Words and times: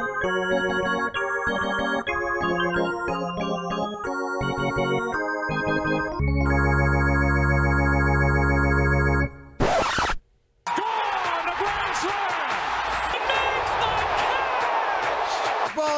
Ball 0.00 0.08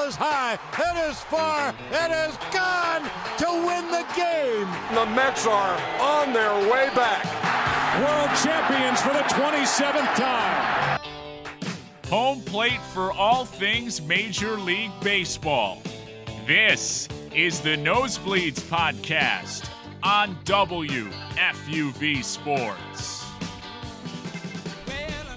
is 0.08 0.16
high. 0.16 0.58
It 0.78 0.96
is 1.08 1.20
far. 1.22 1.72
It 1.92 2.10
is 2.10 2.36
gone 2.50 3.02
to 3.38 3.46
win 3.46 3.86
the 3.86 4.04
game. 4.16 4.66
The 4.96 5.06
Mets 5.14 5.46
are 5.46 5.78
on 6.00 6.32
their 6.32 6.52
way 6.68 6.90
back. 6.96 7.22
World 8.00 8.30
champions 8.42 9.00
for 9.00 9.12
the 9.12 9.22
27th 9.32 10.16
time. 10.16 11.11
Home 12.12 12.42
plate 12.42 12.78
for 12.92 13.10
all 13.10 13.46
things 13.46 14.02
Major 14.02 14.58
League 14.58 14.92
Baseball. 15.00 15.80
This 16.46 17.08
is 17.34 17.62
the 17.62 17.70
Nosebleeds 17.70 18.60
Podcast 18.64 19.70
on 20.02 20.36
WFUV 20.44 22.22
Sports. 22.22 23.24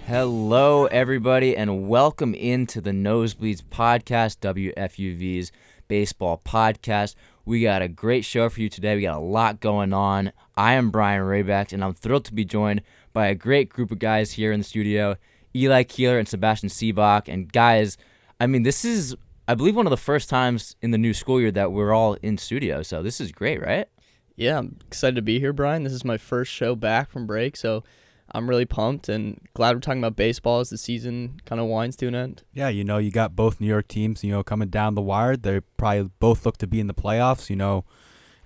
Hello, 0.05 0.88
everybody, 0.88 1.55
and 1.55 1.88
welcome 1.88 2.36
into 2.36 2.81
the 2.81 2.92
Nosebleeds 2.92 3.64
Podcast, 3.64 4.39
WFUV's 4.39 5.53
baseball 5.88 6.42
podcast. 6.44 7.16
We 7.45 7.62
got 7.62 7.84
a 7.84 7.88
great 7.88 8.26
show 8.26 8.50
for 8.50 8.59
you 8.59 8.67
today. 8.67 8.98
We 8.98 9.03
got 9.03 9.16
a 9.16 9.22
lot 9.22 9.62
going 9.62 9.94
on. 9.94 10.34
I 10.58 10.73
am 10.73 10.92
Brian 10.92 11.22
Rayback, 11.22 11.72
and 11.72 11.81
I'm 11.81 11.94
thrilled 11.94 12.26
to 12.26 12.34
be 12.34 12.44
joined 12.44 12.81
by 13.14 13.28
a 13.28 13.36
great 13.36 13.70
group 13.70 13.92
of 13.92 14.00
guys 14.00 14.34
here 14.34 14.52
in 14.52 14.59
the 14.59 14.66
studio 14.66 15.16
Eli 15.55 15.84
Keeler 15.84 16.20
and 16.20 16.27
Sebastian 16.27 16.70
Seabach. 16.70 17.27
And, 17.27 17.52
guys, 17.52 17.98
I 18.40 18.48
mean, 18.48 18.64
this 18.64 18.84
is, 18.84 19.16
I 19.48 19.55
believe, 19.55 19.76
one 19.76 19.86
of 19.86 19.91
the 19.91 19.98
first 19.98 20.30
times 20.30 20.76
in 20.81 20.91
the 20.91 20.98
new 20.98 21.14
school 21.14 21.40
year 21.40 21.52
that 21.52 21.72
we're 21.72 21.94
all 21.94 22.16
in 22.16 22.38
studio. 22.38 22.84
So, 22.84 23.02
this 23.02 23.22
is 23.22 23.31
great, 23.31 23.61
right? 23.61 23.88
Yeah, 24.36 24.58
I'm 24.58 24.78
excited 24.88 25.16
to 25.16 25.22
be 25.22 25.39
here, 25.39 25.53
Brian. 25.53 25.83
This 25.83 25.94
is 25.94 26.03
my 26.03 26.17
first 26.17 26.52
show 26.52 26.76
back 26.76 27.09
from 27.09 27.26
break, 27.26 27.56
so 27.56 27.83
I'm 28.31 28.50
really 28.50 28.66
pumped 28.66 29.08
and 29.08 29.39
glad 29.53 29.76
we're 29.76 29.81
talking 29.81 30.02
about 30.02 30.16
baseball 30.16 30.59
as 30.59 30.70
the 30.70 30.78
season 30.78 31.39
kind 31.45 31.61
of 31.61 31.67
winds 31.67 31.95
to 31.98 32.08
an 32.08 32.16
end. 32.16 32.44
Yeah, 32.53 32.70
you 32.70 32.83
know, 32.83 32.98
you 32.98 33.11
got 33.11 33.36
both 33.36 33.61
New 33.61 33.67
York 33.67 33.88
teams, 33.88 34.23
you 34.23 34.31
know, 34.31 34.44
coming 34.44 34.70
down 34.70 34.95
the 34.95 35.02
wire. 35.02 35.38
They 35.38 35.61
probably 35.78 36.09
both 36.20 36.45
look 36.45 36.58
to 36.58 36.67
be 36.67 36.80
in 36.80 36.88
the 36.88 36.94
playoffs. 36.94 37.50
You 37.50 37.56
know, 37.56 37.86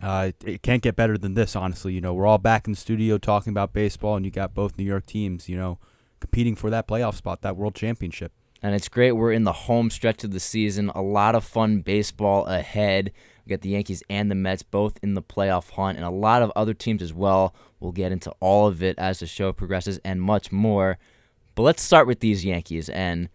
uh, 0.02 0.30
it, 0.30 0.48
it 0.48 0.62
can't 0.62 0.84
get 0.84 0.96
better 0.96 1.18
than 1.18 1.34
this, 1.34 1.56
honestly. 1.56 1.94
You 1.94 2.02
know, 2.02 2.14
we're 2.14 2.28
all 2.28 2.38
back 2.38 2.68
in 2.68 2.74
the 2.74 2.80
studio 2.80 3.18
talking 3.18 3.52
about 3.52 3.74
baseball, 3.74 4.16
and 4.16 4.26
you 4.26 4.32
got 4.32 4.54
both 4.54 4.78
New 4.78 4.84
York 4.84 5.06
teams, 5.06 5.50
you 5.50 5.58
know, 5.58 5.80
competing 6.20 6.56
for 6.56 6.70
that 6.70 6.88
playoff 6.88 7.16
spot, 7.16 7.42
that 7.42 7.58
world 7.58 7.76
championship. 7.76 8.32
And 8.62 8.76
it's 8.76 8.90
great. 8.90 9.14
We're 9.14 9.32
in 9.32 9.46
the 9.46 9.54
home 9.54 9.90
stretch 9.90 10.24
of 10.24 10.32
the 10.32 10.40
season. 10.40 10.90
A 10.94 11.02
lot 11.02 11.36
of 11.36 11.44
fun 11.46 11.80
baseball 11.80 12.46
ahead. 12.46 13.12
We 13.46 13.52
got 13.52 13.62
the 13.62 13.70
Yankees 13.70 14.04
and 14.10 14.30
the 14.30 14.36
Mets 14.36 14.64
both 14.64 15.00
in 15.02 15.14
the 15.14 15.22
playoff 15.22 15.72
hunt, 15.72 15.98
and 15.98 16.06
a 16.06 16.12
lot 16.12 16.42
of 16.42 16.52
other 16.56 16.74
teams 16.74 17.02
as 17.02 17.14
well. 17.14 17.56
We'll 17.80 17.94
get 17.94 18.12
into 18.12 18.32
all 18.40 18.68
of 18.68 18.84
it 18.84 19.00
as 19.00 19.20
the 19.20 19.28
show 19.28 19.54
progresses 19.54 20.00
and 20.04 20.22
much 20.22 20.52
more. 20.52 20.98
But 21.56 21.64
let's 21.64 21.82
start 21.82 22.06
with 22.06 22.20
these 22.20 22.46
Yankees, 22.46 22.90
and 22.90 23.30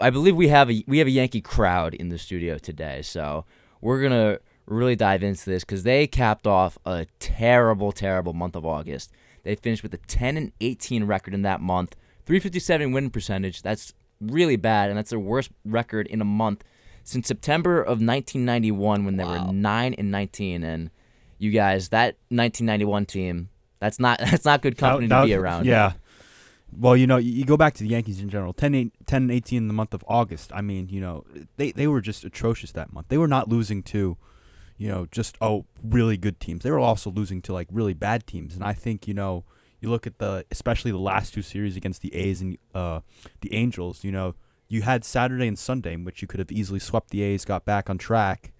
I 0.00 0.10
believe 0.10 0.36
we 0.36 0.48
have 0.48 0.70
a 0.70 0.82
we 0.86 0.98
have 0.98 1.06
a 1.06 1.12
Yankee 1.12 1.40
crowd 1.40 1.94
in 1.94 2.08
the 2.08 2.18
studio 2.18 2.58
today. 2.58 3.02
So 3.02 3.44
we're 3.80 4.02
gonna 4.02 4.38
really 4.66 4.96
dive 4.96 5.22
into 5.22 5.48
this 5.48 5.64
because 5.64 5.82
they 5.82 6.06
capped 6.06 6.46
off 6.46 6.78
a 6.84 7.06
terrible, 7.18 7.92
terrible 7.92 8.32
month 8.32 8.56
of 8.56 8.64
August. 8.64 9.12
They 9.42 9.54
finished 9.54 9.82
with 9.82 9.94
a 9.94 9.98
10 9.98 10.36
and 10.36 10.52
18 10.60 11.04
record 11.04 11.34
in 11.34 11.42
that 11.42 11.60
month, 11.60 11.96
357 12.26 12.92
win 12.92 13.10
percentage. 13.10 13.62
That's 13.62 13.92
really 14.20 14.56
bad, 14.56 14.88
and 14.90 14.98
that's 14.98 15.10
their 15.10 15.18
worst 15.18 15.50
record 15.64 16.06
in 16.06 16.20
a 16.20 16.24
month 16.24 16.62
since 17.04 17.26
September 17.26 17.80
of 17.80 18.00
1991 18.00 19.04
when 19.04 19.16
they 19.16 19.24
Wow. 19.24 19.46
were 19.48 19.52
9 19.52 19.94
and 19.94 20.10
19. 20.10 20.62
And 20.62 20.90
you 21.38 21.50
guys, 21.50 21.88
that 21.88 22.16
1991 22.28 23.06
team, 23.06 23.48
that's 23.80 23.98
not 23.98 24.18
that's 24.20 24.44
not 24.44 24.62
good 24.62 24.76
company 24.78 25.06
That- 25.08 25.16
that 25.16 25.20
to 25.22 25.26
be 25.26 25.34
around. 25.34 25.66
Yeah. 25.66 25.92
Well, 26.74 26.96
you 26.96 27.06
know, 27.06 27.18
you, 27.18 27.30
you 27.32 27.44
go 27.44 27.58
back 27.58 27.74
to 27.74 27.82
the 27.82 27.88
Yankees 27.90 28.18
in 28.20 28.30
general 28.30 28.54
10, 28.54 28.74
8, 28.74 28.92
10 29.04 29.22
and 29.24 29.30
18 29.30 29.58
in 29.58 29.68
the 29.68 29.74
month 29.74 29.92
of 29.92 30.02
August. 30.08 30.50
I 30.54 30.62
mean, 30.62 30.88
you 30.88 31.02
know, 31.02 31.24
they, 31.58 31.70
they 31.72 31.86
were 31.86 32.00
just 32.00 32.24
atrocious 32.24 32.72
that 32.72 32.94
month. 32.94 33.08
They 33.08 33.18
were 33.18 33.28
not 33.28 33.50
losing 33.50 33.82
to, 33.82 34.16
you 34.78 34.88
know, 34.88 35.06
just, 35.10 35.36
oh, 35.42 35.66
really 35.84 36.16
good 36.16 36.40
teams. 36.40 36.62
They 36.62 36.70
were 36.70 36.78
also 36.78 37.10
losing 37.10 37.42
to, 37.42 37.52
like, 37.52 37.68
really 37.70 37.92
bad 37.92 38.26
teams. 38.26 38.54
And 38.54 38.64
I 38.64 38.72
think, 38.72 39.06
you 39.06 39.12
know, 39.12 39.44
you 39.82 39.90
look 39.90 40.06
at 40.06 40.18
the, 40.18 40.46
especially 40.50 40.92
the 40.92 40.98
last 40.98 41.34
two 41.34 41.42
series 41.42 41.76
against 41.76 42.02
the 42.02 42.14
A's 42.14 42.40
and 42.40 42.56
uh, 42.74 43.00
the 43.40 43.52
Angels, 43.52 44.04
you 44.04 44.12
know, 44.12 44.34
you 44.68 44.82
had 44.82 45.04
Saturday 45.04 45.48
and 45.48 45.58
Sunday 45.58 45.92
in 45.92 46.04
which 46.04 46.22
you 46.22 46.28
could 46.28 46.38
have 46.38 46.52
easily 46.52 46.78
swept 46.78 47.10
the 47.10 47.20
A's, 47.22 47.44
got 47.44 47.64
back 47.64 47.90
on 47.90 47.98
track. 47.98 48.52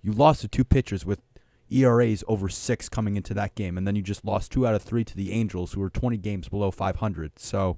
You 0.00 0.12
lost 0.12 0.40
to 0.42 0.48
two 0.48 0.64
pitchers 0.64 1.04
with 1.04 1.20
ERAs 1.68 2.22
over 2.28 2.48
six 2.48 2.88
coming 2.88 3.16
into 3.16 3.34
that 3.34 3.56
game, 3.56 3.76
and 3.76 3.86
then 3.86 3.96
you 3.96 4.02
just 4.02 4.24
lost 4.24 4.52
two 4.52 4.66
out 4.66 4.74
of 4.74 4.82
three 4.82 5.04
to 5.04 5.16
the 5.16 5.32
Angels, 5.32 5.72
who 5.72 5.80
were 5.80 5.90
20 5.90 6.16
games 6.16 6.48
below 6.48 6.70
500. 6.70 7.38
So, 7.38 7.76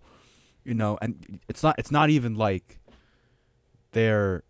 you 0.63 0.75
know, 0.75 0.99
and 1.01 1.41
it's 1.49 1.63
not 1.63 1.75
it's 1.79 1.91
not 1.91 2.11
even 2.11 2.35
like 2.35 2.79
they're, 3.93 4.45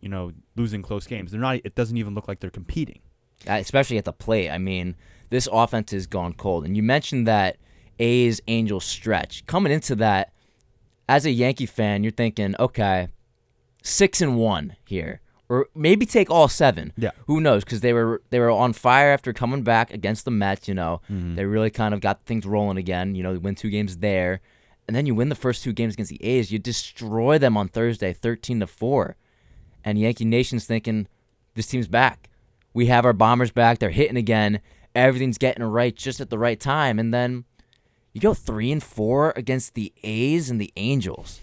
you 0.00 0.08
know, 0.08 0.32
losing 0.54 0.80
close 0.80 1.06
games. 1.06 1.32
They're 1.32 1.40
not. 1.40 1.56
It 1.64 1.74
doesn't 1.74 1.96
even 1.96 2.14
look 2.14 2.28
like 2.28 2.38
they're 2.38 2.50
competing. 2.50 3.00
Uh, 3.46 3.54
especially 3.54 3.98
at 3.98 4.06
the 4.06 4.12
plate. 4.12 4.48
I 4.48 4.56
mean, 4.58 4.96
this 5.30 5.48
offense 5.50 5.92
has 5.92 6.06
gone 6.06 6.32
cold. 6.34 6.64
And 6.64 6.76
you 6.76 6.82
mentioned 6.82 7.26
that 7.26 7.56
A's 7.98 8.40
Angels 8.46 8.84
stretch. 8.84 9.44
Coming 9.46 9.72
into 9.72 9.94
that, 9.96 10.32
as 11.08 11.24
a 11.24 11.30
Yankee 11.30 11.66
fan, 11.66 12.02
you're 12.02 12.10
thinking, 12.10 12.54
okay, 12.58 13.08
six 13.82 14.20
and 14.20 14.36
one 14.36 14.76
here, 14.84 15.20
or 15.48 15.68
maybe 15.74 16.04
take 16.04 16.30
all 16.30 16.48
seven. 16.48 16.92
Yeah. 16.96 17.10
Who 17.26 17.40
knows? 17.40 17.64
Because 17.64 17.80
they 17.80 17.92
were 17.92 18.22
they 18.30 18.40
were 18.40 18.50
on 18.50 18.72
fire 18.72 19.12
after 19.12 19.32
coming 19.32 19.62
back 19.62 19.92
against 19.92 20.24
the 20.24 20.30
Mets. 20.30 20.66
You 20.66 20.74
know, 20.74 21.00
mm-hmm. 21.10 21.36
they 21.36 21.44
really 21.44 21.70
kind 21.70 21.94
of 21.94 22.00
got 22.00 22.24
things 22.24 22.44
rolling 22.44 22.76
again. 22.76 23.14
You 23.14 23.22
know, 23.22 23.32
they 23.32 23.38
win 23.38 23.54
two 23.54 23.70
games 23.70 23.98
there, 23.98 24.40
and 24.86 24.96
then 24.96 25.06
you 25.06 25.14
win 25.14 25.28
the 25.28 25.34
first 25.34 25.62
two 25.62 25.72
games 25.72 25.94
against 25.94 26.10
the 26.10 26.24
A's. 26.24 26.50
You 26.50 26.58
destroy 26.58 27.38
them 27.38 27.56
on 27.56 27.68
Thursday, 27.68 28.12
thirteen 28.12 28.60
to 28.60 28.66
four, 28.66 29.16
and 29.84 29.98
Yankee 29.98 30.24
Nation's 30.24 30.66
thinking, 30.66 31.06
this 31.54 31.68
team's 31.68 31.88
back. 31.88 32.28
We 32.74 32.86
have 32.86 33.06
our 33.06 33.12
bombers 33.12 33.52
back. 33.52 33.78
They're 33.78 33.90
hitting 33.90 34.16
again. 34.16 34.60
Everything's 34.96 35.38
getting 35.38 35.62
right 35.62 35.94
just 35.94 36.20
at 36.20 36.30
the 36.30 36.38
right 36.38 36.58
time. 36.58 36.98
And 36.98 37.12
then 37.12 37.44
you 38.12 38.20
go 38.20 38.34
three 38.34 38.72
and 38.72 38.82
four 38.82 39.32
against 39.36 39.74
the 39.74 39.92
A's 40.02 40.50
and 40.50 40.60
the 40.60 40.72
Angels. 40.76 41.40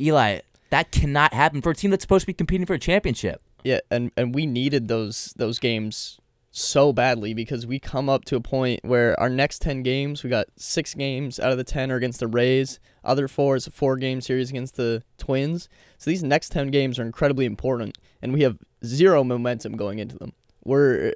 Eli, 0.00 0.40
that 0.70 0.90
cannot 0.92 1.32
happen 1.32 1.62
for 1.62 1.70
a 1.70 1.74
team 1.74 1.90
that's 1.90 2.04
supposed 2.04 2.22
to 2.22 2.26
be 2.26 2.34
competing 2.34 2.66
for 2.66 2.74
a 2.74 2.78
championship. 2.78 3.42
Yeah, 3.64 3.80
and 3.90 4.10
and 4.16 4.34
we 4.34 4.46
needed 4.46 4.88
those 4.88 5.32
those 5.36 5.58
games 5.58 6.18
so 6.52 6.92
badly 6.92 7.32
because 7.32 7.66
we 7.66 7.78
come 7.78 8.10
up 8.10 8.26
to 8.26 8.36
a 8.36 8.40
point 8.40 8.80
where 8.84 9.18
our 9.18 9.30
next 9.30 9.62
10 9.62 9.82
games, 9.82 10.22
we 10.22 10.28
got 10.28 10.48
6 10.56 10.94
games 10.94 11.40
out 11.40 11.50
of 11.50 11.56
the 11.56 11.64
10 11.64 11.90
are 11.90 11.96
against 11.96 12.20
the 12.20 12.26
Rays, 12.26 12.78
other 13.02 13.26
4 13.26 13.56
is 13.56 13.66
a 13.66 13.70
4 13.70 13.96
game 13.96 14.20
series 14.20 14.50
against 14.50 14.76
the 14.76 15.02
Twins. 15.16 15.70
So 15.96 16.10
these 16.10 16.22
next 16.22 16.50
10 16.50 16.70
games 16.70 16.98
are 16.98 17.04
incredibly 17.04 17.46
important 17.46 17.96
and 18.20 18.34
we 18.34 18.42
have 18.42 18.58
zero 18.84 19.24
momentum 19.24 19.76
going 19.76 19.98
into 19.98 20.18
them. 20.18 20.34
We're 20.64 21.12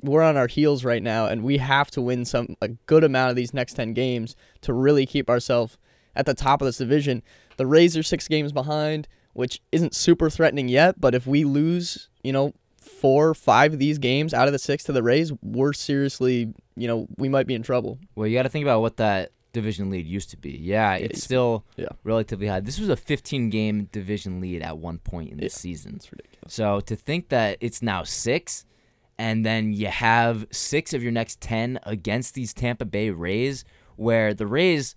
we're 0.00 0.22
on 0.22 0.36
our 0.36 0.46
heels 0.46 0.84
right 0.84 1.02
now 1.02 1.26
and 1.26 1.42
we 1.42 1.58
have 1.58 1.90
to 1.92 2.02
win 2.02 2.24
some 2.24 2.56
a 2.62 2.68
good 2.68 3.04
amount 3.04 3.30
of 3.30 3.36
these 3.36 3.52
next 3.52 3.74
10 3.74 3.92
games 3.92 4.36
to 4.62 4.72
really 4.72 5.06
keep 5.06 5.28
ourselves 5.28 5.76
at 6.14 6.26
the 6.26 6.34
top 6.34 6.62
of 6.62 6.66
this 6.66 6.78
division. 6.78 7.22
The 7.56 7.66
Rays 7.66 7.96
are 7.96 8.02
6 8.02 8.28
games 8.28 8.52
behind, 8.52 9.06
which 9.34 9.60
isn't 9.72 9.94
super 9.94 10.30
threatening 10.30 10.68
yet, 10.68 11.00
but 11.00 11.14
if 11.14 11.26
we 11.26 11.44
lose, 11.44 12.08
you 12.22 12.32
know, 12.32 12.54
four, 12.86 13.28
or 13.28 13.34
five 13.34 13.72
of 13.74 13.78
these 13.78 13.98
games 13.98 14.32
out 14.32 14.46
of 14.46 14.52
the 14.52 14.58
six 14.58 14.84
to 14.84 14.92
the 14.92 15.02
Rays, 15.02 15.32
we're 15.42 15.72
seriously, 15.72 16.54
you 16.76 16.88
know, 16.88 17.06
we 17.18 17.28
might 17.28 17.46
be 17.46 17.54
in 17.54 17.62
trouble. 17.62 17.98
Well, 18.14 18.26
you 18.26 18.36
got 18.36 18.44
to 18.44 18.48
think 18.48 18.64
about 18.64 18.80
what 18.80 18.96
that 18.96 19.32
division 19.52 19.90
lead 19.90 20.06
used 20.06 20.30
to 20.30 20.36
be. 20.36 20.50
Yeah, 20.50 20.94
it's 20.94 21.22
still 21.22 21.64
yeah. 21.76 21.88
relatively 22.04 22.46
high. 22.46 22.60
This 22.60 22.78
was 22.78 22.88
a 22.88 22.96
15 22.96 23.50
game 23.50 23.88
division 23.92 24.40
lead 24.40 24.62
at 24.62 24.78
one 24.78 24.98
point 24.98 25.30
in 25.30 25.38
the 25.38 25.44
Yeah, 25.44 25.48
season. 25.50 25.94
It's 25.96 26.10
ridiculous. 26.10 26.54
So 26.54 26.80
to 26.80 26.96
think 26.96 27.28
that 27.30 27.58
it's 27.60 27.82
now 27.82 28.02
six, 28.02 28.64
and 29.18 29.44
then 29.44 29.72
you 29.72 29.86
have 29.86 30.46
six 30.50 30.92
of 30.92 31.02
your 31.02 31.12
next 31.12 31.40
10 31.40 31.80
against 31.84 32.34
these 32.34 32.52
Tampa 32.52 32.84
Bay 32.84 33.10
Rays, 33.10 33.64
where 33.96 34.34
the 34.34 34.46
Rays, 34.46 34.94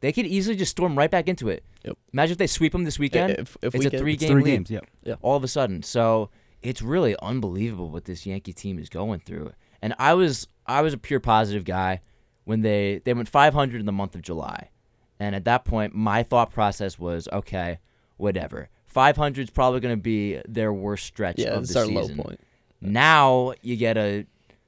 they 0.00 0.12
could 0.12 0.26
easily 0.26 0.56
just 0.56 0.72
storm 0.72 0.96
right 0.96 1.10
back 1.10 1.28
into 1.28 1.48
it. 1.48 1.64
Yep. 1.84 1.98
Imagine 2.12 2.32
if 2.32 2.38
they 2.38 2.46
sweep 2.46 2.72
them 2.72 2.84
this 2.84 2.98
weekend. 2.98 3.32
If, 3.32 3.56
if 3.62 3.74
it's 3.74 3.84
we 3.84 3.96
a 3.96 3.98
three 3.98 4.14
It's 4.14 4.20
game 4.22 4.32
three 4.32 4.42
lead 4.42 4.68
games. 4.68 4.82
Yeah. 5.02 5.14
all 5.22 5.36
of 5.36 5.44
a 5.44 5.48
sudden. 5.48 5.82
So 5.82 6.30
it's 6.62 6.82
really 6.82 7.14
unbelievable 7.22 7.90
what 7.90 8.06
this 8.06 8.26
Yankee 8.26 8.52
team 8.52 8.78
is 8.78 8.88
going 8.88 9.20
through. 9.20 9.52
And 9.82 9.94
I 9.98 10.14
was 10.14 10.48
I 10.66 10.80
was 10.80 10.94
a 10.94 10.98
pure 10.98 11.20
positive 11.20 11.64
guy 11.64 12.00
when 12.44 12.62
they 12.62 13.02
they 13.04 13.12
went 13.12 13.28
500 13.28 13.78
in 13.80 13.86
the 13.86 13.92
month 13.92 14.14
of 14.14 14.22
July, 14.22 14.70
and 15.20 15.34
at 15.34 15.44
that 15.44 15.66
point 15.66 15.94
my 15.94 16.22
thought 16.22 16.50
process 16.50 16.98
was 16.98 17.28
okay, 17.32 17.78
whatever. 18.16 18.70
500 18.86 19.42
is 19.42 19.50
probably 19.50 19.80
going 19.80 19.96
to 19.96 20.00
be 20.00 20.40
their 20.48 20.72
worst 20.72 21.04
stretch 21.04 21.38
yeah, 21.38 21.48
of 21.48 21.64
it's 21.64 21.74
the 21.74 21.80
our 21.80 21.86
season. 21.86 22.16
low 22.16 22.22
point. 22.24 22.40
Now 22.84 23.54
you 23.62 23.76
get 23.76 23.96
a 23.96 24.26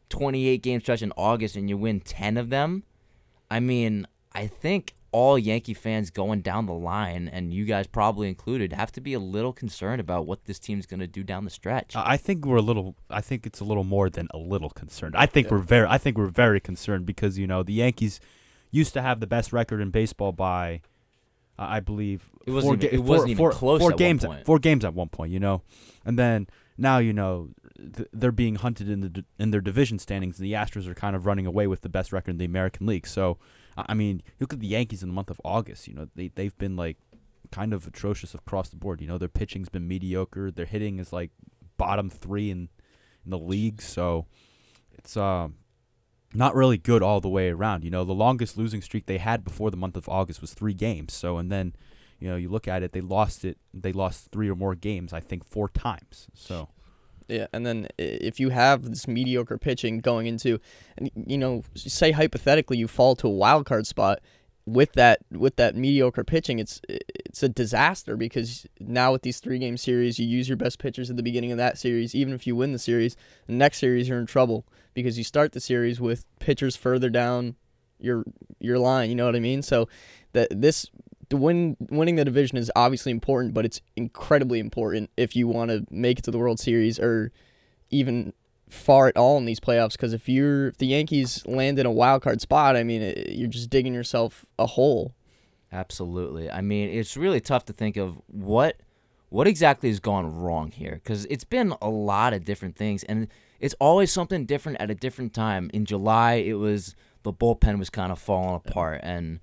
28 0.09 0.63
game 0.63 0.81
stretch 0.81 1.03
in 1.03 1.13
August 1.17 1.57
and 1.57 1.69
you 1.69 1.77
win 1.77 2.01
10 2.01 2.37
of 2.37 2.51
them. 2.51 2.83
I 3.51 3.61
mean, 3.61 4.07
I 4.33 4.47
think 4.47 4.95
all 5.13 5.39
Yankee 5.39 5.73
fans 5.75 6.11
going 6.11 6.41
down 6.43 6.67
the 6.67 6.75
line, 6.75 7.29
and 7.33 7.55
you 7.55 7.65
guys 7.65 7.87
probably 7.87 8.29
included, 8.29 8.73
have 8.73 8.93
to 8.93 9.01
be 9.01 9.15
a 9.15 9.19
little 9.19 9.53
concerned 9.53 10.01
about 10.01 10.27
what 10.27 10.45
this 10.45 10.59
team's 10.59 10.85
going 10.85 11.01
to 11.01 11.07
do 11.07 11.23
down 11.23 11.45
the 11.45 11.51
stretch. 11.51 11.95
I 11.97 12.17
think 12.17 12.45
we're 12.45 12.57
a 12.57 12.63
little. 12.63 12.97
I 13.09 13.21
think 13.23 13.47
it's 13.47 13.61
a 13.61 13.65
little 13.65 13.85
more 13.85 14.11
than 14.11 14.29
a 14.35 14.37
little 14.39 14.69
concerned. 14.69 15.15
I 15.17 15.25
think 15.27 15.51
we're 15.51 15.59
very. 15.59 15.87
I 15.89 15.97
think 15.97 16.19
we're 16.19 16.27
very 16.27 16.61
concerned 16.61 17.07
because 17.07 17.39
you 17.39 17.47
know 17.47 17.63
the 17.63 17.73
Yankees 17.73 18.21
used 18.71 18.93
to 18.95 19.01
have 19.03 19.21
the 19.21 19.27
best 19.27 19.53
record 19.55 19.81
in 19.81 19.91
baseball 19.91 20.33
by, 20.33 20.83
uh, 21.59 21.67
I 21.69 21.81
believe, 21.81 22.29
It 22.45 22.51
wasn't 22.51 22.69
four, 22.69 22.75
even- 22.89 22.95
it 22.95 22.99
four- 22.99 23.07
wasn't 23.07 23.31
even 23.31 23.39
four- 23.39 23.53
close 23.53 23.81
four 23.81 23.93
games. 23.93 24.27
Four 24.45 24.59
games 24.59 24.85
at 24.85 24.93
one 24.93 25.09
point, 25.09 25.33
you 25.33 25.41
know, 25.41 25.63
and 26.05 26.19
then 26.19 26.47
now 26.77 26.99
you 26.99 27.13
know 27.15 27.49
th- 27.95 28.09
they're 28.13 28.33
being 28.33 28.57
hunted 28.57 28.89
in 28.89 29.01
the 29.01 29.25
in 29.39 29.51
their 29.51 29.61
division 29.61 29.99
standings. 29.99 30.39
And 30.39 30.47
the 30.47 30.53
Astros 30.53 30.87
are 30.87 30.95
kind 30.95 31.17
of 31.17 31.27
running 31.27 31.47
away 31.47 31.67
with 31.67 31.83
the 31.83 31.89
best 31.89 32.13
record 32.13 32.33
in 32.33 32.39
the 32.39 32.45
American 32.45 32.87
League. 32.87 33.07
So, 33.07 33.39
I 33.77 33.95
mean, 33.95 34.23
look 34.41 34.53
at 34.53 34.61
the 34.61 34.67
Yankees 34.67 35.03
in 35.03 35.09
the 35.09 35.15
month 35.15 35.31
of 35.31 35.41
August. 35.45 35.89
You 35.89 35.95
know, 35.95 36.09
they 36.15 36.29
they've 36.29 36.57
been 36.59 36.77
like 36.77 36.97
kind 37.51 37.73
of 37.73 37.87
atrocious 37.87 38.35
across 38.35 38.69
the 38.69 38.77
board. 38.77 39.01
You 39.01 39.07
know, 39.07 39.19
their 39.19 39.29
pitching's 39.29 39.69
been 39.69 39.87
mediocre. 39.87 40.51
Their 40.51 40.67
hitting 40.67 40.99
is 40.99 41.13
like 41.13 41.31
bottom 41.77 42.11
three 42.11 42.51
in 42.51 42.69
in 43.25 43.31
the 43.31 43.39
league. 43.39 43.83
So 43.83 44.27
it's 44.93 45.17
um 45.17 45.57
not 46.35 46.55
really 46.55 46.79
good 46.79 47.03
all 47.03 47.21
the 47.21 47.29
way 47.29 47.51
around. 47.51 47.85
You 47.85 47.91
know, 47.91 48.05
the 48.05 48.13
longest 48.13 48.59
losing 48.59 48.83
streak 48.83 49.07
they 49.07 49.19
had 49.19 49.45
before 49.45 49.71
the 49.71 49.77
month 49.77 49.97
of 49.97 50.09
August 50.09 50.41
was 50.41 50.55
three 50.55 50.75
games. 50.75 51.13
So 51.13 51.39
and 51.39 51.51
then, 51.51 51.75
you 52.19 52.29
know, 52.29 52.37
you 52.37 52.49
look 52.49 52.69
at 52.69 52.83
it, 52.83 52.93
they 52.93 53.01
lost 53.01 53.45
it. 53.45 53.59
They 53.73 53.93
lost 53.93 54.31
three 54.33 54.51
or 54.51 54.57
more 54.57 54.75
games. 54.75 55.13
I 55.13 55.21
think 55.21 55.45
four 55.45 55.69
times. 55.69 56.29
So 56.35 56.69
Yeah, 57.29 57.47
and 57.53 57.67
then 57.67 57.89
if 57.99 58.39
you 58.39 58.51
have 58.51 58.89
this 58.89 59.09
mediocre 59.09 59.59
pitching 59.59 59.99
going 59.99 60.27
into, 60.27 60.61
you 61.27 61.37
know, 61.37 61.65
say 61.75 62.13
hypothetically 62.13 62.79
you 62.79 62.87
fall 62.87 63.17
to 63.17 63.27
a 63.27 63.31
wild 63.31 63.67
card 63.67 63.87
spot 63.87 64.21
with 64.65 64.93
that 64.93 65.21
with 65.31 65.57
that 65.57 65.75
mediocre 65.75 66.25
pitching, 66.25 66.59
it's 66.59 66.81
it's 66.89 67.43
a 67.43 67.49
disaster 67.49 68.17
because 68.17 68.67
now 68.81 69.13
with 69.13 69.23
these 69.23 69.41
three 69.41 69.59
game 69.59 69.77
series, 69.77 70.19
you 70.19 70.27
use 70.27 70.49
your 70.49 70.57
best 70.57 70.79
pitchers 70.79 71.11
at 71.11 71.17
the 71.17 71.23
beginning 71.23 71.53
of 71.53 71.59
that 71.59 71.79
series. 71.79 72.15
Even 72.15 72.33
if 72.33 72.47
you 72.47 72.55
win 72.55 72.73
the 72.73 72.79
series, 72.79 73.17
the 73.47 73.55
next 73.55 73.79
series 73.79 74.09
you're 74.09 74.21
in 74.21 74.27
trouble 74.27 74.65
because 74.95 75.19
you 75.19 75.25
start 75.25 75.53
the 75.53 75.61
series 75.61 76.01
with 76.01 76.25
pitchers 76.39 76.77
further 76.77 77.11
down 77.11 77.57
your 77.99 78.25
your 78.61 78.79
line. 78.79 79.09
You 79.09 79.17
know 79.17 79.27
what 79.27 79.37
I 79.37 79.41
mean? 79.41 79.63
So 79.63 79.89
that 80.33 80.49
this 80.51 80.87
the 81.29 81.37
win 81.37 81.77
winning 81.91 82.17
the 82.17 82.25
division 82.25 82.57
is 82.57 82.71
obviously 82.77 83.13
important, 83.13 83.55
but 83.55 83.65
it's 83.65 83.81
incredibly 83.97 84.59
important 84.59 85.11
if 85.17 85.35
you 85.35 85.49
want 85.49 85.71
to 85.71 85.85
make 85.91 86.19
it 86.19 86.23
to 86.23 86.31
the 86.31 86.39
World 86.39 86.61
Series 86.61 86.99
or 86.99 87.33
even 87.91 88.33
far 88.69 89.09
at 89.09 89.17
all 89.17 89.37
in 89.39 89.45
these 89.45 89.61
playoffs. 89.61 89.93
Because 89.93 90.13
if 90.13 90.29
you're 90.29 90.69
if 90.69 90.79
the 90.79 90.87
Yankees 90.87 91.45
land 91.47 91.79
in 91.79 91.87
a 91.87 91.91
wild 91.91 92.23
card 92.23 92.41
spot, 92.41 92.77
I 92.77 92.85
mean, 92.85 93.03
it, 93.03 93.31
you're 93.33 93.49
just 93.49 93.71
digging 93.71 93.95
yourself 93.95 94.47
a 94.59 94.67
hole. 94.67 95.15
Absolutely. 95.73 96.51
I 96.51 96.61
mean, 96.61 96.89
it's 96.89 97.17
really 97.17 97.41
tough 97.41 97.65
to 97.67 97.73
think 97.73 97.97
of 97.97 98.21
what 98.29 98.77
what 99.29 99.49
exactly 99.49 99.89
has 99.89 99.99
gone 99.99 100.33
wrong 100.33 100.71
here 100.71 101.01
because 101.03 101.25
it's 101.27 101.45
been 101.45 101.75
a 101.83 101.91
lot 101.91 102.33
of 102.33 102.45
different 102.45 102.77
things 102.77 103.03
and 103.05 103.27
it's 103.59 103.75
always 103.81 104.13
something 104.13 104.47
different 104.47 104.81
at 104.81 104.91
a 104.91 104.95
different 104.95 105.35
time. 105.35 105.71
In 105.75 105.85
July, 105.85 106.35
it 106.35 106.55
was 106.55 106.95
the 107.25 107.33
bullpen 107.33 107.79
was 107.79 107.91
kind 107.91 108.13
of 108.13 108.19
falling 108.21 108.55
apart 108.55 109.01
and 109.03 109.41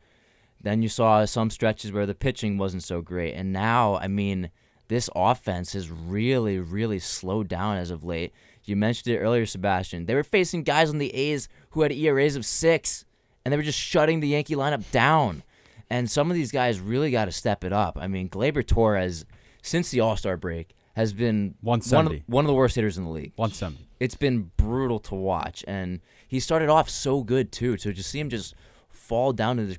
then 0.63 0.81
you 0.81 0.89
saw 0.89 1.24
some 1.25 1.50
stretches 1.50 1.92
where 1.92 2.06
the 2.06 2.15
pitching 2.15 2.57
wasn't 2.57 2.83
so 2.83 3.01
great 3.01 3.33
and 3.33 3.54
now, 3.54 3.95
I 3.98 4.07
mean, 4.07 4.50
this 4.88 5.10
offense 5.15 5.74
has 5.74 5.89
really 5.89 6.60
really 6.60 7.00
slowed 7.00 7.48
down 7.48 7.77
as 7.77 7.92
of 7.92 8.04
late. 8.04 8.33
You 8.65 8.75
mentioned 8.75 9.13
it 9.13 9.19
earlier, 9.19 9.45
Sebastian. 9.45 10.06
They 10.06 10.15
were 10.15 10.24
facing 10.24 10.63
guys 10.63 10.89
on 10.89 10.98
the 10.98 11.13
A's 11.13 11.48
who 11.71 11.81
had 11.81 11.92
ERAs 11.92 12.36
of 12.36 12.45
6 12.45 13.06
and 13.44 13.51
they 13.51 13.57
were 13.57 13.63
just 13.63 13.80
shutting 13.80 14.19
the 14.19 14.30
Yankee 14.30 14.56
lineup 14.56 14.89
down. 14.92 15.44
And 15.89 16.10
some 16.10 16.31
of 16.31 16.36
these 16.36 16.51
guys 16.51 16.80
really 16.80 17.12
got 17.12 17.25
to 17.25 17.31
step 17.31 17.63
it 17.63 17.74
up. 17.74 17.98
I 18.00 18.07
mean, 18.07 18.30
Gleyber 18.30 18.66
Torres, 18.66 19.25
since 19.62 19.92
the 19.92 20.00
All 20.00 20.16
Star 20.16 20.38
break, 20.38 20.74
has 20.95 21.13
been 21.13 21.56
one 21.62 21.80
of, 21.80 21.92
170. 21.92 22.24
one 22.27 22.45
of 22.45 22.48
the 22.48 22.54
worst 22.56 22.75
hitters 22.75 22.98
in 22.98 23.04
the 23.04 23.09
league. 23.09 23.33
one 23.36 23.51
seventy. 23.51 23.88
It's 24.00 24.16
been 24.16 24.51
brutal 24.57 25.00
to 25.01 25.16
watch, 25.16 25.63
and 25.68 26.01
he 26.27 26.39
started 26.39 26.69
off 26.69 26.89
so 26.89 27.24
good 27.24 27.51
too. 27.51 27.77
To 27.77 27.94
just 27.94 28.09
see 28.09 28.19
him 28.19 28.30
just 28.30 28.56
fall 28.89 29.33
down 29.33 29.57
to 29.57 29.66
the, 29.66 29.77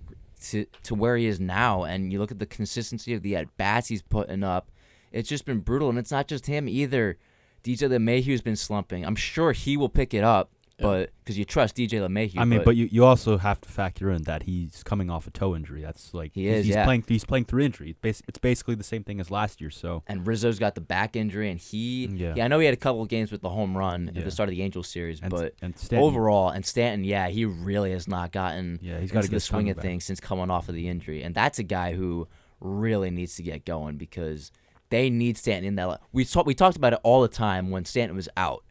to, 0.50 0.67
to 0.85 0.94
where 0.94 1.17
he 1.17 1.26
is 1.26 1.41
now, 1.41 1.85
and 1.85 2.12
you 2.12 2.19
look 2.19 2.31
at 2.31 2.38
the 2.38 2.46
consistency 2.46 3.14
of 3.14 3.23
the 3.23 3.37
at 3.37 3.56
bats 3.56 3.88
he's 3.88 4.02
putting 4.02 4.43
up, 4.43 4.70
it's 5.12 5.29
just 5.29 5.44
been 5.44 5.61
brutal. 5.61 5.88
And 5.88 5.99
it's 5.99 6.11
not 6.11 6.29
just 6.29 6.46
him 6.46 6.69
either. 6.69 7.19
DJ 7.62 7.88
LeMahieu's 7.88 8.43
been 8.43 8.56
slumping. 8.56 9.05
I'm 9.05 9.17
sure 9.17 9.52
he 9.52 9.76
will 9.76 9.88
pick 9.88 10.12
it 10.12 10.25
up, 10.25 10.52
but 10.79 11.11
because 11.19 11.38
you 11.38 11.44
trust 11.44 11.76
DJ 11.76 12.00
LeMahieu. 12.00 12.38
I 12.38 12.44
mean, 12.44 12.62
but, 12.65 12.76
you, 12.76 12.88
you 12.91 13.05
also 13.05 13.38
have 13.38 13.61
to 13.61 13.69
factor 13.69 14.11
in 14.11 14.23
that 14.25 14.43
he's 14.43 14.82
coming 14.82 15.09
off 15.11 15.26
a 15.26 15.31
toe 15.31 15.55
injury. 15.55 15.82
That's 15.82 16.12
like 16.12 16.32
He 16.35 16.47
he's, 16.49 16.59
is, 16.59 16.67
he's 16.67 16.75
yeah. 16.75 16.85
playing. 16.85 17.05
He's 17.06 17.25
playing 17.25 17.44
through 17.44 17.62
injury. 17.62 17.97
It's, 18.03 18.23
it's 18.26 18.38
basically 18.38 18.75
the 18.75 18.85
same 18.85 19.05
thing 19.05 19.21
as 19.21 19.31
last 19.31 19.61
year. 19.61 19.71
So 19.71 20.03
and 20.06 20.26
Rizzo's 20.26 20.59
got 20.59 20.75
the 20.75 20.81
back 20.81 21.17
injury, 21.17 21.50
and 21.50 21.61
he, 21.61 22.09
mm, 22.09 22.19
Yeah. 22.19 22.35
yeah, 22.37 22.44
I 22.44 22.49
know 22.49 22.59
he 22.59 22.65
had 22.65 22.75
a 22.75 22.79
couple 22.79 23.03
of 23.03 23.09
games 23.09 23.31
with 23.31 23.43
the 23.43 23.50
home 23.50 23.76
run 23.76 24.11
at 24.17 24.25
the 24.25 24.31
start 24.31 24.49
of 24.49 24.55
the 24.55 24.62
Angels 24.62 24.88
series, 24.88 25.21
and, 25.21 25.31
but 25.31 25.55
and 25.62 25.79
Stanton, 25.79 26.06
overall, 26.06 26.49
and 26.49 26.67
Stanton, 26.67 27.05
yeah, 27.05 27.29
he 27.29 27.44
really 27.44 27.93
has 27.93 28.09
not 28.09 28.32
gotten 28.32 28.79
Yeah, 28.82 28.99
he's 29.00 29.11
gotta 29.11 29.27
into 29.27 29.37
the 29.37 29.41
swing 29.41 29.70
of 29.70 29.77
back. 29.77 29.85
things 29.85 30.05
since 30.05 30.20
coming 30.20 30.50
off 30.50 30.69
of 30.69 30.75
the 30.75 30.88
injury, 30.88 31.23
and 31.23 31.35
that's 31.35 31.59
a 31.59 31.65
guy 31.65 31.94
who 31.94 32.27
really 32.61 33.11
needs 33.11 33.37
to 33.37 33.43
get 33.43 33.65
going 33.65 33.97
because 33.97 34.50
they 34.91 35.11
need 35.11 35.37
Stanton 35.38 35.65
in 35.67 35.75
that. 35.77 36.00
We 36.12 36.25
talk, 36.25 36.47
we 36.47 36.55
talked 36.55 36.77
about 36.77 36.93
it 36.94 37.00
all 37.03 37.23
the 37.23 37.29
time 37.29 37.70
when 37.70 37.85
Stanton 37.85 38.17
was 38.17 38.29
out. 38.37 38.65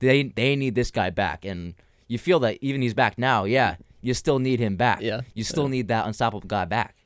They 0.00 0.24
they 0.24 0.56
need 0.56 0.74
this 0.74 0.90
guy 0.90 1.10
back, 1.10 1.44
and 1.44 1.74
you 2.08 2.18
feel 2.18 2.40
that 2.40 2.58
even 2.60 2.82
he's 2.82 2.94
back 2.94 3.18
now. 3.18 3.44
Yeah, 3.44 3.76
you 4.00 4.14
still 4.14 4.38
need 4.38 4.60
him 4.60 4.76
back. 4.76 5.00
Yeah, 5.00 5.20
you 5.34 5.44
still 5.44 5.68
need 5.68 5.88
that 5.88 6.06
unstoppable 6.06 6.46
guy 6.46 6.64
back. 6.64 6.96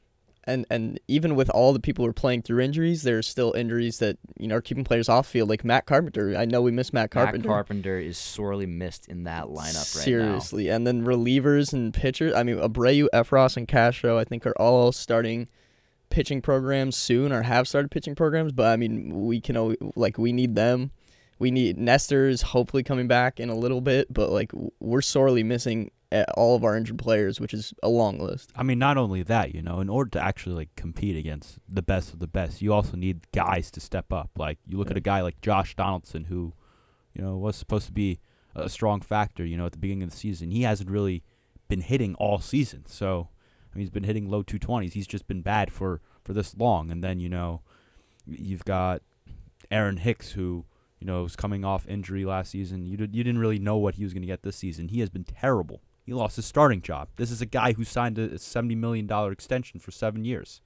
And 0.46 0.66
and 0.70 1.00
even 1.08 1.36
with 1.36 1.48
all 1.50 1.72
the 1.72 1.80
people 1.80 2.04
who 2.04 2.10
are 2.10 2.14
playing 2.14 2.42
through 2.42 2.60
injuries, 2.60 3.02
there's 3.02 3.26
still 3.26 3.52
injuries 3.54 3.98
that 3.98 4.18
you 4.38 4.46
know 4.46 4.56
are 4.56 4.60
keeping 4.60 4.84
players 4.84 5.08
off 5.08 5.26
field, 5.26 5.48
like 5.48 5.64
Matt 5.64 5.86
Carpenter. 5.86 6.36
I 6.36 6.44
know 6.44 6.60
we 6.60 6.70
miss 6.70 6.92
Matt 6.92 7.10
Carpenter. 7.10 7.38
Matt 7.38 7.46
Carpenter 7.46 7.98
is 7.98 8.18
sorely 8.18 8.66
missed 8.66 9.08
in 9.08 9.24
that 9.24 9.46
lineup 9.46 9.56
right 9.56 9.74
now. 9.74 10.04
Seriously, 10.04 10.68
and 10.68 10.86
then 10.86 11.04
relievers 11.04 11.72
and 11.72 11.94
pitchers. 11.94 12.34
I 12.34 12.42
mean, 12.42 12.56
Abreu, 12.56 13.08
Effross, 13.14 13.56
and 13.56 13.66
Castro. 13.66 14.18
I 14.18 14.24
think 14.24 14.46
are 14.46 14.52
all 14.58 14.92
starting 14.92 15.48
pitching 16.10 16.42
programs 16.42 16.94
soon, 16.94 17.32
or 17.32 17.42
have 17.42 17.66
started 17.66 17.90
pitching 17.90 18.14
programs. 18.14 18.52
But 18.52 18.66
I 18.66 18.76
mean, 18.76 19.26
we 19.26 19.40
can 19.40 19.76
like 19.96 20.18
we 20.18 20.32
need 20.32 20.54
them. 20.54 20.90
We 21.38 21.50
need 21.50 21.78
Nestor's 21.78 22.42
hopefully 22.42 22.82
coming 22.82 23.08
back 23.08 23.40
in 23.40 23.48
a 23.50 23.54
little 23.54 23.80
bit, 23.80 24.12
but 24.12 24.30
like 24.30 24.52
we're 24.80 25.02
sorely 25.02 25.42
missing 25.42 25.90
uh, 26.12 26.24
all 26.36 26.54
of 26.54 26.64
our 26.64 26.76
injured 26.76 26.98
players, 26.98 27.40
which 27.40 27.52
is 27.52 27.74
a 27.82 27.88
long 27.88 28.18
list. 28.20 28.52
I 28.54 28.62
mean, 28.62 28.78
not 28.78 28.96
only 28.96 29.22
that, 29.24 29.54
you 29.54 29.62
know, 29.62 29.80
in 29.80 29.88
order 29.88 30.10
to 30.10 30.22
actually 30.22 30.54
like 30.54 30.76
compete 30.76 31.16
against 31.16 31.58
the 31.68 31.82
best 31.82 32.12
of 32.12 32.20
the 32.20 32.28
best, 32.28 32.62
you 32.62 32.72
also 32.72 32.96
need 32.96 33.26
guys 33.32 33.70
to 33.72 33.80
step 33.80 34.12
up. 34.12 34.30
Like 34.36 34.58
you 34.66 34.78
look 34.78 34.90
at 34.90 34.96
a 34.96 35.00
guy 35.00 35.22
like 35.22 35.40
Josh 35.40 35.74
Donaldson, 35.74 36.24
who, 36.24 36.52
you 37.14 37.22
know, 37.22 37.36
was 37.36 37.56
supposed 37.56 37.86
to 37.86 37.92
be 37.92 38.20
a 38.54 38.68
strong 38.68 39.00
factor. 39.00 39.44
You 39.44 39.56
know, 39.56 39.66
at 39.66 39.72
the 39.72 39.78
beginning 39.78 40.04
of 40.04 40.10
the 40.10 40.16
season, 40.16 40.52
he 40.52 40.62
hasn't 40.62 40.88
really 40.88 41.24
been 41.68 41.80
hitting 41.80 42.14
all 42.14 42.38
season. 42.38 42.86
So, 42.86 43.28
I 43.72 43.76
mean, 43.76 43.80
he's 43.80 43.90
been 43.90 44.04
hitting 44.04 44.30
low 44.30 44.42
two 44.42 44.60
twenties. 44.60 44.92
He's 44.92 45.08
just 45.08 45.26
been 45.26 45.42
bad 45.42 45.72
for 45.72 46.00
for 46.22 46.32
this 46.32 46.56
long. 46.56 46.92
And 46.92 47.02
then 47.02 47.18
you 47.18 47.28
know, 47.28 47.62
you've 48.24 48.64
got 48.64 49.02
Aaron 49.68 49.96
Hicks, 49.96 50.32
who 50.32 50.64
you 51.04 51.10
know 51.12 51.22
was 51.22 51.36
coming 51.36 51.66
off 51.66 51.86
injury 51.86 52.24
last 52.24 52.50
season. 52.50 52.86
You 52.86 52.96
did, 52.96 53.14
you 53.14 53.22
didn't 53.22 53.40
really 53.40 53.58
know 53.58 53.76
what 53.76 53.96
he 53.96 54.04
was 54.04 54.14
going 54.14 54.22
to 54.22 54.26
get 54.26 54.42
this 54.42 54.56
season. 54.56 54.88
He 54.88 55.00
has 55.00 55.10
been 55.10 55.24
terrible. 55.24 55.82
He 56.06 56.14
lost 56.14 56.36
his 56.36 56.46
starting 56.46 56.80
job. 56.80 57.08
This 57.16 57.30
is 57.30 57.42
a 57.42 57.46
guy 57.46 57.74
who 57.74 57.84
signed 57.84 58.18
a 58.18 58.38
seventy 58.38 58.74
million 58.74 59.06
dollar 59.06 59.30
extension 59.30 59.80
for 59.80 59.90
seven 59.90 60.24
years, 60.24 60.62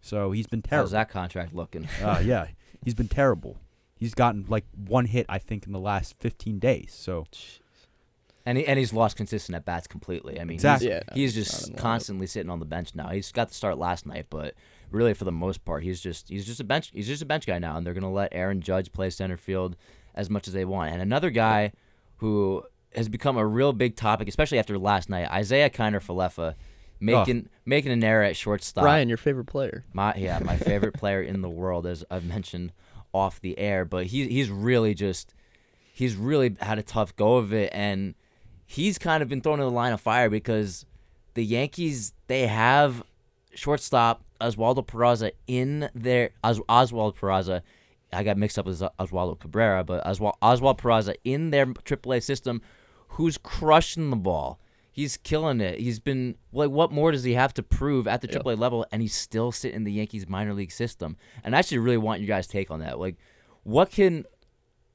so 0.00 0.32
he's 0.32 0.46
been 0.46 0.62
terrible. 0.62 0.84
How's 0.86 0.92
that 0.92 1.10
contract 1.10 1.54
looking? 1.54 1.86
Uh, 2.02 2.20
yeah, 2.24 2.46
he's 2.82 2.94
been 2.94 3.08
terrible. 3.08 3.58
He's 3.94 4.14
gotten 4.14 4.46
like 4.48 4.64
one 4.74 5.04
hit, 5.06 5.26
I 5.28 5.38
think, 5.38 5.66
in 5.66 5.72
the 5.72 5.78
last 5.78 6.16
fifteen 6.18 6.58
days. 6.58 6.94
So 6.98 7.26
And 8.46 8.58
he, 8.58 8.66
and 8.66 8.78
he's 8.78 8.92
lost 8.92 9.16
consistent 9.16 9.54
at 9.56 9.64
bats 9.66 9.86
completely. 9.86 10.40
I 10.40 10.44
mean, 10.44 10.54
Exactly. 10.54 10.88
he's, 10.88 10.94
Yeah, 11.08 11.14
he's 11.14 11.34
just 11.34 11.68
in 11.68 11.72
the 11.74 11.78
lineup. 11.78 11.82
constantly 11.82 12.26
sitting 12.26 12.50
on 12.50 12.58
the 12.58 12.66
bench 12.66 12.94
now. 12.94 13.08
He's 13.08 13.32
got 13.32 13.48
the 13.48 13.54
start 13.54 13.78
last 13.78 14.06
night, 14.06 14.26
but 14.30 14.54
really 14.90 15.14
for 15.14 15.24
the 15.24 15.32
most 15.32 15.64
part, 15.64 15.82
he's 15.82 16.00
just 16.00 16.28
he's 16.28 16.46
just 16.46 16.60
a 16.60 16.64
bench 16.64 16.90
he's 16.92 17.08
just 17.08 17.22
a 17.22 17.26
bench 17.26 17.46
guy 17.46 17.58
now, 17.58 17.76
and 17.76 17.86
they're 17.86 17.94
gonna 17.94 18.12
let 18.12 18.32
Aaron 18.32 18.60
Judge 18.60 18.92
play 18.92 19.10
center 19.10 19.36
field 19.36 19.76
as 20.14 20.30
much 20.30 20.46
as 20.46 20.54
they 20.54 20.64
want. 20.64 20.92
And 20.92 21.02
another 21.02 21.30
guy 21.30 21.72
who 22.18 22.64
has 22.94 23.08
become 23.08 23.36
a 23.36 23.46
real 23.46 23.72
big 23.72 23.96
topic, 23.96 24.28
especially 24.28 24.58
after 24.58 24.78
last 24.78 25.08
night, 25.08 25.28
Isiah 25.38 25.70
Kiner 25.70 26.02
Falefa, 26.04 26.54
making 27.00 27.48
oh. 27.48 27.58
making 27.64 27.92
an 27.92 28.02
error 28.02 28.22
at 28.22 28.36
shortstop. 28.36 28.82
Brian, 28.82 29.08
your 29.08 29.18
favorite 29.18 29.46
player. 29.46 29.84
My 29.92 30.14
yeah, 30.14 30.38
my 30.40 30.56
favorite 30.56 30.94
player 30.98 31.22
in 31.22 31.42
the 31.42 31.50
world, 31.50 31.86
as 31.86 32.04
I've 32.10 32.24
mentioned 32.24 32.72
off 33.12 33.40
the 33.40 33.58
air. 33.58 33.84
But 33.84 34.06
he 34.06 34.28
he's 34.28 34.50
really 34.50 34.94
just 34.94 35.34
he's 35.92 36.16
really 36.16 36.56
had 36.60 36.78
a 36.78 36.82
tough 36.82 37.14
go 37.16 37.36
of 37.36 37.52
it, 37.52 37.70
and 37.72 38.14
he's 38.66 38.98
kind 38.98 39.22
of 39.22 39.28
been 39.28 39.40
thrown 39.40 39.60
in 39.60 39.66
the 39.66 39.70
line 39.70 39.92
of 39.92 40.00
fire 40.00 40.30
because 40.30 40.86
the 41.34 41.44
Yankees 41.44 42.12
they 42.26 42.46
have 42.46 43.02
shortstop 43.54 44.23
Oswaldo 44.40 44.86
Peraza 44.86 45.30
in 45.46 45.88
their 45.94 46.30
Os, 46.42 46.60
Oswald 46.68 47.16
Peraza. 47.16 47.62
I 48.12 48.22
got 48.22 48.36
mixed 48.36 48.58
up 48.58 48.66
with 48.66 48.80
Oswaldo 48.80 49.38
Cabrera, 49.38 49.82
but 49.84 50.06
Oswald, 50.06 50.36
Oswald 50.40 50.78
Peraza 50.80 51.14
in 51.24 51.50
their 51.50 51.66
AAA 51.66 52.22
system, 52.22 52.62
who's 53.08 53.38
crushing 53.38 54.10
the 54.10 54.16
ball. 54.16 54.60
He's 54.92 55.16
killing 55.16 55.60
it. 55.60 55.80
He's 55.80 55.98
been 55.98 56.36
like, 56.52 56.70
what 56.70 56.92
more 56.92 57.10
does 57.10 57.24
he 57.24 57.34
have 57.34 57.52
to 57.54 57.62
prove 57.64 58.06
at 58.06 58.20
the 58.20 58.28
Yep. 58.28 58.44
AAA 58.44 58.58
level? 58.58 58.86
And 58.92 59.02
he's 59.02 59.14
still 59.14 59.50
sitting 59.50 59.78
in 59.78 59.84
the 59.84 59.90
Yankees 59.92 60.28
minor 60.28 60.54
league 60.54 60.70
system. 60.70 61.16
And 61.42 61.56
I 61.56 61.58
actually 61.58 61.78
really 61.78 61.96
want 61.96 62.20
you 62.20 62.28
guys' 62.28 62.46
take 62.46 62.70
on 62.70 62.78
that. 62.78 63.00
Like, 63.00 63.16
what 63.64 63.90
can, 63.90 64.24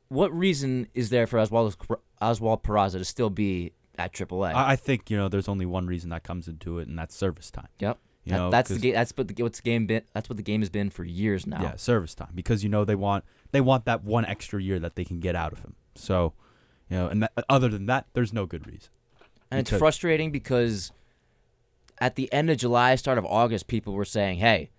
what 0.08 0.34
reason 0.34 0.88
is 0.94 1.10
there 1.10 1.28
for 1.28 1.38
Oswald 1.40 1.76
Oswald 2.22 2.64
Peraza 2.64 2.94
to 2.94 3.04
still 3.06 3.30
be 3.30 3.74
at 3.98 4.14
AAA? 4.14 4.54
I, 4.54 4.72
I 4.72 4.76
think 4.78 5.10
you 5.12 5.18
know 5.18 5.28
there's 5.28 5.50
only 5.50 5.66
one 5.66 5.86
reason 5.88 6.10
that 6.12 6.24
comes 6.24 6.48
into 6.48 6.80
it, 6.80 6.88
and 6.88 6.98
that's 6.98 7.14
service 7.16 7.52
time. 7.52 7.68
yep. 7.80 7.98
You 8.26 8.32
That- 8.32 8.38
know, 8.38 8.50
that's 8.50 8.70
the 8.70 8.80
game. 8.80 8.94
That's 8.94 9.14
what 9.16 9.28
the 9.28 9.44
what's 9.44 9.60
the 9.60 9.64
game 9.64 9.88
been. 9.88 10.04
That's 10.14 10.30
what 10.30 10.38
the 10.38 10.44
game 10.44 10.62
has 10.62 10.70
been 10.70 10.90
for 10.90 11.04
years 11.04 11.48
now. 11.48 11.62
Yeah, 11.62 11.76
service 11.76 12.14
time 12.14 12.32
because 12.36 12.64
you 12.64 12.70
know 12.70 12.86
they 12.86 12.96
want 12.96 13.24
they 13.52 13.62
want 13.62 13.86
that 13.86 14.04
one 14.04 14.26
extra 14.26 14.62
year 14.62 14.80
that 14.80 14.96
they 14.96 15.06
can 15.06 15.20
get 15.20 15.36
out 15.36 15.54
of 15.54 15.60
him. 15.60 15.76
So, 15.96 16.34
you 16.90 16.98
know, 16.98 17.08
and 17.08 17.24
that, 17.24 17.32
uh, 17.38 17.42
other 17.50 17.70
than 17.70 17.86
that, 17.88 18.08
there's 18.14 18.34
no 18.34 18.46
good 18.46 18.68
reason. 18.68 18.90
And 19.52 19.60
it's 19.60 19.72
frustrating 19.72 20.32
because 20.32 20.92
at 22.00 22.16
the 22.16 22.32
end 22.32 22.50
of 22.50 22.58
July, 22.58 22.96
start 22.96 23.18
of 23.18 23.26
August, 23.26 23.68
people 23.68 23.94
were 23.94 24.06
saying, 24.06 24.38
hey, 24.40 24.70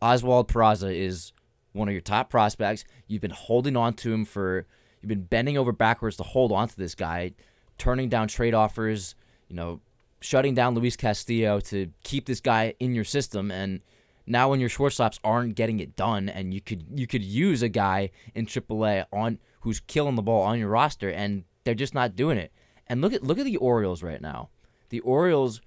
Oswald 0.00 0.48
Peraza 0.48 0.94
is 0.94 1.32
one 1.72 1.88
of 1.88 1.92
your 1.92 2.00
top 2.00 2.30
prospects. 2.30 2.84
You've 3.06 3.22
been 3.22 3.30
holding 3.30 3.76
on 3.76 3.94
to 3.94 4.12
him 4.12 4.24
for, 4.24 4.66
you've 5.00 5.08
been 5.08 5.24
bending 5.24 5.58
over 5.58 5.72
backwards 5.72 6.16
to 6.16 6.22
hold 6.22 6.52
on 6.52 6.68
to 6.68 6.76
this 6.76 6.94
guy, 6.94 7.32
turning 7.78 8.08
down 8.08 8.28
trade 8.28 8.54
offers, 8.54 9.14
you 9.48 9.56
know, 9.56 9.80
shutting 10.24 10.54
down 10.54 10.74
Luis 10.74 10.96
Castillo 10.96 11.60
to 11.60 11.90
keep 12.02 12.24
this 12.24 12.40
guy 12.40 12.74
in 12.80 12.94
your 12.94 13.04
system. 13.04 13.50
And 13.50 13.82
now 14.26 14.48
when 14.48 14.58
your 14.58 14.70
shortstops 14.70 15.18
aren't 15.22 15.54
getting 15.54 15.80
it 15.80 15.96
done 15.96 16.30
and 16.30 16.54
you 16.54 16.62
could 16.62 16.86
you 16.94 17.06
could 17.06 17.22
use 17.22 17.62
a 17.62 17.68
guy 17.68 18.10
in 18.34 18.46
AAA 18.46 19.04
on 19.12 19.38
who's 19.60 19.80
killing 19.80 20.14
the 20.14 20.22
ball 20.22 20.42
on 20.42 20.58
your 20.58 20.70
roster 20.70 21.10
and 21.10 21.44
they're 21.64 21.74
just 21.74 21.94
not 21.94 22.16
doing 22.16 22.38
it. 22.38 22.52
And 22.86 23.02
look 23.02 23.12
at 23.12 23.22
look 23.22 23.38
at 23.38 23.44
the 23.44 23.58
Orioles 23.58 24.02
right 24.02 24.20
now. 24.20 24.48
The 24.88 25.00
Orioles 25.00 25.60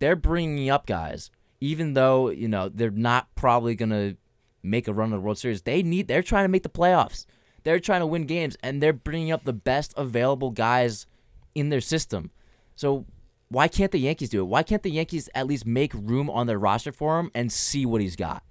they're 0.00 0.16
bringing 0.16 0.68
up 0.70 0.86
guys 0.86 1.30
even 1.60 1.92
though, 1.94 2.30
you 2.30 2.48
know, 2.48 2.68
they're 2.68 2.90
not 2.90 3.32
probably 3.34 3.74
going 3.74 3.90
to 3.90 4.16
make 4.62 4.88
a 4.88 4.94
run 4.94 5.12
of 5.12 5.20
the 5.20 5.24
World 5.24 5.38
Series. 5.38 5.62
They 5.62 5.82
need 5.82 6.08
they're 6.08 6.22
trying 6.22 6.44
to 6.44 6.48
make 6.48 6.64
the 6.64 6.68
playoffs. 6.68 7.26
They're 7.62 7.78
trying 7.78 8.00
to 8.00 8.06
win 8.06 8.24
games 8.24 8.56
and 8.62 8.82
they're 8.82 8.92
bringing 8.92 9.30
up 9.30 9.44
the 9.44 9.52
best 9.52 9.94
available 9.96 10.50
guys 10.50 11.06
in 11.54 11.68
their 11.68 11.80
system. 11.80 12.30
So 12.74 13.04
why 13.50 13.66
can't 13.66 13.90
the 13.90 13.98
Yankees 13.98 14.28
do 14.28 14.40
it? 14.40 14.44
Why 14.44 14.62
can't 14.62 14.82
the 14.82 14.90
Yankees 14.90 15.28
at 15.34 15.46
least 15.46 15.66
make 15.66 15.92
room 15.92 16.30
on 16.30 16.46
their 16.46 16.58
roster 16.58 16.92
for 16.92 17.18
him 17.18 17.30
and 17.34 17.50
see 17.50 17.84
what 17.84 18.00
he's 18.00 18.16
got? 18.16 18.44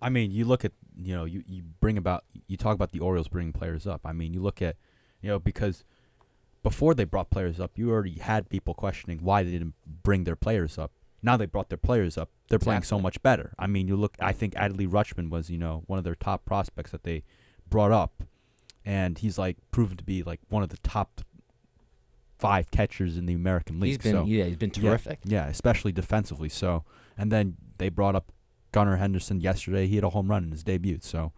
I 0.00 0.08
mean, 0.08 0.30
you 0.30 0.44
look 0.44 0.64
at 0.64 0.72
you 0.98 1.14
know 1.14 1.26
you, 1.26 1.44
you 1.46 1.62
bring 1.80 1.98
about 1.98 2.24
you 2.48 2.56
talk 2.56 2.74
about 2.74 2.92
the 2.92 3.00
Orioles 3.00 3.28
bringing 3.28 3.52
players 3.52 3.86
up. 3.86 4.00
I 4.04 4.12
mean, 4.12 4.32
you 4.32 4.40
look 4.40 4.62
at 4.62 4.76
you 5.20 5.28
know 5.28 5.38
because 5.38 5.84
before 6.62 6.94
they 6.94 7.04
brought 7.04 7.30
players 7.30 7.60
up, 7.60 7.72
you 7.76 7.90
already 7.90 8.18
had 8.18 8.48
people 8.48 8.74
questioning 8.74 9.18
why 9.22 9.42
they 9.42 9.50
didn't 9.50 9.74
bring 10.02 10.24
their 10.24 10.36
players 10.36 10.78
up. 10.78 10.90
Now 11.22 11.36
they 11.36 11.46
brought 11.46 11.68
their 11.68 11.78
players 11.78 12.16
up. 12.16 12.30
They're 12.48 12.58
playing 12.58 12.82
so 12.82 12.98
much 12.98 13.22
better. 13.22 13.52
I 13.58 13.66
mean, 13.66 13.88
you 13.88 13.96
look. 13.96 14.16
I 14.20 14.32
think 14.32 14.54
Adley 14.54 14.88
Rutschman 14.88 15.28
was 15.28 15.50
you 15.50 15.58
know 15.58 15.82
one 15.86 15.98
of 15.98 16.04
their 16.04 16.14
top 16.14 16.46
prospects 16.46 16.92
that 16.92 17.02
they 17.02 17.24
brought 17.68 17.92
up, 17.92 18.22
and 18.86 19.18
he's 19.18 19.36
like 19.36 19.58
proven 19.70 19.98
to 19.98 20.04
be 20.04 20.22
like 20.22 20.40
one 20.48 20.62
of 20.62 20.70
the 20.70 20.78
top 20.78 21.20
five 22.38 22.70
catchers 22.70 23.16
in 23.16 23.26
the 23.26 23.34
American 23.34 23.80
League. 23.80 23.90
He's 23.90 23.98
been 23.98 24.12
so. 24.12 24.24
yeah, 24.24 24.44
he's 24.44 24.56
been 24.56 24.70
terrific. 24.70 25.20
Yeah, 25.24 25.46
especially 25.46 25.92
defensively. 25.92 26.48
So, 26.48 26.84
and 27.16 27.32
then 27.32 27.56
they 27.78 27.88
brought 27.88 28.14
up 28.14 28.32
Gunnar 28.72 28.96
Henderson 28.96 29.40
yesterday. 29.40 29.86
He 29.86 29.96
had 29.96 30.04
a 30.04 30.10
home 30.10 30.30
run 30.30 30.44
in 30.44 30.50
his 30.50 30.62
debut. 30.62 30.98
So, 31.00 31.32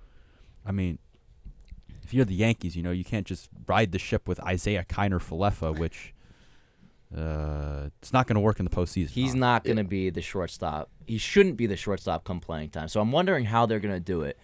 I 0.67 0.73
mean, 0.73 0.99
if 2.03 2.13
you're 2.13 2.25
the 2.25 2.35
Yankees, 2.35 2.77
you 2.77 2.83
know 2.83 2.91
you 2.91 3.05
can't 3.05 3.27
just 3.27 3.49
ride 3.67 3.93
the 3.93 3.99
ship 3.99 4.27
with 4.27 4.41
Isiah 4.49 4.85
Kiner 4.85 5.21
Falefa, 5.21 5.79
which 5.79 6.15
uh, 7.17 7.89
it's 8.01 8.13
not 8.13 8.27
going 8.27 8.35
to 8.35 8.41
work 8.41 8.59
in 8.59 8.65
the 8.65 8.71
postseason. 8.71 9.11
He's 9.11 9.33
Ron. 9.33 9.41
not 9.41 9.65
going 9.65 9.77
to 9.77 9.85
be 9.85 10.11
the 10.11 10.23
shortstop. 10.23 10.91
He 11.07 11.19
shouldn't 11.19 11.57
be 11.57 11.67
the 11.67 11.77
shortstop 11.77 12.25
come 12.25 12.41
playing 12.41 12.71
time. 12.71 12.89
So 12.89 13.01
I'm 13.01 13.13
wondering 13.13 13.47
how 13.47 13.67
they're 13.67 13.81
going 13.81 13.95
to 13.95 14.01
do 14.01 14.23
it. 14.23 14.39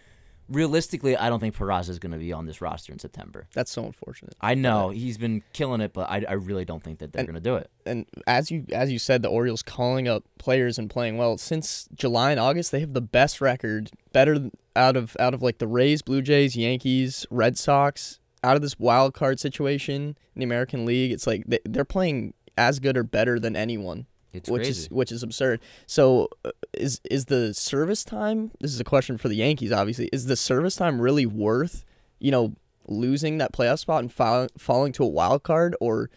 Realistically, 0.49 1.17
I 1.17 1.29
don't 1.29 1.41
think 1.41 1.57
Peraza 1.57 1.91
is 1.91 1.99
going 1.99 2.13
to 2.13 2.19
be 2.19 2.33
on 2.33 2.47
this 2.47 2.61
roster 2.61 2.93
in 2.93 2.99
September. 2.99 3.47
That's 3.55 3.71
so 3.71 3.85
unfortunate. 3.85 4.35
I 4.41 4.55
know 4.55 4.91
he's 4.91 5.19
been 5.19 5.43
killing 5.53 5.81
it, 5.81 5.93
but 5.93 6.11
I, 6.11 6.25
I 6.29 6.33
really 6.35 6.65
don't 6.65 6.83
think 6.83 6.99
that 6.99 7.13
they're 7.13 7.25
going 7.25 7.35
to 7.35 7.41
do 7.41 7.57
it. 7.57 7.71
and 7.87 8.07
as 8.27 8.51
you 8.51 8.67
as 8.73 8.93
you 8.93 8.99
said, 8.99 9.23
the 9.23 9.29
Orioles 9.29 9.63
calling 9.63 10.07
up 10.09 10.25
players 10.39 10.79
and 10.79 10.91
playing 10.91 11.17
well 11.17 11.39
since 11.39 11.89
July 11.95 12.31
and 12.31 12.41
August. 12.41 12.73
They 12.73 12.81
have 12.81 12.93
the 12.93 13.01
best 13.01 13.41
record, 13.41 13.91
better 14.13 14.51
out 14.77 14.97
of 14.97 15.17
out 15.19 15.35
of 15.35 15.43
like 15.43 15.59
the 15.59 15.67
Rays, 15.67 16.03
Blue 16.03 16.23
Jays, 16.23 16.57
Yankees, 16.57 17.27
Red 17.31 17.57
Sox. 17.59 18.21
Out 18.43 18.57
of 18.57 18.63
this 18.63 18.79
wild 18.79 19.15
card 19.15 19.41
situation 19.41 20.19
in 20.35 20.41
the 20.41 20.45
American 20.45 20.85
League, 20.85 21.13
it's 21.13 21.27
like 21.27 21.45
they, 21.47 21.61
they're 21.65 21.87
playing 21.87 22.35
as 22.59 22.79
good 22.79 22.97
or 22.97 23.03
better 23.03 23.41
than 23.41 23.57
anyone, 23.57 24.07
It's 24.35 24.51
which 24.51 24.65
crazy. 24.65 24.83
is 24.83 24.91
which 24.91 25.13
is 25.13 25.23
absurd. 25.23 25.61
So, 25.87 26.29
uh, 26.45 26.51
is 26.73 27.01
is 27.11 27.27
the 27.27 27.55
service 27.55 28.05
time? 28.05 28.51
This 28.61 28.73
is 28.73 28.81
a 28.81 28.85
question 28.85 29.17
for 29.17 29.29
the 29.29 29.37
Yankees, 29.37 29.73
obviously. 29.73 30.11
Is 30.13 30.27
the 30.27 30.37
service 30.37 30.77
time 30.77 31.01
really 31.01 31.25
worth, 31.25 31.85
you 32.19 32.31
know, 32.31 32.55
losing 32.89 33.39
that 33.39 33.53
playoff 33.53 33.79
spot 33.79 34.03
and 34.03 34.13
fall, 34.13 34.49
falling 34.59 34.93
to 34.93 35.05
a 35.05 35.09
wild 35.09 35.43
card, 35.45 35.77
or, 35.81 36.11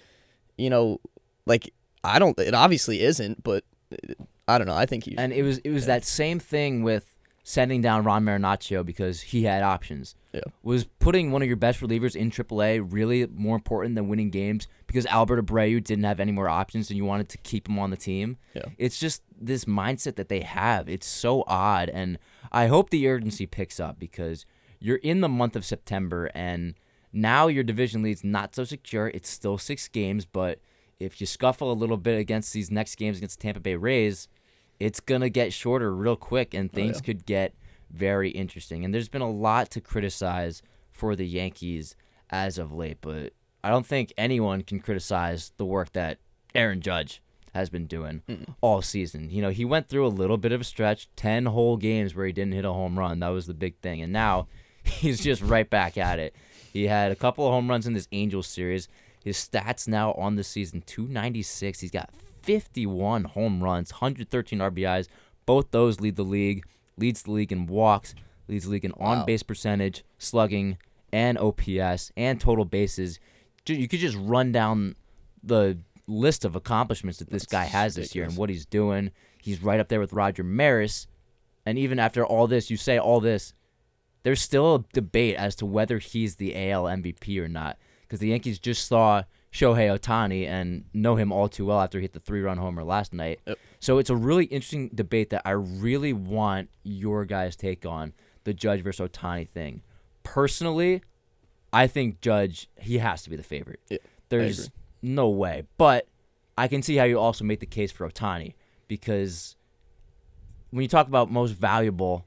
you 0.58 0.70
know, 0.70 1.00
like 1.46 1.74
I 2.04 2.20
don't. 2.20 2.38
It 2.40 2.54
obviously 2.54 3.02
isn't, 3.02 3.44
but 3.44 3.64
uh, 3.94 4.14
I 4.48 4.58
don't 4.58 4.68
know. 4.68 4.76
I 4.76 4.86
think 4.86 5.06
he. 5.06 5.18
And 5.18 5.32
it 5.32 5.44
was 5.44 5.60
it 5.60 5.72
was 5.72 5.86
that 5.86 6.04
same 6.04 6.40
thing 6.40 6.84
with 6.84 7.14
sending 7.50 7.80
down 7.80 8.04
Ron 8.04 8.26
Marinaccio 8.26 8.86
because 8.86 9.22
he 9.22 9.44
had 9.44 9.64
options. 9.64 10.16
Yeah. 10.34 10.42
Was 10.64 10.84
putting 11.00 11.32
one 11.32 11.42
of 11.42 11.48
your 11.48 11.56
best 11.56 11.80
relievers 11.80 12.14
in 12.14 12.30
AAA 12.30 12.86
really 12.92 13.26
more 13.28 13.56
important 13.56 13.96
than 13.96 14.10
winning 14.10 14.32
games 14.32 14.68
because 14.86 15.06
Albert 15.06 15.46
Abreu 15.46 15.82
didn't 15.82 16.04
have 16.04 16.20
any 16.20 16.34
more 16.34 16.50
options 16.50 16.90
and 16.90 16.98
you 16.98 17.06
wanted 17.06 17.30
to 17.30 17.38
keep 17.38 17.70
him 17.70 17.80
on 17.80 17.90
the 17.90 17.96
team? 17.96 18.36
Yeah. 18.54 18.66
It's 18.78 19.00
just 19.00 19.24
this 19.40 19.64
mindset 19.64 20.18
that 20.18 20.28
they 20.28 20.42
have. 20.42 20.90
It's 20.90 21.08
so 21.08 21.46
odd 21.48 21.88
and 21.88 22.20
I 22.52 22.68
hope 22.68 22.90
the 22.90 23.08
urgency 23.08 23.46
picks 23.46 23.80
up 23.80 23.98
because 23.98 24.46
you're 24.82 24.98
in 24.98 25.22
the 25.22 25.30
month 25.30 25.56
of 25.56 25.64
September 25.64 26.30
and 26.36 26.74
now 27.14 27.48
your 27.48 27.64
division 27.64 28.04
lead's 28.04 28.26
not 28.26 28.56
so 28.56 28.66
secure. 28.66 29.08
It's 29.14 29.30
still 29.30 29.58
6 29.58 29.88
games, 29.88 30.26
but 30.26 30.60
if 31.00 31.22
you 31.22 31.26
scuffle 31.26 31.72
a 31.72 31.74
little 31.74 31.96
bit 31.96 32.20
against 32.20 32.52
these 32.52 32.70
next 32.70 32.96
games 32.96 33.16
against 33.16 33.40
Tampa 33.40 33.62
Bay 33.62 33.78
Rays, 33.78 34.28
it's 34.80 35.00
gonna 35.00 35.30
get 35.30 35.54
shorter 35.54 35.94
real 35.94 36.16
quick, 36.16 36.54
and 36.54 36.70
oh, 36.72 36.76
things 36.76 36.98
yeah. 36.98 37.02
could 37.02 37.26
get 37.26 37.54
very 37.90 38.30
interesting. 38.30 38.84
And 38.84 38.94
there's 38.94 39.10
been 39.10 39.22
a 39.22 39.30
lot 39.30 39.72
to 39.72 39.82
criticize 39.82 40.62
for 40.92 41.16
the 41.16 41.28
Yankees 41.28 41.96
as 42.30 42.58
of 42.58 42.74
late, 42.74 42.98
but 43.02 43.34
I 43.64 43.70
don't 43.70 43.86
think 43.86 44.14
anyone 44.18 44.62
can 44.62 44.80
criticize 44.80 45.52
the 45.58 45.66
work 45.66 45.94
that 45.94 46.20
Aaron 46.54 46.82
Judge 46.82 47.22
has 47.54 47.70
been 47.70 47.88
doing 47.88 48.22
all 48.62 48.82
season. 48.82 49.30
You 49.32 49.42
know, 49.42 49.50
he 49.50 49.66
went 49.66 49.90
through 49.90 50.06
a 50.06 50.10
little 50.10 50.38
bit 50.38 50.52
of 50.52 50.62
a 50.62 50.66
stretch, 50.66 51.10
ten 51.16 51.48
whole 51.48 51.78
games 51.78 52.16
where 52.16 52.26
he 52.26 52.32
didn't 52.32 52.54
hit 52.54 52.66
a 52.66 52.74
home 52.74 53.00
run. 53.00 53.20
That 53.20 53.30
was 53.30 53.48
the 53.48 53.54
big 53.54 53.78
thing, 53.80 54.02
and 54.02 54.14
now 54.14 54.48
he's 54.84 55.24
just 55.24 55.42
right 55.42 55.70
back 55.70 55.98
at 55.98 56.20
it. 56.20 56.36
He 56.72 56.88
had 56.88 57.12
a 57.12 57.16
couple 57.16 57.46
of 57.46 57.52
home 57.52 57.70
runs 57.70 57.88
in 57.88 57.94
this 57.94 58.08
Angels 58.12 58.48
series. 58.48 58.88
His 59.24 59.38
stats 59.38 59.88
now 59.88 60.14
on 60.14 60.36
the 60.36 60.44
season 60.44 60.84
296. 60.86 61.80
He's 61.80 61.92
got 61.92 62.12
51 62.48 63.26
home 63.26 63.62
runs, 63.62 63.92
113 63.92 64.60
RBIs. 64.60 65.08
Both 65.46 65.72
those 65.72 66.00
lead 66.00 66.16
the 66.16 66.24
league. 66.24 66.66
Leads 66.98 67.22
the 67.22 67.32
league 67.32 67.52
in 67.52 67.68
walks, 67.68 68.16
leads 68.48 68.66
the 68.66 68.72
league 68.72 68.86
in 68.86 68.92
on 68.94 69.24
base 69.24 69.44
percentage, 69.44 70.04
slugging, 70.18 70.80
and 71.14 71.38
OPS, 71.38 72.12
and 72.18 72.42
total 72.42 72.66
bases. 72.66 73.20
You 73.68 73.88
could 73.88 74.00
just 74.00 74.18
run 74.20 74.52
down 74.52 74.96
the 75.44 75.78
list 76.08 76.44
of 76.44 76.56
accomplishments 76.56 77.20
that 77.20 77.30
this 77.30 77.46
guy 77.46 77.66
has 77.66 77.94
this 77.94 78.16
year 78.16 78.24
and 78.24 78.36
what 78.36 78.50
he's 78.50 78.66
doing. 78.66 79.12
He's 79.44 79.62
right 79.62 79.80
up 79.80 79.90
there 79.90 80.00
with 80.00 80.14
Roger 80.14 80.44
Maris. 80.44 81.06
And 81.68 81.78
even 81.78 82.00
after 82.00 82.26
all 82.26 82.48
this, 82.48 82.72
you 82.72 82.78
say 82.78 82.98
all 82.98 83.20
this, 83.20 83.54
there's 84.24 84.42
still 84.42 84.76
a 84.76 84.84
debate 84.94 85.36
as 85.36 85.56
to 85.58 85.66
whether 85.66 86.00
he's 86.00 86.38
the 86.38 86.72
AL 86.72 86.86
MVP 86.86 87.38
or 87.40 87.48
not. 87.48 87.78
Because 88.02 88.20
the 88.20 88.30
Yankees 88.30 88.58
just 88.58 88.88
saw 88.88 89.24
Shohei 89.52 89.98
Ohtani 89.98 90.48
and 90.48 90.84
know 90.94 91.16
him 91.16 91.32
all 91.32 91.48
too 91.48 91.66
well 91.66 91.82
after 91.82 92.00
he 92.00 92.04
hit 92.04 92.14
the 92.14 92.20
three 92.20 92.42
run 92.42 92.58
homer 92.58 92.84
last 92.84 93.14
night. 93.14 93.40
Yep. 93.46 93.58
So 93.80 93.98
it's 93.98 94.10
a 94.10 94.16
really 94.16 94.46
interesting 94.46 94.90
debate 94.94 95.30
that 95.30 95.42
I 95.46 95.52
really 95.52 96.14
want 96.14 96.70
your 96.84 97.26
guys' 97.26 97.56
take 97.56 97.86
on 97.86 98.14
the 98.44 98.54
Judge 98.54 98.82
versus 98.82 99.10
Ohtani 99.10 99.48
thing. 99.48 99.82
Personally, 100.24 101.02
I 101.72 101.88
think 101.88 102.22
Judge, 102.22 102.70
he 102.80 102.98
has 103.00 103.24
to 103.24 103.30
be 103.30 103.36
the 103.36 103.44
favorite. 103.44 103.80
There's 104.30 104.70
no 105.02 105.30
way. 105.30 105.64
But 105.78 106.08
I 106.58 106.68
can 106.68 106.82
see 106.82 106.96
how 106.96 107.06
you 107.06 107.20
also 107.20 107.44
make 107.46 107.60
the 107.60 107.66
case 107.66 107.92
for 107.92 108.10
Ohtani 108.10 108.56
because 108.88 109.56
when 110.72 110.82
you 110.82 110.88
talk 110.88 111.08
about 111.08 111.32
most 111.32 111.52
valuable, 111.52 112.26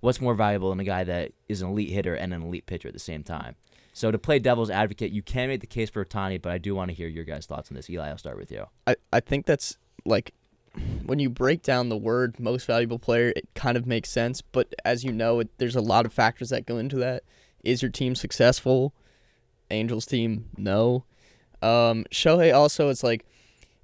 what's 0.00 0.20
more 0.20 0.34
valuable 0.34 0.70
than 0.70 0.80
a 0.80 0.84
guy 0.84 1.04
that 1.04 1.32
is 1.48 1.62
an 1.62 1.70
elite 1.70 1.90
hitter 1.90 2.14
and 2.14 2.32
an 2.32 2.42
elite 2.42 2.66
pitcher 2.66 2.88
at 2.88 2.94
the 2.94 3.00
same 3.00 3.22
time? 3.22 3.56
So 3.92 4.10
to 4.10 4.18
play 4.18 4.38
devil's 4.38 4.70
advocate, 4.70 5.12
you 5.12 5.22
can 5.22 5.48
make 5.48 5.60
the 5.60 5.66
case 5.66 5.90
for 5.90 6.04
Ohtani, 6.04 6.40
but 6.40 6.50
I 6.50 6.58
do 6.58 6.74
want 6.74 6.88
to 6.88 6.94
hear 6.94 7.08
your 7.08 7.24
guys' 7.24 7.46
thoughts 7.46 7.70
on 7.70 7.76
this. 7.76 7.90
Eli, 7.90 8.08
I'll 8.08 8.18
start 8.18 8.38
with 8.38 8.50
you. 8.50 8.66
I, 8.86 8.96
I 9.12 9.20
think 9.20 9.44
that's 9.44 9.76
like 10.04 10.32
when 11.04 11.18
you 11.18 11.28
break 11.28 11.62
down 11.62 11.90
the 11.90 11.96
word 11.96 12.40
most 12.40 12.66
valuable 12.66 12.98
player, 12.98 13.32
it 13.36 13.48
kind 13.54 13.76
of 13.76 13.86
makes 13.86 14.10
sense. 14.10 14.40
But 14.40 14.74
as 14.84 15.04
you 15.04 15.12
know, 15.12 15.40
it, 15.40 15.50
there's 15.58 15.76
a 15.76 15.82
lot 15.82 16.06
of 16.06 16.12
factors 16.12 16.48
that 16.48 16.64
go 16.64 16.78
into 16.78 16.96
that. 16.96 17.24
Is 17.62 17.82
your 17.82 17.90
team 17.90 18.14
successful? 18.14 18.94
Angels 19.70 20.06
team, 20.06 20.46
no. 20.56 21.04
Um, 21.60 22.04
Shohei 22.10 22.54
also, 22.54 22.88
it's 22.88 23.02
like 23.02 23.24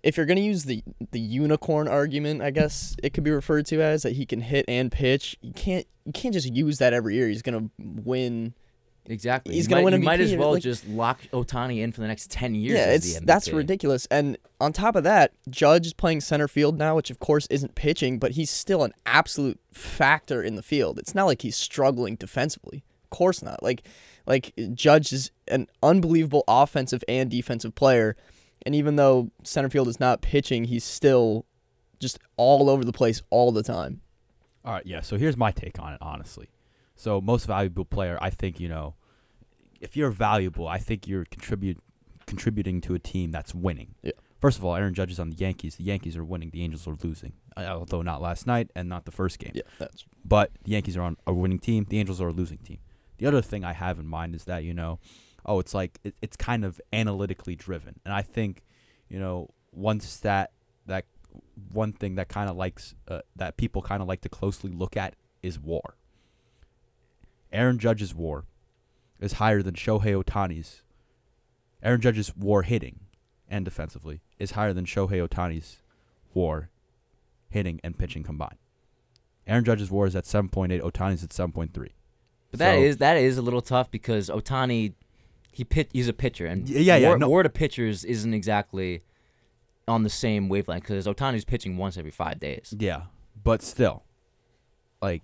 if 0.03 0.17
you're 0.17 0.27
gonna 0.27 0.41
use 0.41 0.65
the 0.65 0.83
the 1.11 1.21
unicorn 1.21 1.89
argument, 1.89 2.43
I 2.43 2.51
guess 2.51 2.97
it 3.03 3.13
could 3.15 3.25
be 3.25 3.31
referred 3.31 3.67
to 3.67 3.83
as 3.83 4.03
that 4.03 4.15
he 4.15 4.27
can 4.27 4.41
hit 4.41 4.65
and 4.69 4.91
pitch. 4.91 5.37
You 5.41 5.53
can't 5.53 5.87
you 6.05 6.13
can't 6.13 6.35
just 6.35 6.53
use 6.53 6.79
that 6.79 6.93
every 6.93 7.15
year. 7.15 7.29
He's 7.29 7.43
gonna 7.43 7.71
win. 7.79 8.55
Exactly. 9.09 9.55
He's 9.55 9.67
gonna 9.67 9.83
might- 9.83 9.93
win 9.93 10.01
You 10.03 10.05
might 10.05 10.21
as 10.21 10.35
well 10.37 10.53
like- 10.53 10.63
just 10.63 10.87
lock 10.87 11.21
Ohtani 11.33 11.81
in 11.83 11.93
for 11.93 12.01
the 12.03 12.07
next 12.07 12.31
ten 12.31 12.55
years. 12.55 12.79
yeah, 12.79 12.85
as 12.85 13.07
it's 13.07 13.21
the 13.21 13.27
that's 13.27 13.49
ridiculous. 13.51 14.07
And 14.11 14.37
on 14.61 14.73
top 14.73 14.97
of 14.97 15.05
that, 15.05 15.33
Judge 15.49 15.87
is 15.87 15.93
playing 15.95 16.21
center 16.21 16.47
field 16.49 16.77
now, 16.79 16.97
which 16.97 17.11
of 17.11 17.19
course 17.19 17.47
isn't 17.49 17.75
pitching, 17.75 18.19
but 18.19 18.33
he's 18.33 18.51
still 18.51 18.85
an 18.85 18.93
absolute 19.07 19.59
factor 19.73 20.43
in 20.43 20.57
the 20.57 20.63
field. 20.63 20.99
It's 20.99 21.15
not 21.15 21.25
like 21.25 21.43
he's 21.43 21.57
struggling 21.57 22.17
defensively. 22.17 22.85
Of 23.05 23.11
course 23.11 23.43
not. 23.43 23.63
Like 23.63 23.87
like 24.27 24.53
Judge 24.75 25.13
is 25.13 25.31
an 25.49 25.69
unbelievable 25.83 26.45
offensive 26.47 27.03
and 27.09 27.31
defensive 27.31 27.75
player. 27.75 28.15
And 28.67 28.75
even 28.75 28.97
though 28.97 29.31
center 29.45 29.71
field 29.71 29.89
is 29.89 29.99
not 29.99 30.21
pitching, 30.21 30.65
he's 30.65 30.85
still 30.85 31.47
just 32.01 32.19
all 32.37 32.69
over 32.69 32.85
the 32.85 32.93
place 32.93 33.23
all 33.31 33.53
the 33.53 33.63
time. 33.63 34.03
All 34.65 34.75
right, 34.75 34.85
yeah. 34.85 35.01
So 35.01 35.17
here's 35.17 35.37
my 35.37 35.51
take 35.51 35.79
on 35.79 35.95
it, 35.95 35.99
honestly. 36.03 36.51
So 36.95 37.21
most 37.21 37.47
valuable 37.47 37.85
player, 37.85 38.19
I 38.21 38.29
think 38.31 38.59
you 38.61 38.69
know, 38.69 38.95
if 39.81 39.97
you're 39.97 40.11
valuable, 40.11 40.67
I 40.67 40.79
think 40.79 41.07
you're 41.07 41.25
contribute 41.25 41.79
contributing 42.27 42.81
to 42.83 42.95
a 42.95 42.99
team 42.99 43.31
that's 43.31 43.55
winning. 43.55 43.95
Yeah. 44.03 44.13
First 44.41 44.59
of 44.59 44.65
all, 44.65 44.77
Aaron 44.77 44.95
Judge 44.95 45.11
is 45.11 45.19
on 45.19 45.31
the 45.31 45.37
Yankees. 45.37 45.77
The 45.77 45.85
Yankees 45.85 46.17
are 46.17 46.25
winning. 46.25 46.51
The 46.51 46.63
Angels 46.63 46.87
are 46.87 46.97
losing, 47.03 47.33
uh, 47.57 47.63
although 47.63 48.03
not 48.03 48.23
last 48.23 48.47
night 48.47 48.71
and 48.77 48.89
not 48.89 49.05
the 49.05 49.11
first 49.11 49.39
game. 49.39 49.53
Yeah, 49.55 49.63
that's 49.79 50.05
But 50.25 50.53
the 50.63 50.73
Yankees 50.73 50.97
are 50.97 51.03
on 51.03 51.17
a 51.27 51.33
winning 51.33 51.59
team. 51.59 51.87
The 51.89 51.99
Angels 51.99 52.21
are 52.21 52.29
a 52.29 52.33
losing 52.33 52.59
team. 52.59 52.79
The 53.17 53.27
other 53.27 53.43
thing 53.43 53.65
I 53.65 53.73
have 53.73 53.99
in 53.99 54.07
mind 54.07 54.37
is 54.37 54.45
that 54.45 54.63
you 54.63 54.75
know, 54.75 55.01
oh, 55.45 55.59
it's 55.59 55.75
like 55.75 55.99
it, 56.05 56.15
it's 56.23 56.37
kind 56.37 56.65
of 56.65 56.81
analytically 56.93 57.57
driven, 57.57 57.99
and 58.05 58.15
I 58.15 58.23
think, 58.23 58.63
you 59.09 59.19
know, 59.19 59.51
one 59.71 59.99
stat 59.99 60.53
that 60.87 61.07
one 61.73 61.93
thing 61.93 62.15
that 62.15 62.29
kind 62.29 62.49
of 62.49 62.57
likes 62.57 62.95
uh, 63.09 63.21
that 63.35 63.57
people 63.57 63.83
kind 63.83 64.03
of 64.03 64.09
like 64.09 64.21
to 64.21 64.29
closely 64.29 64.71
look 64.71 64.97
at 64.97 65.15
is 65.43 65.59
WAR. 65.59 65.97
Aaron 67.53 67.79
Judge's 67.79 68.15
WAR 68.15 68.45
is 69.21 69.35
higher 69.35 69.63
than 69.63 69.75
Shohei 69.75 70.23
Ohtani's. 70.23 70.83
Aaron 71.83 72.01
Judge's 72.01 72.35
WAR 72.37 72.63
hitting 72.63 73.01
and 73.49 73.65
defensively 73.65 74.21
is 74.39 74.53
higher 74.53 74.73
than 74.73 74.85
Shohei 74.85 75.27
Ohtani's 75.27 75.79
WAR 76.35 76.71
hitting 77.49 77.81
and 77.83 77.99
pitching 77.99 78.23
combined. 78.23 78.59
Aaron 79.47 79.65
Judge's 79.65 79.91
WAR 79.91 80.07
is 80.07 80.15
at 80.17 80.25
7.8. 80.25 80.81
Ohtani's 80.83 81.25
at 81.25 81.31
7.3. 81.31 81.71
But 82.51 82.59
that 82.61 82.75
So- 82.75 82.81
is 82.83 82.97
that 82.99 83.17
is 83.17 83.39
a 83.39 83.43
little 83.43 83.61
tough 83.63 83.91
because 83.91 84.29
Ohtani, 84.29 84.95
he 85.53 85.65
pit 85.65 85.89
he's 85.93 86.09
a 86.09 86.13
pitcher 86.13 86.47
and 86.47 86.69
yeah, 86.69 86.97
yeah, 86.97 87.09
war, 87.09 87.19
no. 87.19 87.29
war 87.29 87.43
to 87.43 87.49
pitchers 87.49 88.05
isn't 88.05 88.33
exactly 88.35 89.03
on 89.87 90.03
the 90.03 90.11
same 90.11 90.49
wavelength 90.49 90.83
because 90.85 91.07
Ohtani's 91.07 91.45
pitching 91.45 91.77
once 91.77 91.97
every 91.97 92.11
five 92.11 92.39
days. 92.41 92.75
Yeah, 92.79 93.05
but 93.43 93.63
still, 93.63 94.03
like 95.01 95.23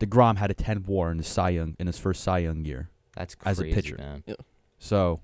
Degrom 0.00 0.36
had 0.38 0.50
a 0.50 0.54
10 0.54 0.84
WAR 0.86 1.10
in 1.12 1.18
his 1.18 1.26
Cy 1.28 1.50
Young 1.50 1.76
in 1.78 1.86
his 1.86 1.98
first 1.98 2.22
Cy 2.22 2.38
Young 2.38 2.64
year. 2.64 2.90
That's 3.16 3.36
As 3.44 3.60
a 3.60 3.64
pitcher. 3.64 3.96
man. 3.96 4.24
So 4.78 5.20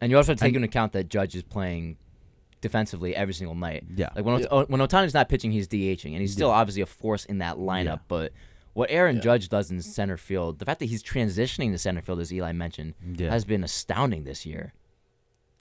And 0.00 0.10
you 0.10 0.16
also 0.16 0.32
have 0.32 0.38
to 0.38 0.40
take 0.44 0.48
And- 0.54 0.64
into 0.64 0.68
account 0.68 0.92
that 0.92 1.08
Judge 1.08 1.34
is 1.34 1.42
playing 1.42 1.96
defensively 2.60 3.14
every 3.14 3.34
single 3.34 3.54
night. 3.54 3.84
yeah, 3.96 4.10
Like 4.14 4.24
when 4.24 4.34
Ot- 4.36 4.48
Yeah. 4.50 4.64
when 4.68 4.80
Ohtani's 4.80 5.14
not 5.14 5.28
pitching, 5.28 5.52
he's 5.52 5.68
DHing, 5.68 6.12
and 6.12 6.20
he's 6.20 6.32
still 6.32 6.48
Yeah. 6.48 6.54
obviously 6.54 6.82
a 6.82 6.86
force 6.86 7.24
in 7.24 7.38
that 7.38 7.56
lineup. 7.56 7.84
Yeah. 7.84 7.98
But 8.08 8.32
what 8.74 8.90
Aaron 8.90 9.16
Yeah. 9.16 9.22
Judge 9.22 9.48
does 9.48 9.70
in 9.70 9.80
center 9.82 10.16
field, 10.16 10.58
the 10.58 10.64
fact 10.64 10.80
that 10.80 10.86
he's 10.86 11.02
transitioning 11.02 11.70
to 11.72 11.78
center 11.78 12.00
field, 12.02 12.20
as 12.20 12.32
Eli 12.32 12.52
mentioned, 12.52 12.94
yeah. 13.16 13.30
has 13.30 13.44
been 13.44 13.62
astounding 13.64 14.24
this 14.24 14.44
year. 14.46 14.72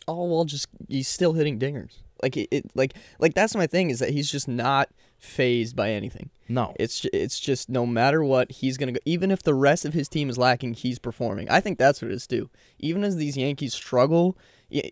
all 0.10 0.29
while 0.29 0.46
just 0.46 0.67
he's 0.88 1.05
still 1.07 1.34
hitting 1.34 1.60
dingers. 1.60 1.98
Like 2.24 2.38
it, 2.38 2.48
it 2.50 2.72
like 2.75 2.93
like 3.19 3.34
that's 3.34 3.53
my 3.55 3.67
thing 3.67 3.89
is 3.89 4.00
that 4.00 4.12
he's 4.12 4.31
just 4.31 4.48
not 4.48 4.89
fazed 5.17 5.75
by 5.75 5.91
anything. 5.91 6.29
No, 6.50 6.74
It's 6.79 7.05
it's 7.12 7.39
just 7.39 7.69
no 7.69 7.86
matter 7.86 8.24
what 8.24 8.51
he's 8.51 8.77
gonna 8.77 8.93
go. 8.93 9.00
Even 9.05 9.31
if 9.31 9.43
the 9.43 9.53
rest 9.53 9.83
of 9.83 9.93
his 9.93 10.07
team 10.07 10.29
is 10.29 10.38
lacking, 10.38 10.75
he's 10.75 11.00
performing. 11.00 11.50
I 11.50 11.59
think 11.59 11.77
that's 11.77 12.01
what 12.01 12.12
it 12.12 12.13
is 12.13 12.27
too. 12.27 12.50
Even 12.79 13.03
as 13.03 13.17
these 13.17 13.36
Yankees 13.36 13.74
struggle, 13.74 14.38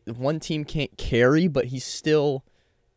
one 0.06 0.40
team 0.40 0.66
can't 0.66 0.98
carry, 0.98 1.48
but 1.48 1.66
he's 1.66 1.86
still, 1.86 2.44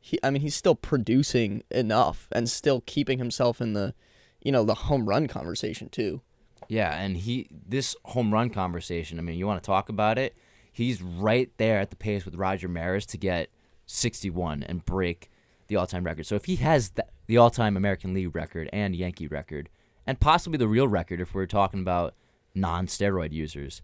he 0.01 0.19
I 0.25 0.31
mean 0.31 0.43
he's 0.43 0.57
still 0.57 0.75
producing 0.75 1.63
enough 1.71 2.27
and 2.33 2.49
still 2.51 2.83
keeping 2.87 3.19
himself 3.19 3.61
in 3.61 3.75
the, 3.75 3.95
you 4.43 4.51
know, 4.51 4.65
the 4.65 4.75
home 4.75 5.09
run 5.09 5.29
conversation 5.29 5.89
too. 5.89 6.23
Yeah, 6.69 6.99
and 7.01 7.17
he 7.17 7.49
this 7.51 7.95
home 8.07 8.33
run 8.33 8.51
conversation. 8.51 9.19
I 9.19 9.23
mean, 9.23 9.39
you 9.39 9.47
want 9.47 9.63
to 9.63 9.67
talk 9.67 9.89
about 9.89 10.19
it? 10.19 10.37
He's 10.73 11.01
right 11.01 11.51
there 11.59 11.79
at 11.79 11.91
the 11.91 11.97
pace 11.97 12.25
with 12.25 12.35
Roger 12.35 12.69
Maris 12.69 13.07
to 13.07 13.19
get 13.19 13.51
61 13.87 14.63
and 14.63 14.85
break 14.85 15.31
the 15.69 15.77
all-time 15.77 16.05
record. 16.05 16.27
So 16.27 16.35
if 16.35 16.47
he 16.47 16.57
has 16.57 16.91
th- 16.91 17.07
the 17.27 17.37
all-time 17.37 17.77
American 17.77 18.15
League 18.15 18.35
record 18.35 18.69
and 18.73 18.97
Yankee 18.97 19.27
record, 19.27 19.69
and 20.07 20.19
possibly 20.19 20.57
the 20.59 20.69
real 20.69 20.89
record 20.89 21.21
if 21.21 21.35
we're 21.35 21.47
talking 21.47 21.81
about 21.81 22.15
non-steroid 22.55 23.33
users, 23.33 23.83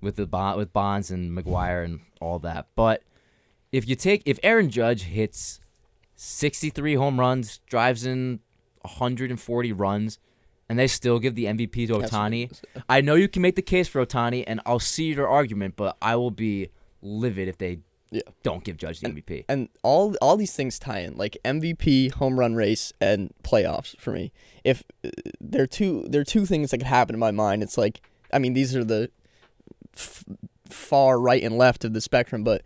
with 0.00 0.16
the 0.16 0.26
bon- 0.26 0.56
with 0.56 0.72
Bonds 0.72 1.10
and 1.10 1.36
McGwire 1.36 1.84
and 1.84 2.00
all 2.20 2.38
that. 2.40 2.66
But 2.76 3.02
if 3.72 3.88
you 3.88 3.96
take 3.96 4.22
if 4.24 4.38
Aaron 4.42 4.70
Judge 4.70 5.02
hits 5.04 5.60
63 6.14 6.94
home 6.94 7.18
runs, 7.18 7.58
drives 7.66 8.04
in 8.06 8.40
140 8.82 9.72
runs, 9.72 10.18
and 10.68 10.78
they 10.78 10.86
still 10.86 11.18
give 11.18 11.34
the 11.34 11.46
MVP 11.46 11.86
to 11.88 11.94
Ohtani. 11.94 12.60
I 12.88 13.00
know 13.00 13.14
you 13.16 13.28
can 13.28 13.42
make 13.42 13.56
the 13.56 13.62
case 13.62 13.88
for 13.88 14.04
Ohtani, 14.04 14.44
and 14.46 14.60
I'll 14.64 14.78
see 14.78 15.12
your 15.12 15.28
argument, 15.28 15.74
but 15.76 15.96
I 16.00 16.16
will 16.16 16.30
be 16.30 16.70
livid 17.02 17.48
if 17.48 17.58
they 17.58 17.80
Yeah. 18.10 18.22
don't 18.42 18.62
give 18.62 18.76
Judge 18.76 19.00
the 19.00 19.08
MVP. 19.08 19.44
and 19.48 19.68
all 19.82 20.14
all 20.22 20.36
these 20.36 20.54
things 20.54 20.78
tie 20.78 21.00
in 21.00 21.16
like 21.16 21.36
MVP, 21.44 22.12
home 22.12 22.38
run 22.38 22.54
race, 22.54 22.92
and 23.00 23.32
playoffs 23.42 23.96
for 23.98 24.12
me. 24.12 24.30
If 24.62 24.84
uh, 25.04 25.10
there 25.40 25.62
are 25.62 25.66
two 25.66 26.04
there 26.08 26.20
are 26.20 26.24
two 26.24 26.46
things 26.46 26.70
that 26.70 26.78
could 26.78 26.86
happen 26.86 27.14
in 27.14 27.20
my 27.20 27.32
mind. 27.32 27.62
It's 27.62 27.76
like 27.78 28.00
I 28.32 28.38
mean 28.38 28.52
these 28.52 28.76
are 28.76 28.84
the 28.84 29.10
f- 29.96 30.24
far 30.68 31.18
right 31.18 31.42
and 31.42 31.58
left 31.58 31.84
of 31.84 31.92
the 31.92 32.00
spectrum, 32.00 32.44
but 32.44 32.62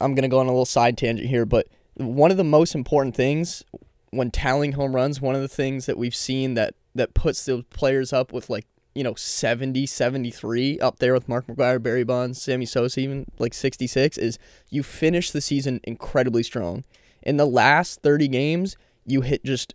I'm 0.00 0.14
gonna 0.14 0.28
go 0.28 0.38
on 0.38 0.46
a 0.46 0.50
little 0.50 0.64
side 0.64 0.96
tangent 0.96 1.28
here. 1.28 1.44
But 1.44 1.66
one 1.94 2.30
of 2.30 2.36
the 2.36 2.44
most 2.44 2.74
important 2.74 3.14
things 3.14 3.62
when 4.10 4.30
tallying 4.30 4.72
home 4.72 4.94
runs, 4.94 5.20
one 5.20 5.34
of 5.34 5.40
the 5.42 5.48
things 5.48 5.86
that 5.86 5.98
we've 5.98 6.14
seen 6.14 6.54
that 6.54 6.74
that 6.94 7.14
puts 7.14 7.44
the 7.44 7.62
players 7.70 8.12
up 8.12 8.32
with 8.32 8.48
like 8.50 8.66
you 8.94 9.04
know 9.04 9.14
70 9.14 9.86
73 9.86 10.80
up 10.80 10.98
there 10.98 11.12
with 11.12 11.28
Mark 11.28 11.46
McGwire, 11.46 11.82
Barry 11.82 12.04
Bonds, 12.04 12.40
Sammy 12.40 12.66
Sosa 12.66 13.00
even 13.00 13.26
like 13.38 13.54
66 13.54 14.18
is 14.18 14.38
you 14.68 14.82
finish 14.82 15.30
the 15.30 15.40
season 15.40 15.80
incredibly 15.84 16.42
strong. 16.42 16.84
In 17.22 17.36
the 17.36 17.46
last 17.46 18.02
30 18.02 18.28
games, 18.28 18.76
you 19.04 19.20
hit 19.20 19.44
just 19.44 19.74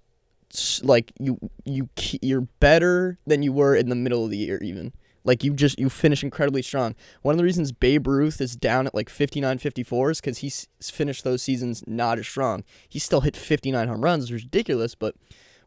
like 0.83 1.11
you 1.19 1.37
you 1.65 1.89
you're 2.21 2.47
better 2.59 3.17
than 3.25 3.43
you 3.43 3.51
were 3.51 3.75
in 3.75 3.89
the 3.89 3.95
middle 3.95 4.23
of 4.23 4.31
the 4.31 4.37
year 4.37 4.59
even. 4.61 4.93
Like 5.23 5.43
you 5.43 5.53
just 5.53 5.79
you 5.79 5.89
finish 5.89 6.23
incredibly 6.23 6.61
strong. 6.61 6.95
One 7.23 7.33
of 7.33 7.37
the 7.37 7.43
reasons 7.43 7.71
Babe 7.71 8.07
Ruth 8.07 8.39
is 8.39 8.55
down 8.55 8.85
at 8.85 8.93
like 8.93 9.09
59 9.09 9.57
54 9.57 10.11
is 10.11 10.21
cuz 10.21 10.37
he's 10.39 10.67
finished 10.81 11.23
those 11.23 11.41
seasons 11.41 11.83
not 11.87 12.19
as 12.19 12.27
strong. 12.27 12.63
He 12.87 12.99
still 12.99 13.21
hit 13.21 13.35
59 13.35 13.87
home 13.87 14.01
runs, 14.01 14.25
is 14.25 14.33
ridiculous, 14.33 14.93
but 14.93 15.15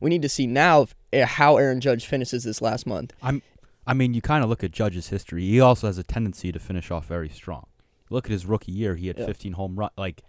we 0.01 0.11
need 0.11 0.23
to 0.23 0.29
see 0.29 0.47
now 0.47 0.83
if, 0.83 0.95
Eh, 1.13 1.25
how 1.25 1.57
Aaron 1.57 1.81
Judge 1.81 2.07
finishes 2.07 2.45
this 2.45 2.61
last 2.61 2.87
month. 2.87 3.15
I'm. 3.23 3.43
I 3.87 3.95
mean, 3.95 4.13
you 4.13 4.21
kind 4.21 4.45
of 4.45 4.51
look 4.51 4.63
at 4.63 4.71
Judge's 4.71 5.09
history. 5.09 5.43
He 5.47 5.61
also 5.61 5.87
has 5.87 5.97
a 5.97 6.03
tendency 6.03 6.53
to 6.53 6.59
finish 6.59 6.91
off 6.91 7.07
very 7.07 7.31
strong. 7.31 7.67
Look 8.11 8.27
at 8.27 8.31
his 8.33 8.45
rookie 8.45 8.73
year; 8.73 8.97
he 8.97 9.07
had 9.07 9.19
Yeah. 9.19 9.25
15 9.27 9.53
home 9.55 9.79
run. 9.79 9.91
Like, 9.97 10.23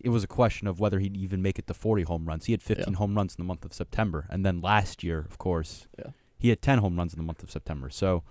it 0.00 0.10
was 0.10 0.22
a 0.22 0.28
question 0.28 0.68
of 0.68 0.78
whether 0.78 1.00
he'd 1.00 1.16
even 1.16 1.42
make 1.42 1.58
it 1.58 1.66
to 1.66 1.74
40 1.74 2.04
home 2.04 2.26
runs. 2.26 2.44
He 2.46 2.52
had 2.52 2.62
15 2.62 2.92
Yeah. 2.94 2.98
home 2.98 3.16
runs 3.16 3.34
in 3.34 3.42
the 3.42 3.46
month 3.46 3.64
of 3.64 3.74
September, 3.74 4.26
and 4.30 4.46
then 4.46 4.60
last 4.60 5.02
year, 5.02 5.18
of 5.28 5.38
course, 5.38 5.88
Yeah. 5.98 6.12
he 6.38 6.50
had 6.50 6.62
10 6.62 6.78
home 6.78 6.96
runs 6.96 7.12
in 7.12 7.18
the 7.18 7.24
month 7.24 7.42
of 7.42 7.50
September. 7.50 7.90
So, 7.90 8.22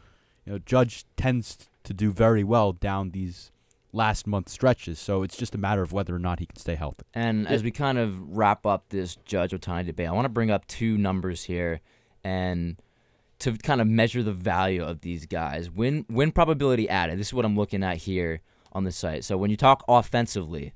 you 0.45 0.53
know, 0.53 0.59
Judge 0.59 1.05
tends 1.17 1.69
to 1.83 1.93
do 1.93 2.11
very 2.13 2.43
well 2.45 2.71
down 2.71 3.11
these 3.11 3.51
last 3.91 4.27
month 4.27 4.49
stretches. 4.49 4.99
So 4.99 5.23
it's 5.23 5.35
just 5.37 5.55
a 5.55 5.57
matter 5.57 5.81
of 5.81 5.91
whether 5.91 6.15
or 6.15 6.19
not 6.19 6.39
he 6.39 6.45
can 6.45 6.57
stay 6.57 6.75
healthy. 6.75 7.03
And 7.13 7.43
Yeah. 7.43 7.49
as 7.49 7.63
we 7.63 7.71
kind 7.71 7.97
of 7.97 8.19
wrap 8.37 8.65
up 8.65 8.89
this 8.89 9.15
Judge 9.25 9.51
Ohtani 9.51 9.85
debate, 9.85 10.07
I 10.07 10.11
want 10.11 10.25
to 10.25 10.29
bring 10.29 10.51
up 10.51 10.67
two 10.67 10.97
numbers 10.97 11.45
here 11.45 11.81
and 12.23 12.79
to 13.39 13.53
kind 13.57 13.79
of 13.81 13.87
measure 13.87 14.21
the 14.21 14.33
value 14.33 14.83
of 14.83 15.01
these 15.01 15.25
guys. 15.25 15.71
Win 15.71 16.05
win 16.09 16.31
probability 16.31 16.89
added. 16.89 17.17
This 17.19 17.27
is 17.27 17.33
what 17.33 17.45
I'm 17.45 17.55
looking 17.55 17.83
at 17.83 17.97
here 17.97 18.41
on 18.73 18.83
the 18.83 18.91
site. 18.91 19.23
So 19.23 19.37
when 19.37 19.49
you 19.49 19.57
talk 19.57 19.83
offensively, 19.87 20.73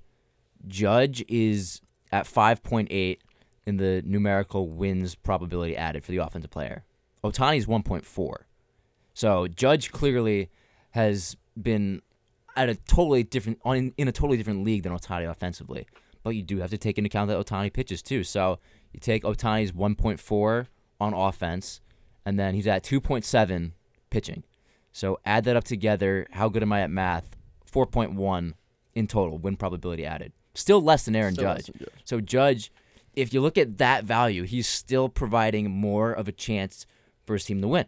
Judge 0.67 1.23
is 1.28 1.82
at 2.12 2.26
5.8 2.26 3.19
in 3.65 3.78
the 3.78 4.02
numerical 4.06 4.69
wins 4.69 5.13
probability 5.15 5.76
added 5.76 6.04
for 6.04 6.12
the 6.12 6.17
offensive 6.17 6.52
player. 6.52 6.84
Ohtani 7.23 7.58
is 7.58 7.65
1.4. 7.67 8.45
So 9.13 9.47
Judge 9.47 9.91
clearly 9.91 10.49
has 10.91 11.36
been 11.62 12.02
at 12.55 12.69
a 12.69 12.75
totally 12.75 13.23
different 13.23 13.59
on 13.63 13.93
in 13.97 14.07
a 14.07 14.11
totally 14.11 14.37
different 14.37 14.63
league 14.63 14.83
than 14.83 14.93
Ohtani 14.93 15.29
offensively. 15.29 15.87
But 16.23 16.31
you 16.31 16.43
do 16.43 16.59
have 16.59 16.69
to 16.69 16.77
take 16.77 16.97
into 16.97 17.07
account 17.07 17.29
that 17.29 17.45
Ohtani 17.45 17.71
pitches 17.71 18.01
too. 18.01 18.23
So 18.23 18.59
you 18.93 18.99
take 18.99 19.23
Ohtani's 19.23 19.71
1.4 19.71 20.67
on 21.01 21.13
offense, 21.13 21.81
and 22.25 22.39
then 22.39 22.53
he's 22.55 22.67
at 22.67 22.83
2.7 22.83 23.71
pitching. 24.09 24.43
So 24.91 25.19
add 25.25 25.43
that 25.45 25.57
up 25.57 25.65
together. 25.65 26.27
How 26.31 26.49
good 26.49 26.63
am 26.63 26.71
I 26.71 26.81
at 26.81 26.91
math? 26.91 27.35
4.1 27.69 28.53
in 28.93 29.07
total 29.07 29.37
win 29.37 29.57
probability 29.57 30.05
added. 30.05 30.31
Still 30.53 30.81
less 30.81 31.05
than 31.05 31.15
Aaron 31.15 31.35
Judge. 31.35 31.65
than 31.65 31.79
Judge. 31.79 31.89
So 32.05 32.21
Judge, 32.21 32.71
if 33.15 33.33
you 33.33 33.41
look 33.41 33.57
at 33.57 33.79
that 33.79 34.03
value, 34.05 34.43
he's 34.43 34.67
still 34.67 35.09
providing 35.09 35.71
more 35.71 36.11
of 36.11 36.27
a 36.27 36.31
chance 36.31 36.85
for 37.25 37.33
his 37.33 37.45
team 37.45 37.61
to 37.61 37.67
win 37.67 37.87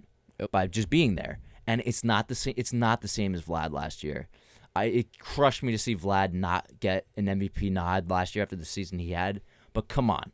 by 0.52 0.68
just 0.68 0.90
being 0.90 1.16
there. 1.16 1.40
And 1.68 1.82
it's 1.86 2.04
not 2.04 2.28
the 2.28 2.36
same. 2.36 2.54
It's 2.58 2.74
not 2.74 3.02
the 3.02 3.08
same 3.08 3.34
as 3.34 3.44
Vlad 3.44 3.72
last 3.72 4.04
year. 4.04 4.28
I 4.76 4.86
it 4.86 5.20
crushed 5.20 5.64
me 5.64 5.72
to 5.72 5.78
see 5.78 5.96
Vlad 5.96 6.34
not 6.34 6.68
get 6.80 7.06
an 7.16 7.26
MVP 7.26 7.72
nod 7.72 8.10
last 8.10 8.36
year 8.36 8.44
after 8.44 8.56
the 8.56 8.66
season 8.66 9.00
he 9.00 9.12
had. 9.12 9.42
But 9.74 9.88
come 9.88 10.10
on, 10.10 10.32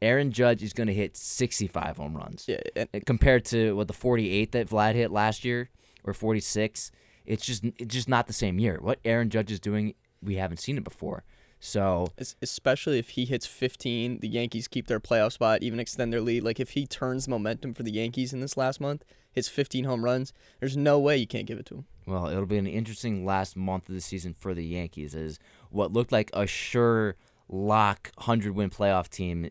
Aaron 0.00 0.32
Judge 0.32 0.62
is 0.62 0.72
going 0.72 0.88
to 0.88 0.94
hit 0.94 1.16
65 1.16 1.96
home 1.96 2.16
runs 2.16 2.46
Yeah, 2.48 2.60
and 2.76 3.06
compared 3.06 3.44
to 3.46 3.76
what 3.76 3.86
the 3.86 3.94
48 3.94 4.52
that 4.52 4.68
Vlad 4.68 4.94
hit 4.94 5.10
last 5.10 5.44
year 5.44 5.70
or 6.04 6.12
46. 6.12 6.90
It's 7.24 7.46
just 7.46 7.64
it's 7.78 7.94
just 7.94 8.08
not 8.08 8.26
the 8.26 8.32
same 8.32 8.58
year. 8.58 8.78
What 8.80 8.98
Aaron 9.04 9.30
Judge 9.30 9.52
is 9.52 9.60
doing, 9.60 9.94
we 10.22 10.36
haven't 10.36 10.58
seen 10.58 10.76
it 10.76 10.84
before. 10.84 11.24
So 11.60 12.08
especially 12.42 12.98
if 12.98 13.10
he 13.10 13.24
hits 13.24 13.46
15, 13.46 14.18
the 14.18 14.28
Yankees 14.28 14.66
keep 14.66 14.88
their 14.88 14.98
playoff 14.98 15.30
spot, 15.30 15.62
even 15.62 15.78
extend 15.78 16.12
their 16.12 16.20
lead. 16.20 16.42
Like 16.42 16.58
if 16.58 16.70
he 16.70 16.86
turns 16.86 17.28
momentum 17.28 17.72
for 17.72 17.84
the 17.84 17.92
Yankees 17.92 18.32
in 18.32 18.40
this 18.40 18.56
last 18.56 18.80
month, 18.80 19.04
hits 19.32 19.48
15 19.48 19.84
home 19.84 20.04
runs, 20.04 20.32
there's 20.60 20.76
no 20.76 20.98
way 20.98 21.16
you 21.16 21.26
can't 21.26 21.46
give 21.46 21.58
it 21.58 21.66
to 21.66 21.76
him. 21.76 21.84
Well, 22.06 22.28
it'll 22.28 22.46
be 22.46 22.58
an 22.58 22.66
interesting 22.66 23.24
last 23.24 23.56
month 23.56 23.88
of 23.88 23.94
the 23.94 24.00
season 24.00 24.34
for 24.34 24.54
the 24.54 24.64
Yankees 24.64 25.14
as 25.14 25.38
what 25.70 25.92
looked 25.92 26.12
like 26.12 26.30
a 26.32 26.46
sure 26.46 27.16
lock 27.48 28.10
100 28.16 28.52
win 28.54 28.70
playoff 28.70 29.08
team. 29.08 29.48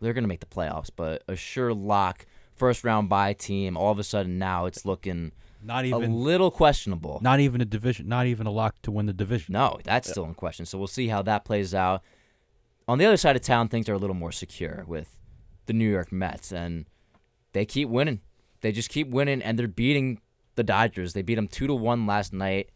They're 0.00 0.12
going 0.12 0.24
to 0.24 0.28
make 0.28 0.40
the 0.40 0.46
playoffs, 0.46 0.90
but 0.94 1.22
a 1.28 1.36
sure 1.36 1.72
lock 1.72 2.26
first 2.54 2.84
round 2.84 3.08
bye 3.08 3.32
team, 3.32 3.76
all 3.76 3.90
of 3.90 3.98
a 3.98 4.04
sudden 4.04 4.38
now 4.38 4.66
it's 4.66 4.84
looking 4.84 5.32
Not 5.62 5.84
even 5.86 6.10
a 6.10 6.14
little 6.14 6.50
questionable. 6.50 7.18
not 7.22 7.40
even 7.40 7.60
a 7.60 7.64
division, 7.64 8.06
not 8.06 8.26
even 8.26 8.46
a 8.46 8.50
lock 8.50 8.80
to 8.82 8.90
win 8.90 9.06
the 9.06 9.12
division. 9.12 9.54
No, 9.54 9.78
that's 9.82 10.10
still 10.10 10.24
in 10.24 10.34
question. 10.34 10.66
So 10.66 10.78
we'll 10.78 10.86
see 10.86 11.08
how 11.08 11.22
that 11.22 11.44
plays 11.44 11.74
out. 11.74 12.02
On 12.86 12.98
the 12.98 13.06
other 13.06 13.16
side 13.16 13.34
of 13.34 13.40
town, 13.42 13.68
things 13.68 13.88
are 13.88 13.94
a 13.94 13.98
little 13.98 14.14
more 14.14 14.32
secure 14.32 14.84
with 14.86 15.18
the 15.66 15.72
New 15.72 15.90
York 15.90 16.12
Mets, 16.12 16.52
and 16.52 16.84
they 17.54 17.64
keep 17.64 17.88
winning. 17.88 18.20
They 18.64 18.72
just 18.72 18.88
keep 18.88 19.10
winning, 19.10 19.42
and 19.42 19.58
they're 19.58 19.68
beating 19.68 20.22
the 20.54 20.62
Dodgers. 20.62 21.12
They 21.12 21.20
beat 21.20 21.34
them 21.34 21.48
two 21.48 21.66
to 21.66 21.74
one 21.74 22.06
last 22.06 22.32
night. 22.32 22.70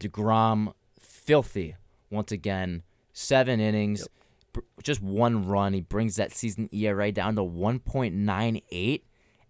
Degrom, 0.00 0.72
filthy 0.98 1.76
once 2.08 2.32
again. 2.32 2.82
Seven 3.12 3.60
innings, 3.60 4.08
br- 4.54 4.60
just 4.82 5.02
one 5.02 5.46
run. 5.46 5.74
He 5.74 5.82
brings 5.82 6.16
that 6.16 6.32
season 6.32 6.70
ERA 6.72 7.12
down 7.12 7.36
to 7.36 7.42
1.98, 7.42 9.02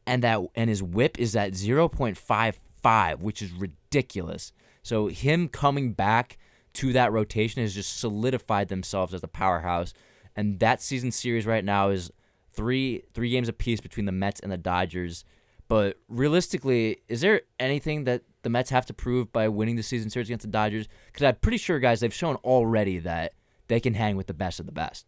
and 0.04 0.24
that 0.24 0.40
and 0.56 0.68
his 0.68 0.82
WHIP 0.82 1.16
is 1.20 1.36
at 1.36 1.52
0.55, 1.52 3.18
which 3.20 3.40
is 3.40 3.52
ridiculous. 3.52 4.52
So 4.82 5.06
him 5.06 5.46
coming 5.46 5.92
back 5.92 6.38
to 6.72 6.92
that 6.92 7.12
rotation 7.12 7.62
has 7.62 7.72
just 7.72 8.00
solidified 8.00 8.66
themselves 8.66 9.14
as 9.14 9.22
a 9.22 9.28
powerhouse. 9.28 9.94
And 10.34 10.58
that 10.58 10.82
season 10.82 11.12
series 11.12 11.46
right 11.46 11.64
now 11.64 11.90
is 11.90 12.10
three 12.50 13.04
three 13.14 13.30
games 13.30 13.48
apiece 13.48 13.80
between 13.80 14.06
the 14.06 14.12
Mets 14.12 14.40
and 14.40 14.50
the 14.50 14.56
Dodgers. 14.56 15.24
But 15.68 15.98
realistically, 16.08 16.98
is 17.08 17.20
there 17.20 17.42
anything 17.58 18.04
that 18.04 18.22
the 18.42 18.50
Mets 18.50 18.70
have 18.70 18.86
to 18.86 18.94
prove 18.94 19.32
by 19.32 19.48
winning 19.48 19.76
the 19.76 19.82
season 19.82 20.10
series 20.10 20.28
against 20.28 20.44
the 20.44 20.52
Dodgers? 20.52 20.88
Because 21.06 21.22
I'm 21.22 21.36
pretty 21.36 21.58
sure, 21.58 21.78
guys, 21.78 22.00
they've 22.00 22.12
shown 22.12 22.36
already 22.36 22.98
that 22.98 23.32
they 23.68 23.80
can 23.80 23.94
hang 23.94 24.16
with 24.16 24.26
the 24.26 24.34
best 24.34 24.60
of 24.60 24.66
the 24.66 24.72
best. 24.72 25.06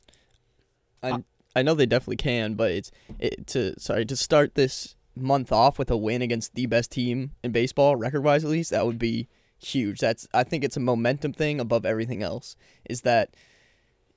I 1.02 1.10
uh, 1.10 1.18
I 1.54 1.62
know 1.62 1.74
they 1.74 1.86
definitely 1.86 2.16
can, 2.16 2.54
but 2.54 2.70
it's 2.70 2.90
it, 3.18 3.46
to 3.48 3.78
sorry 3.80 4.04
to 4.04 4.16
start 4.16 4.54
this 4.54 4.94
month 5.14 5.50
off 5.50 5.78
with 5.78 5.90
a 5.90 5.96
win 5.96 6.20
against 6.20 6.54
the 6.54 6.66
best 6.66 6.92
team 6.92 7.32
in 7.42 7.50
baseball, 7.50 7.96
record 7.96 8.22
wise 8.22 8.44
at 8.44 8.50
least, 8.50 8.70
that 8.70 8.86
would 8.86 8.98
be 8.98 9.26
huge. 9.58 10.00
That's 10.00 10.28
I 10.34 10.44
think 10.44 10.64
it's 10.64 10.76
a 10.76 10.80
momentum 10.80 11.32
thing 11.32 11.58
above 11.58 11.86
everything 11.86 12.22
else. 12.22 12.56
Is 12.88 13.00
that 13.02 13.34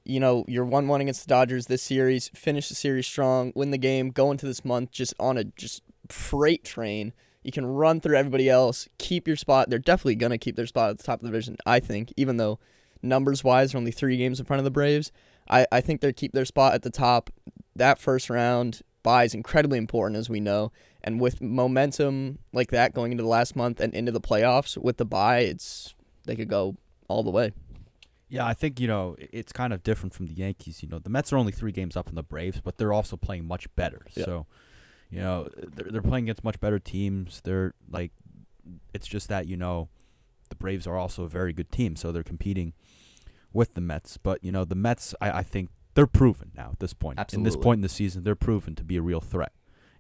you 0.04 0.20
know 0.20 0.44
you're 0.48 0.66
one 0.66 0.88
one 0.88 1.00
against 1.00 1.28
the 1.28 1.30
Dodgers 1.30 1.68
this 1.68 1.82
series, 1.82 2.28
finish 2.30 2.68
the 2.68 2.76
series 2.76 3.08
strong, 3.08 3.54
win 3.56 3.72
the 3.72 3.78
game, 3.78 4.10
go 4.10 4.32
into 4.32 4.46
this 4.46 4.66
month 4.66 4.92
just 4.92 5.14
on 5.20 5.38
a 5.38 5.46
just 5.46 5.82
freight 6.12 6.64
train. 6.64 7.14
You 7.44 7.52
can 7.52 7.66
run 7.66 8.02
through 8.02 8.18
everybody 8.18 8.50
else, 8.50 8.90
keep 8.98 9.28
your 9.28 9.38
spot. 9.38 9.70
They're 9.70 9.80
definitely 9.80 10.16
gonna 10.16 10.38
keep 10.38 10.56
their 10.56 10.68
spot 10.68 10.92
at 10.92 10.98
the 10.98 11.04
top 11.04 11.20
of 11.20 11.24
the 11.24 11.30
division, 11.30 11.58
I 11.66 11.80
think, 11.80 12.14
even 12.18 12.38
though 12.38 12.60
numbers 13.02 13.44
wise 13.44 13.72
they're 13.72 13.80
only 13.80 13.92
three 13.92 14.18
games 14.18 14.40
in 14.40 14.46
front 14.46 14.60
of 14.60 14.66
the 14.66 14.72
Braves. 14.72 15.12
I, 15.50 15.66
I 15.72 15.82
think 15.82 16.02
they 16.02 16.14
keep 16.14 16.34
their 16.34 16.46
spot 16.46 16.74
at 16.74 16.84
the 16.84 16.90
top. 16.90 17.30
That 17.76 17.98
first 17.98 18.30
round 18.30 18.82
bye 19.04 19.24
is 19.24 19.34
incredibly 19.34 19.78
important, 19.78 20.18
as 20.18 20.30
we 20.30 20.40
know. 20.40 20.72
And 21.04 21.20
with 21.20 21.42
momentum 21.42 22.40
like 22.54 22.72
that 22.72 22.94
going 22.94 23.12
into 23.12 23.24
the 23.24 23.30
last 23.30 23.56
month 23.56 23.80
and 23.80 23.94
into 23.94 24.12
the 24.12 24.22
playoffs 24.22 24.78
with 24.78 24.98
the 24.98 25.06
bye, 25.06 25.40
it's 25.40 25.96
they 26.26 26.36
could 26.36 26.50
go 26.50 26.76
all 27.08 27.24
the 27.24 27.32
way. 27.32 27.54
Yeah, 28.28 28.46
I 28.46 28.54
think 28.54 28.80
you 28.80 28.88
know 28.88 29.16
it's 29.20 29.52
kind 29.52 29.74
of 29.74 29.82
different 29.82 30.14
from 30.14 30.28
the 30.28 30.34
Yankees. 30.34 30.84
You 30.84 30.90
know, 30.90 31.00
the 31.00 31.10
Mets 31.10 31.34
are 31.34 31.38
only 31.38 31.52
three 31.52 31.72
games 31.72 31.98
up 31.98 32.08
on 32.08 32.16
the 32.16 32.24
Braves, 32.24 32.62
but 32.62 32.78
they're 32.78 32.94
also 32.94 33.18
playing 33.18 33.48
much 33.48 33.74
better. 33.76 34.02
Yeah. 34.14 34.26
So, 34.26 34.46
you 35.10 35.22
know, 35.22 35.50
they're, 35.56 35.92
they're 35.92 36.02
playing 36.02 36.26
against 36.26 36.44
much 36.44 36.60
better 36.60 36.80
teams. 36.80 37.42
They're 37.44 37.74
like, 37.90 38.12
it's 38.94 39.08
just 39.08 39.28
that 39.30 39.48
you 39.48 39.58
know, 39.58 39.90
the 40.50 40.56
Braves 40.56 40.86
are 40.86 40.98
also 40.98 41.24
a 41.24 41.30
very 41.30 41.54
good 41.54 41.72
team, 41.72 41.96
so 41.96 42.12
they're 42.12 42.24
competing 42.24 42.74
with 43.54 43.74
the 43.74 43.82
Mets. 43.82 44.18
But 44.18 44.44
you 44.44 44.52
know, 44.52 44.66
the 44.66 44.76
Mets, 44.76 45.16
I, 45.20 45.40
I 45.40 45.44
think 45.44 45.70
they're 45.96 46.08
proven 46.08 46.52
now 46.56 46.70
at 46.74 46.80
this 46.80 46.94
point. 46.94 47.20
In 47.34 47.44
this 47.44 47.56
point 47.56 47.80
in 47.80 47.82
the 47.82 47.90
season, 47.90 48.24
they're 48.24 48.36
proven 48.36 48.76
to 48.76 48.84
be 48.84 48.98
a 48.98 49.02
real 49.02 49.22
threat. 49.22 49.52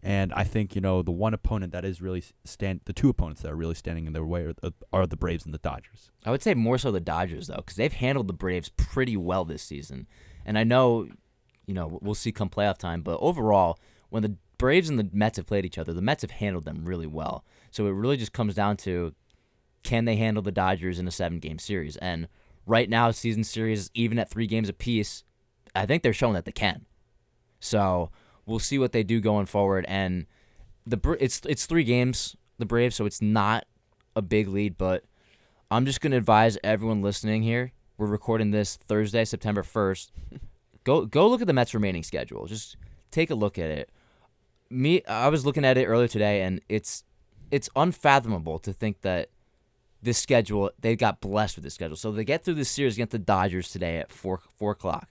And 0.01 0.31
I 0.33 0.45
think 0.45 0.75
you 0.75 0.81
know 0.81 1.01
the 1.01 1.11
one 1.11 1.33
opponent 1.33 1.73
that 1.73 1.83
is 1.83 2.01
really 2.01 2.23
stand, 2.45 2.81
the 2.85 2.93
two 2.93 3.09
opponents 3.09 3.41
that 3.41 3.51
are 3.51 3.55
really 3.55 3.75
standing 3.75 4.05
in 4.05 4.13
their 4.13 4.25
way 4.25 4.43
are 4.43 4.53
the, 4.53 4.73
are 4.93 5.05
the 5.05 5.17
Braves 5.17 5.43
and 5.43 5.53
the 5.53 5.59
Dodgers. 5.59 6.09
I 6.25 6.31
would 6.31 6.41
say 6.41 6.53
more 6.53 6.77
so 6.77 6.91
the 6.91 7.01
Dodgers 7.01 7.47
though, 7.47 7.57
because 7.57 7.75
they've 7.75 7.91
handled 7.91 8.27
the 8.27 8.33
Braves 8.33 8.69
pretty 8.69 9.17
well 9.17 9.43
this 9.43 9.61
season. 9.61 10.07
And 10.45 10.57
I 10.57 10.63
know, 10.63 11.09
you 11.65 11.73
know, 11.73 11.99
we'll 12.01 12.15
see 12.15 12.31
come 12.31 12.49
playoff 12.49 12.77
time, 12.77 13.01
but 13.01 13.17
overall, 13.19 13.77
when 14.09 14.23
the 14.23 14.37
Braves 14.59 14.89
and 14.89 14.99
the 14.99 15.09
Mets 15.11 15.37
have 15.37 15.47
played 15.47 15.65
each 15.65 15.79
other, 15.79 15.93
the 15.93 16.01
Mets 16.01 16.21
have 16.21 16.31
handled 16.31 16.65
them 16.65 16.85
really 16.85 17.07
well. 17.07 17.43
So 17.71 17.87
it 17.87 17.91
really 17.91 18.17
just 18.17 18.33
comes 18.33 18.53
down 18.53 18.77
to 18.77 19.15
can 19.81 20.05
they 20.05 20.17
handle 20.17 20.43
the 20.43 20.51
Dodgers 20.51 20.99
in 20.99 21.07
a 21.07 21.11
seven 21.11 21.39
game 21.39 21.57
series? 21.57 21.95
And 21.97 22.27
right 22.67 22.89
now, 22.89 23.09
season 23.09 23.43
series, 23.43 23.89
even 23.95 24.19
at 24.19 24.29
three 24.29 24.45
games 24.45 24.69
apiece, 24.69 25.23
I 25.73 25.85
think 25.85 26.03
they're 26.03 26.13
showing 26.13 26.33
that 26.33 26.45
they 26.45 26.51
can. 26.51 26.85
So 27.59 28.11
we'll 28.45 28.59
see 28.59 28.77
what 28.77 28.91
they 28.91 29.01
do 29.01 29.21
going 29.21 29.45
forward. 29.45 29.85
And 29.87 30.25
the 30.85 30.99
it's 31.19 31.41
it's 31.47 31.65
three 31.65 31.83
games 31.83 32.35
the 32.57 32.65
Braves, 32.65 32.95
so 32.95 33.05
it's 33.05 33.21
not 33.21 33.65
a 34.15 34.21
big 34.21 34.49
lead, 34.49 34.77
but 34.77 35.05
I'm 35.71 35.85
just 35.85 36.01
gonna 36.01 36.17
advise 36.17 36.57
everyone 36.63 37.01
listening 37.01 37.43
here. 37.43 37.71
We're 37.97 38.07
recording 38.07 38.51
this 38.51 38.75
Thursday, 38.75 39.23
September 39.23 39.63
first. 39.63 40.11
Go 40.85 41.05
go 41.05 41.27
look 41.27 41.41
at 41.41 41.47
the 41.47 41.53
Mets' 41.53 41.73
remaining 41.73 42.03
schedule. 42.03 42.47
Just 42.47 42.77
take 43.11 43.29
a 43.29 43.35
look 43.35 43.59
at 43.59 43.69
it. 43.69 43.91
Me, 44.69 45.03
I 45.05 45.29
was 45.29 45.45
looking 45.45 45.65
at 45.65 45.77
it 45.77 45.85
earlier 45.85 46.07
today, 46.07 46.43
and 46.43 46.61
it's 46.69 47.03
it's 47.51 47.69
unfathomable 47.75 48.59
to 48.59 48.71
think 48.71 49.01
that 49.01 49.29
this 50.01 50.17
schedule 50.17 50.71
they 50.79 50.95
got 50.95 51.21
blessed 51.21 51.57
with 51.57 51.63
this 51.63 51.73
schedule. 51.73 51.95
So 51.95 52.11
they 52.11 52.23
get 52.23 52.43
through 52.43 52.55
this 52.55 52.69
series 52.69 52.95
against 52.95 53.11
the 53.11 53.19
Dodgers 53.19 53.69
today 53.69 53.97
at 53.97 54.11
four 54.11 54.39
four 54.57 54.71
o'clock. 54.71 55.09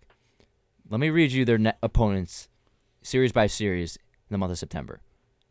Let 0.88 1.00
me 1.00 1.10
read 1.10 1.32
you 1.32 1.44
their 1.44 1.58
ne- 1.58 1.72
opponents, 1.82 2.48
series 3.02 3.32
by 3.32 3.46
series, 3.46 3.96
in 3.96 4.34
the 4.34 4.38
month 4.38 4.52
of 4.52 4.58
September. 4.58 5.00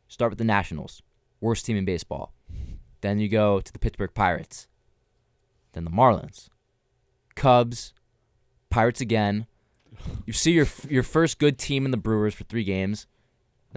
Start 0.08 0.32
with 0.32 0.40
the 0.40 0.46
Nationals, 0.46 1.02
worst 1.42 1.66
team 1.66 1.78
in 1.78 1.86
baseball. 1.86 2.34
Then 3.02 3.20
you 3.20 3.30
go 3.30 3.60
to 3.60 3.72
the 3.72 3.80
Pittsburgh 3.80 4.14
Pirates. 4.14 4.68
Then 5.74 5.84
the 5.84 5.92
Marlins, 5.92 6.50
Cubs, 7.36 7.94
Pirates 8.70 9.02
again. 9.02 9.46
You 10.26 10.34
see 10.34 10.52
your 10.52 10.68
your 10.90 11.04
first 11.04 11.40
good 11.40 11.58
team 11.60 11.86
in 11.86 11.92
the 11.92 11.98
Brewers 11.98 12.34
for 12.34 12.46
three 12.46 12.64
games. 12.64 13.06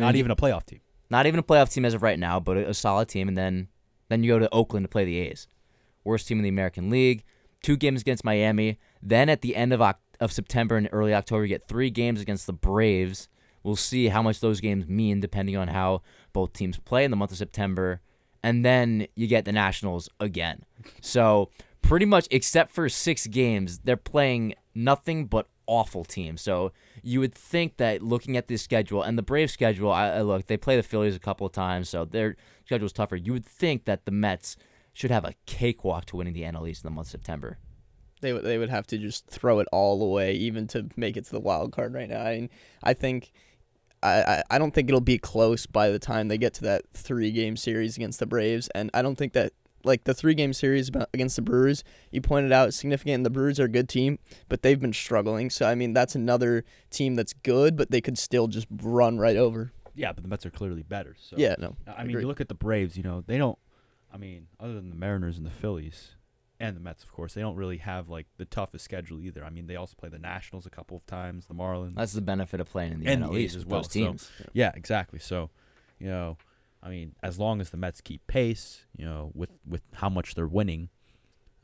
Not 0.01 0.17
even 0.17 0.31
a 0.31 0.37
playoff 0.37 0.67
team. 0.67 0.81
not 1.11 1.27
even 1.27 1.41
a 1.41 1.43
playoff 1.43 1.73
team 1.73 1.85
as 1.85 1.95
of 1.95 2.03
right 2.03 2.19
now, 2.19 2.39
but 2.41 2.57
a, 2.57 2.71
a 2.71 2.75
solid 2.75 3.09
team. 3.09 3.29
And 3.29 3.37
then 3.37 3.69
then 4.09 4.23
you 4.25 4.33
go 4.33 4.39
to 4.39 4.53
Oakland 4.53 4.85
to 4.85 4.89
play 4.89 5.05
the 5.05 5.19
A's, 5.19 5.47
worst 6.05 6.27
team 6.29 6.39
in 6.39 6.43
the 6.43 6.49
American 6.49 6.91
League. 6.91 7.25
Two 7.63 7.77
games 7.77 8.01
against 8.01 8.25
Miami. 8.25 8.79
Then 9.03 9.29
at 9.29 9.43
the 9.43 9.55
end 9.57 9.73
of 9.73 9.81
of 10.21 10.33
September 10.33 10.77
and 10.77 10.89
early 10.93 11.15
October, 11.15 11.45
you 11.45 11.49
get 11.49 11.69
three 11.69 11.91
games 11.91 12.21
against 12.21 12.47
the 12.47 12.53
Braves. 12.53 13.29
We'll 13.63 13.77
see 13.77 14.09
how 14.09 14.23
much 14.23 14.41
those 14.41 14.61
games 14.61 14.87
mean 14.87 15.21
depending 15.21 15.57
on 15.57 15.69
how 15.69 16.03
both 16.33 16.53
teams 16.53 16.79
play 16.79 17.05
in 17.05 17.11
the 17.11 17.17
month 17.17 17.31
of 17.33 17.37
September. 17.39 18.01
And 18.43 18.65
then 18.65 19.07
you 19.15 19.27
get 19.27 19.45
the 19.45 19.53
Nationals 19.53 20.09
again. 20.19 20.65
So 21.03 21.51
pretty 21.83 22.07
much, 22.07 22.27
except 22.31 22.71
for 22.71 22.89
six 22.89 23.27
games, 23.27 23.81
they're 23.81 23.97
playing 23.99 24.55
nothing 24.75 25.27
but 25.27 25.47
awful 25.71 26.05
team. 26.05 26.37
So 26.37 26.73
you 27.03 27.21
would 27.21 27.35
think 27.35 27.77
that 27.77 28.03
looking 28.03 28.37
at 28.37 28.49
this 28.49 28.61
schedule 28.61 29.03
and 29.03 29.17
the 29.17 29.23
Braves 29.23 29.53
schedule, 29.53 29.93
I, 29.93 30.09
I 30.09 30.21
look, 30.23 30.47
they 30.47 30.57
play 30.57 30.77
the 30.77 30.83
Phillies 30.83 31.15
a 31.15 31.21
couple 31.21 31.47
of 31.47 31.53
times, 31.53 31.89
so 31.89 32.05
their 32.05 32.37
schedule 32.65 32.81
schedule's 32.81 32.93
tougher. 32.93 33.17
You 33.17 33.33
would 33.33 33.45
think 33.45 33.85
that 33.85 34.05
the 34.05 34.11
Mets 34.11 34.57
should 34.93 35.11
have 35.11 35.25
a 35.25 35.35
cakewalk 35.47 36.07
to 36.07 36.17
winning 36.17 36.35
the 36.35 36.43
NL 36.43 36.69
East 36.69 36.85
in 36.85 36.91
the 36.91 36.95
month 36.95 37.09
of 37.09 37.13
September. 37.13 37.59
They 38.21 38.33
would 38.33 38.45
they 38.45 38.59
would 38.59 38.71
have 38.71 38.87
to 38.89 38.99
just 38.99 39.27
throw 39.29 39.61
it 39.61 39.69
all 39.73 40.03
away, 40.03 40.35
even 40.35 40.67
to 40.69 40.89
make 40.97 41.17
it 41.17 41.25
to 41.27 41.31
the 41.31 41.41
wild 41.41 41.73
card 41.73 41.95
right 41.95 42.09
now. 42.09 42.23
I 42.23 42.35
mean, 42.35 42.51
I 42.83 42.95
think. 42.95 43.33
I 44.03 44.43
I 44.49 44.59
don't 44.59 44.73
think 44.73 44.89
it'll 44.89 45.03
be 45.03 45.19
close 45.19 45.67
by 45.67 45.91
the 45.91 45.99
time 45.99 46.29
they 46.29 46.39
get 46.39 46.55
to 46.55 46.63
that 46.63 46.85
three 46.95 47.31
game 47.31 47.55
series 47.59 47.99
against 47.99 48.19
the 48.19 48.25
Braves, 48.25 48.69
and 48.75 48.91
I 48.95 49.03
don't 49.03 49.17
think 49.17 49.35
that 49.35 49.53
like 49.85 50.05
the 50.05 50.15
three 50.15 50.35
game 50.35 50.53
series 50.53 50.91
against 51.15 51.37
the 51.37 51.43
Brewers, 51.43 51.85
you 52.11 52.21
pointed 52.21 52.53
out 52.53 52.73
significant. 52.75 53.15
And 53.17 53.27
the 53.27 53.31
Brewers 53.31 53.59
are 53.61 53.65
a 53.65 53.69
good 53.69 53.89
team, 53.89 54.19
but 54.49 54.63
they've 54.63 54.81
been 54.81 54.93
struggling. 54.93 55.51
So 55.51 55.67
I 55.67 55.75
mean, 55.75 55.93
that's 55.93 56.15
another 56.15 56.65
team 56.91 57.17
that's 57.17 57.33
good, 57.33 57.77
but 57.77 57.91
they 57.91 58.01
could 58.01 58.19
still 58.19 58.47
just 58.49 58.67
run 58.83 59.19
right 59.19 59.37
over. 59.37 59.73
Yeah, 59.95 60.13
but 60.13 60.23
the 60.23 60.29
Mets 60.29 60.47
are 60.47 60.51
clearly 60.51 60.83
better. 60.83 61.17
So 61.19 61.37
Yeah, 61.39 61.57
no, 61.59 61.77
I 61.87 62.03
mean, 62.03 62.11
agree. 62.11 62.23
you 62.23 62.29
look 62.29 62.41
at 62.41 62.49
the 62.49 62.55
Braves. 62.55 62.97
You 62.97 63.03
know, 63.03 63.23
they 63.27 63.39
don't. 63.39 63.59
I 64.13 64.17
mean, 64.17 64.47
other 64.59 64.75
than 64.75 64.91
the 64.91 64.97
Mariners 64.97 65.37
and 65.37 65.47
the 65.47 65.51
Phillies, 65.51 66.13
and 66.59 66.77
the 66.77 66.81
Mets, 66.81 67.03
of 67.03 67.13
course, 67.13 67.35
they 67.35 67.41
don't 67.41 67.57
really 67.57 67.79
have 67.79 68.09
like 68.09 68.27
the 68.37 68.45
toughest 68.45 68.85
schedule 68.85 69.21
either. 69.21 69.45
I 69.45 69.51
mean, 69.51 69.67
they 69.67 69.77
also 69.77 69.95
play 69.99 70.09
the 70.09 70.19
Nationals 70.19 70.67
a 70.67 70.71
couple 70.71 70.97
of 70.97 71.07
times, 71.07 71.47
the 71.47 71.55
Marlins. 71.55 71.95
That's 71.95 72.13
the 72.13 72.21
benefit 72.21 72.61
of 72.61 72.69
playing 72.71 72.93
in 72.93 73.01
the 73.01 73.09
And 73.09 73.25
NL 73.25 73.35
A's 73.37 73.45
East 73.45 73.57
as 73.57 73.67
well, 73.67 73.83
those 73.83 73.93
so- 74.39 74.45
Yeah, 74.53 74.73
exactly. 74.75 75.19
So, 75.19 75.51
you 75.99 76.09
know, 76.09 76.37
I 76.83 76.89
mean, 76.89 77.15
as 77.23 77.39
long 77.39 77.61
as 77.61 77.71
the 77.71 77.77
Mets 77.77 78.01
keep 78.01 78.27
pace, 78.27 78.87
you 78.97 79.05
know, 79.05 79.33
with 79.35 79.51
with 79.67 79.83
how 79.95 80.09
much 80.09 80.35
they're 80.35 80.47
winning, 80.47 80.89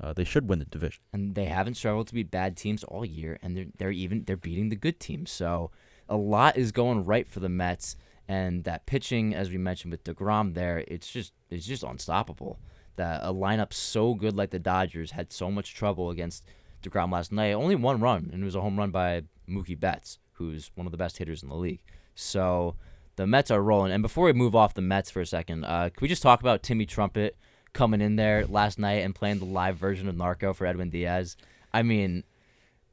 uh, 0.00 0.12
they 0.12 0.24
should 0.24 0.48
win 0.48 0.58
the 0.58 0.64
division. 0.66 1.02
and 1.12 1.34
they 1.34 1.46
haven't 1.46 1.74
struggled 1.74 2.08
to 2.08 2.14
beat 2.14 2.30
bad 2.30 2.56
teams 2.56 2.84
all 2.84 3.04
year, 3.04 3.38
and 3.42 3.56
they're 3.56 3.66
they're 3.78 3.90
even 3.90 4.24
they're 4.24 4.36
beating 4.36 4.68
the 4.68 4.76
good 4.76 5.00
teams. 5.00 5.30
So 5.30 5.70
a 6.08 6.16
lot 6.16 6.56
is 6.56 6.72
going 6.72 7.04
right 7.04 7.26
for 7.28 7.40
the 7.40 7.48
Mets, 7.48 7.96
and 8.28 8.64
that 8.64 8.86
pitching, 8.86 9.34
as 9.34 9.50
we 9.50 9.58
mentioned 9.58 9.92
with 9.92 10.04
Degrom, 10.04 10.54
there 10.54 10.84
it's 10.86 11.10
just 11.10 11.32
it's 11.50 11.66
just 11.66 11.82
unstoppable. 11.82 12.58
That 12.96 13.20
a 13.22 13.32
lineup 13.32 13.72
so 13.72 14.14
good 14.14 14.36
like 14.36 14.50
the 14.50 14.58
Dodgers 14.58 15.12
had 15.12 15.32
so 15.32 15.50
much 15.50 15.74
trouble 15.74 16.10
against 16.10 16.44
Degrom 16.82 17.12
last 17.12 17.32
night. 17.32 17.52
Only 17.52 17.74
one 17.74 18.00
run, 18.00 18.30
and 18.32 18.42
it 18.42 18.44
was 18.44 18.54
a 18.54 18.60
home 18.60 18.78
run 18.78 18.90
by 18.90 19.22
Mookie 19.48 19.78
Betts, 19.78 20.18
who's 20.32 20.70
one 20.74 20.86
of 20.86 20.92
the 20.92 20.98
best 20.98 21.18
hitters 21.18 21.42
in 21.42 21.48
the 21.48 21.56
league. 21.56 21.82
So 22.14 22.76
the 23.16 23.26
Mets 23.26 23.50
are 23.50 23.62
rolling. 23.62 23.92
And 23.92 24.02
before 24.02 24.26
we 24.26 24.32
move 24.32 24.54
off 24.54 24.74
the 24.74 24.82
Mets 24.82 25.10
for 25.10 25.20
a 25.20 25.26
second, 25.26 25.64
uh, 25.64 25.90
can 25.90 26.02
we 26.02 26.08
just 26.08 26.22
talk 26.22 26.40
about 26.40 26.62
Timmy 26.62 26.86
Trumpet 26.86 27.36
coming 27.72 28.00
in 28.00 28.16
there 28.16 28.46
last 28.46 28.78
night 28.78 29.02
and 29.02 29.14
playing 29.14 29.38
the 29.38 29.44
live 29.44 29.76
version 29.76 30.08
of 30.08 30.16
Narco 30.16 30.52
for 30.52 30.66
Edwin 30.66 30.90
Diaz? 30.90 31.36
I 31.72 31.82
mean, 31.82 32.24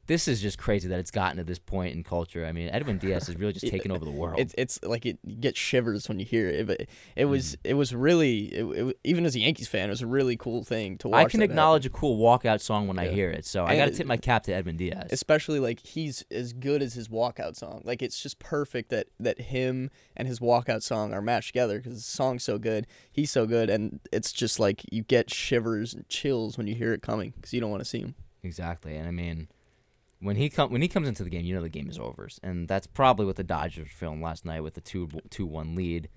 this 0.06 0.28
is 0.28 0.40
just 0.42 0.58
crazy 0.58 0.88
that 0.88 0.98
it's 0.98 1.10
gotten 1.10 1.38
to 1.38 1.44
this 1.44 1.58
point 1.58 1.94
in 1.94 2.02
culture. 2.02 2.44
I 2.44 2.52
mean, 2.52 2.68
Edwin 2.70 2.98
Diaz 2.98 3.28
is 3.28 3.36
really 3.36 3.52
just 3.54 3.66
taking 3.70 3.90
over 3.90 4.04
the 4.04 4.10
world. 4.10 4.38
It's 4.38 4.54
it's 4.58 4.78
like 4.82 5.06
it 5.06 5.18
you 5.24 5.36
get 5.36 5.56
shivers 5.56 6.08
when 6.08 6.18
you 6.18 6.26
hear 6.26 6.48
it. 6.48 6.66
But 6.66 6.80
it 6.82 6.88
Mm-hmm. 7.16 7.30
was 7.30 7.56
it 7.64 7.74
was 7.74 7.94
really 7.94 8.46
it, 8.54 8.64
it, 8.64 8.98
even 9.04 9.24
as 9.24 9.34
a 9.34 9.40
Yankees 9.40 9.68
fan, 9.68 9.88
it 9.88 9.90
was 9.90 10.02
a 10.02 10.06
really 10.06 10.36
cool 10.36 10.62
thing 10.64 10.98
to 10.98 11.08
watch. 11.08 11.26
I 11.26 11.28
can 11.28 11.40
that 11.40 11.44
happen. 11.44 11.52
acknowledge 11.52 11.86
a 11.86 11.90
cool 11.90 12.18
walkout 12.18 12.60
song 12.60 12.86
when 12.88 12.98
I 12.98 13.08
hear 13.08 13.30
it. 13.30 13.46
So 13.46 13.64
I 13.64 13.76
got 13.76 13.86
to 13.86 13.90
tip 13.92 14.06
my 14.06 14.16
cap 14.16 14.42
to 14.44 14.52
Edwin 14.52 14.76
Diaz. 14.76 15.08
especially 15.10 15.60
like 15.60 15.80
he's 15.80 16.24
as 16.30 16.52
good 16.52 16.82
as 16.82 16.94
his 16.94 17.08
walkout 17.08 17.56
song. 17.56 17.82
Like 17.84 18.02
it's 18.02 18.22
just 18.22 18.38
perfect 18.38 18.90
that 18.90 19.06
that 19.20 19.40
him 19.40 19.90
and 20.16 20.28
his 20.28 20.40
walkout 20.40 20.82
song 20.82 21.14
are 21.14 21.22
matched 21.22 21.48
together 21.48 21.78
because 21.78 21.94
the 21.94 22.00
song's 22.02 22.44
so 22.44 22.58
good, 22.58 22.86
he's 23.10 23.30
so 23.30 23.46
good, 23.46 23.70
and 23.70 24.00
it's 24.12 24.32
just 24.32 24.60
like 24.60 24.82
you 24.92 25.02
get 25.02 25.32
shivers 25.32 25.94
and 25.94 26.08
chills 26.08 26.58
when 26.58 26.66
you 26.66 26.74
hear 26.74 26.92
it 26.92 27.00
coming 27.02 27.32
because 27.36 27.52
you 27.54 27.60
don't 27.60 27.70
want 27.70 27.80
to 27.80 27.88
see 27.88 28.00
him. 28.00 28.14
Exactly, 28.42 28.96
and 28.96 29.08
I 29.08 29.10
mean, 29.10 29.48
when 30.24 30.36
he 30.36 30.48
come 30.48 30.72
when 30.72 30.80
he 30.80 30.88
comes 30.88 31.06
into 31.06 31.22
the 31.22 31.28
game, 31.28 31.44
you 31.44 31.54
know 31.54 31.60
the 31.60 31.68
game 31.68 31.90
is 31.90 31.98
over, 31.98 32.28
and 32.42 32.66
that's 32.66 32.86
probably 32.86 33.26
what 33.26 33.36
the 33.36 33.44
Dodgers 33.44 33.80
were 33.80 33.84
feeling 33.84 34.22
last 34.22 34.46
night 34.46 34.62
with 34.62 34.72
the 34.72 34.80
two 34.80 35.08
two 35.28 35.44
one 35.44 35.74
lead, 35.74 36.08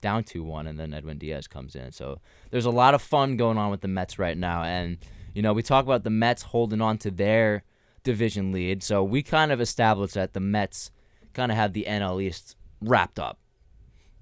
down 0.00 0.24
two 0.24 0.42
one, 0.42 0.66
and 0.66 0.80
then 0.80 0.94
Edwin 0.94 1.18
Diaz 1.18 1.46
comes 1.46 1.76
in. 1.76 1.92
So 1.92 2.20
there's 2.50 2.64
a 2.64 2.70
lot 2.70 2.94
of 2.94 3.02
fun 3.02 3.36
going 3.36 3.58
on 3.58 3.70
with 3.70 3.82
the 3.82 3.88
Mets 3.88 4.18
right 4.18 4.36
now, 4.36 4.62
and 4.62 4.96
you 5.34 5.42
know 5.42 5.52
we 5.52 5.62
talk 5.62 5.84
about 5.84 6.04
the 6.04 6.10
Mets 6.10 6.42
holding 6.42 6.80
on 6.80 6.96
to 6.98 7.10
their 7.10 7.62
division 8.02 8.50
lead. 8.50 8.82
So 8.82 9.04
we 9.04 9.22
kind 9.22 9.52
of 9.52 9.60
established 9.60 10.14
that 10.14 10.32
the 10.32 10.40
Mets 10.40 10.90
kind 11.34 11.52
of 11.52 11.58
have 11.58 11.74
the 11.74 11.84
NL 11.86 12.22
East 12.22 12.56
wrapped 12.80 13.18
up. 13.18 13.38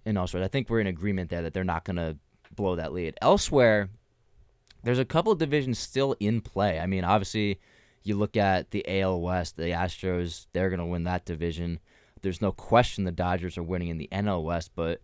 All 0.04 0.26
sorts, 0.26 0.44
I 0.44 0.48
think 0.48 0.68
we're 0.68 0.80
in 0.80 0.86
agreement 0.86 1.30
there 1.30 1.42
that 1.42 1.52
they're 1.52 1.64
not 1.64 1.84
going 1.84 1.96
to 1.96 2.16
blow 2.56 2.76
that 2.76 2.94
lead. 2.94 3.14
Elsewhere, 3.20 3.90
there's 4.82 4.98
a 4.98 5.04
couple 5.04 5.30
of 5.30 5.38
divisions 5.38 5.78
still 5.78 6.16
in 6.18 6.40
play. 6.40 6.80
I 6.80 6.86
mean, 6.86 7.04
obviously, 7.04 7.60
you 8.02 8.16
look 8.16 8.36
at 8.36 8.70
the 8.70 8.84
AL 9.00 9.20
West, 9.20 9.56
the 9.56 9.64
Astros, 9.64 10.46
they're 10.52 10.70
going 10.70 10.78
to 10.78 10.86
win 10.86 11.04
that 11.04 11.24
division. 11.24 11.80
There's 12.22 12.42
no 12.42 12.52
question 12.52 13.04
the 13.04 13.12
Dodgers 13.12 13.58
are 13.58 13.62
winning 13.62 13.88
in 13.88 13.98
the 13.98 14.08
NL 14.10 14.42
West, 14.42 14.72
but 14.74 15.00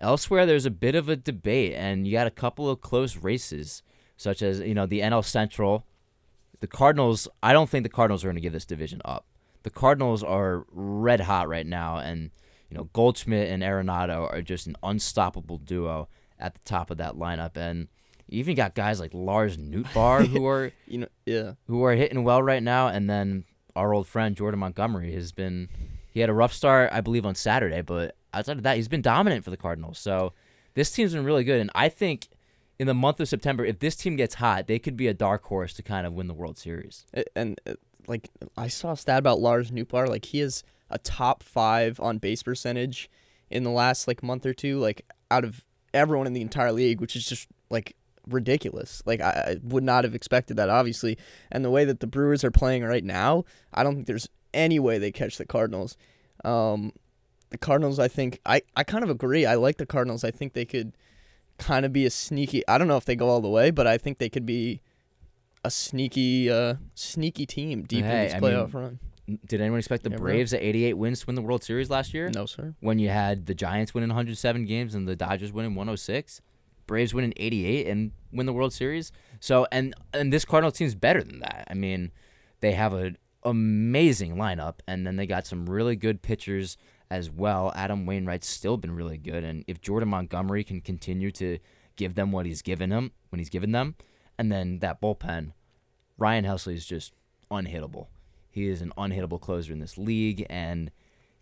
elsewhere 0.00 0.46
there's 0.46 0.66
a 0.66 0.70
bit 0.70 0.94
of 0.94 1.08
a 1.08 1.16
debate, 1.16 1.74
and 1.74 2.06
you 2.06 2.12
got 2.12 2.26
a 2.26 2.30
couple 2.30 2.68
of 2.68 2.80
close 2.80 3.16
races, 3.16 3.82
such 4.16 4.42
as, 4.42 4.60
you 4.60 4.74
know, 4.74 4.86
the 4.86 5.00
NL 5.00 5.24
Central. 5.24 5.86
The 6.60 6.66
Cardinals, 6.68 7.26
I 7.42 7.52
don't 7.52 7.68
think 7.68 7.82
the 7.82 7.88
Cardinals 7.88 8.24
are 8.24 8.28
going 8.28 8.36
to 8.36 8.40
give 8.42 8.52
this 8.52 8.64
division 8.64 9.00
up. 9.04 9.26
The 9.64 9.70
Cardinals 9.70 10.22
are 10.22 10.66
red 10.70 11.20
hot 11.20 11.48
right 11.48 11.66
now, 11.66 11.98
and, 11.98 12.30
you 12.68 12.76
know, 12.76 12.88
Goldschmidt 12.92 13.50
and 13.50 13.62
Arenado 13.62 14.30
are 14.32 14.42
just 14.42 14.66
an 14.66 14.76
unstoppable 14.82 15.58
duo 15.58 16.08
at 16.38 16.54
the 16.54 16.60
top 16.64 16.90
of 16.90 16.98
that 16.98 17.14
lineup. 17.14 17.56
And 17.56 17.88
you 18.32 18.40
even 18.40 18.56
got 18.56 18.74
guys 18.74 18.98
like 19.00 19.12
Lars 19.12 19.56
Nootbaar 19.56 20.26
who 20.26 20.46
are 20.48 20.72
You 20.86 20.98
know, 20.98 21.08
yeah. 21.26 21.52
who 21.66 21.84
are 21.84 21.94
hitting 21.94 22.24
well 22.24 22.42
right 22.42 22.62
now, 22.62 22.88
and 22.88 23.08
then 23.08 23.44
our 23.76 23.92
old 23.94 24.06
friend 24.06 24.36
Jordan 24.36 24.60
Montgomery 24.60 25.12
has 25.14 25.32
been. 25.32 25.68
He 26.10 26.20
had 26.20 26.28
a 26.28 26.34
rough 26.34 26.52
start, 26.52 26.90
I 26.92 27.00
believe, 27.00 27.24
on 27.24 27.34
Saturday, 27.34 27.80
but 27.80 28.16
outside 28.34 28.58
of 28.58 28.64
that, 28.64 28.76
he's 28.76 28.88
been 28.88 29.00
dominant 29.00 29.44
for 29.44 29.50
the 29.50 29.56
Cardinals. 29.56 29.98
So 29.98 30.34
this 30.74 30.90
team's 30.90 31.14
been 31.14 31.24
really 31.24 31.44
good, 31.44 31.60
and 31.60 31.70
I 31.74 31.88
think 31.88 32.28
in 32.78 32.86
the 32.86 32.94
month 32.94 33.20
of 33.20 33.28
September, 33.28 33.64
if 33.64 33.78
this 33.78 33.96
team 33.96 34.16
gets 34.16 34.34
hot, 34.34 34.66
they 34.66 34.78
could 34.78 34.96
be 34.96 35.06
a 35.06 35.14
dark 35.14 35.44
horse 35.44 35.72
to 35.74 35.82
kind 35.82 36.06
of 36.06 36.12
win 36.12 36.26
the 36.26 36.34
World 36.34 36.58
Series. 36.58 37.06
And 37.36 37.60
uh, 37.66 37.74
like 38.06 38.28
I 38.56 38.68
saw 38.68 38.92
a 38.92 38.96
stat 38.96 39.18
about 39.18 39.40
Lars 39.40 39.70
Nootbaar, 39.70 40.08
like 40.08 40.26
he 40.26 40.40
is 40.40 40.64
a 40.90 40.98
top 40.98 41.42
five 41.42 42.00
on 42.00 42.18
base 42.18 42.42
percentage 42.42 43.10
in 43.50 43.62
the 43.62 43.70
last 43.70 44.08
like 44.08 44.22
month 44.22 44.44
or 44.44 44.52
two, 44.52 44.78
like 44.78 45.06
out 45.30 45.44
of 45.44 45.64
everyone 45.94 46.26
in 46.26 46.32
the 46.32 46.40
entire 46.40 46.72
league, 46.72 47.00
which 47.00 47.16
is 47.16 47.26
just 47.26 47.48
like 47.70 47.96
ridiculous. 48.28 49.02
Like 49.06 49.20
I, 49.20 49.30
I 49.30 49.56
would 49.62 49.84
not 49.84 50.04
have 50.04 50.14
expected 50.14 50.56
that, 50.56 50.68
obviously. 50.68 51.18
And 51.50 51.64
the 51.64 51.70
way 51.70 51.84
that 51.84 52.00
the 52.00 52.06
Brewers 52.06 52.44
are 52.44 52.50
playing 52.50 52.84
right 52.84 53.04
now, 53.04 53.44
I 53.72 53.82
don't 53.82 53.94
think 53.94 54.06
there's 54.06 54.28
any 54.54 54.78
way 54.78 54.98
they 54.98 55.12
catch 55.12 55.38
the 55.38 55.46
Cardinals. 55.46 55.96
Um, 56.44 56.92
the 57.50 57.58
Cardinals, 57.58 57.98
I 57.98 58.08
think, 58.08 58.40
I, 58.46 58.62
I 58.76 58.84
kind 58.84 59.04
of 59.04 59.10
agree. 59.10 59.46
I 59.46 59.54
like 59.54 59.76
the 59.76 59.86
Cardinals. 59.86 60.24
I 60.24 60.30
think 60.30 60.54
they 60.54 60.64
could 60.64 60.92
kind 61.58 61.84
of 61.84 61.92
be 61.92 62.06
a 62.06 62.10
sneaky. 62.10 62.66
I 62.66 62.78
don't 62.78 62.88
know 62.88 62.96
if 62.96 63.04
they 63.04 63.16
go 63.16 63.28
all 63.28 63.40
the 63.40 63.48
way, 63.48 63.70
but 63.70 63.86
I 63.86 63.98
think 63.98 64.18
they 64.18 64.28
could 64.28 64.46
be 64.46 64.80
a 65.64 65.70
sneaky, 65.70 66.50
uh, 66.50 66.74
sneaky 66.94 67.46
team 67.46 67.82
deep 67.82 68.04
Hey, 68.04 68.18
in 68.18 68.24
this 68.24 68.34
I 68.34 68.40
playoff 68.40 68.74
mean, 68.74 68.82
run. 68.82 68.98
Did 69.46 69.60
anyone 69.60 69.78
expect 69.78 70.02
the. 70.02 70.10
Braves 70.10 70.52
at 70.52 70.62
88 70.62 70.94
wins 70.94 71.20
to 71.20 71.26
win 71.26 71.36
the 71.36 71.42
World 71.42 71.62
Series 71.62 71.88
last 71.88 72.12
year? 72.12 72.30
No, 72.34 72.44
sir. 72.44 72.74
When 72.80 72.98
you 72.98 73.08
had 73.08 73.46
the 73.46 73.54
Giants 73.54 73.94
winning 73.94 74.08
107 74.08 74.64
games 74.64 74.94
and 74.94 75.06
the 75.06 75.14
Dodgers 75.14 75.52
winning 75.52 75.74
106, 75.74 76.40
Braves 76.92 77.14
win 77.14 77.24
in 77.24 77.32
88 77.38 77.86
and 77.86 78.10
win 78.32 78.44
the 78.44 78.52
World 78.52 78.74
Series. 78.74 79.12
So 79.40 79.66
and 79.72 79.94
and 80.12 80.30
this 80.30 80.44
Cardinals 80.44 80.74
team's 80.74 80.94
better 80.94 81.24
than 81.24 81.40
that. 81.40 81.66
I 81.70 81.72
mean, 81.72 82.12
they 82.60 82.72
have 82.72 82.92
an 82.92 83.16
amazing 83.44 84.36
lineup, 84.36 84.80
and 84.86 85.06
then 85.06 85.16
they 85.16 85.26
got 85.26 85.46
some 85.46 85.64
really 85.64 85.96
good 85.96 86.20
pitchers 86.20 86.76
as 87.10 87.30
well. 87.30 87.72
Adam 87.74 88.04
Wainwright's 88.04 88.46
still 88.46 88.76
been 88.76 88.94
really 88.94 89.16
good, 89.16 89.42
and 89.42 89.64
if 89.66 89.80
Jordan 89.80 90.10
Montgomery 90.10 90.64
can 90.64 90.82
continue 90.82 91.30
to 91.30 91.58
give 91.96 92.14
them 92.14 92.30
what 92.30 92.44
he's 92.44 92.60
given 92.60 92.90
him 92.90 93.12
when 93.30 93.38
he's 93.38 93.48
given 93.48 93.72
them, 93.72 93.94
and 94.38 94.52
then 94.52 94.80
that 94.80 95.00
bullpen, 95.00 95.52
Ryan 96.18 96.44
Helsley 96.44 96.74
is 96.74 96.84
just 96.84 97.14
unhittable. 97.50 98.08
He 98.50 98.68
is 98.68 98.82
an 98.82 98.92
unhittable 98.98 99.40
closer 99.40 99.72
in 99.72 99.78
this 99.78 99.96
league, 99.96 100.44
and 100.50 100.90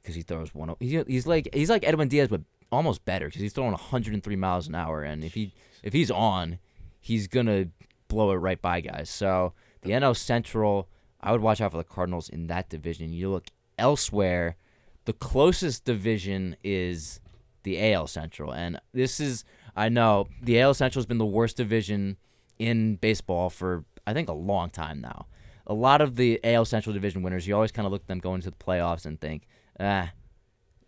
because 0.00 0.14
he 0.14 0.22
throws 0.22 0.54
one, 0.54 0.76
he, 0.78 1.02
he's 1.08 1.26
like 1.26 1.48
he's 1.52 1.70
like 1.70 1.84
Edwin 1.84 2.06
Diaz, 2.06 2.28
but 2.28 2.42
almost 2.72 3.04
better 3.04 3.26
because 3.26 3.42
he's 3.42 3.52
throwing 3.52 3.72
103 3.72 4.36
miles 4.36 4.68
an 4.68 4.74
hour, 4.74 5.02
and 5.02 5.24
if 5.24 5.34
he 5.34 5.52
if 5.82 5.92
he's 5.92 6.10
on, 6.10 6.58
he's 7.00 7.26
gonna 7.26 7.66
blow 8.08 8.30
it 8.32 8.36
right 8.36 8.60
by 8.60 8.80
guys. 8.80 9.10
So 9.10 9.52
the 9.82 9.90
NL 9.90 10.16
Central, 10.16 10.88
I 11.20 11.32
would 11.32 11.40
watch 11.40 11.60
out 11.60 11.72
for 11.72 11.78
the 11.78 11.84
Cardinals 11.84 12.28
in 12.28 12.46
that 12.48 12.68
division. 12.68 13.12
You 13.12 13.30
look 13.30 13.48
elsewhere, 13.78 14.56
the 15.04 15.12
closest 15.12 15.84
division 15.84 16.56
is 16.62 17.20
the 17.62 17.92
AL 17.92 18.06
Central, 18.06 18.52
and 18.52 18.80
this 18.92 19.20
is 19.20 19.44
I 19.76 19.88
know 19.88 20.28
the 20.42 20.60
AL 20.60 20.74
Central 20.74 21.00
has 21.00 21.06
been 21.06 21.18
the 21.18 21.26
worst 21.26 21.56
division 21.56 22.16
in 22.58 22.96
baseball 22.96 23.50
for 23.50 23.84
I 24.06 24.12
think 24.12 24.28
a 24.28 24.34
long 24.34 24.70
time 24.70 25.00
now. 25.00 25.26
A 25.66 25.74
lot 25.74 26.00
of 26.00 26.16
the 26.16 26.40
AL 26.42 26.64
Central 26.64 26.92
division 26.92 27.22
winners, 27.22 27.46
you 27.46 27.54
always 27.54 27.70
kind 27.70 27.86
of 27.86 27.92
look 27.92 28.02
at 28.02 28.08
them 28.08 28.18
going 28.18 28.40
to 28.40 28.50
the 28.50 28.56
playoffs 28.56 29.06
and 29.06 29.20
think, 29.20 29.46
ah, 29.78 30.10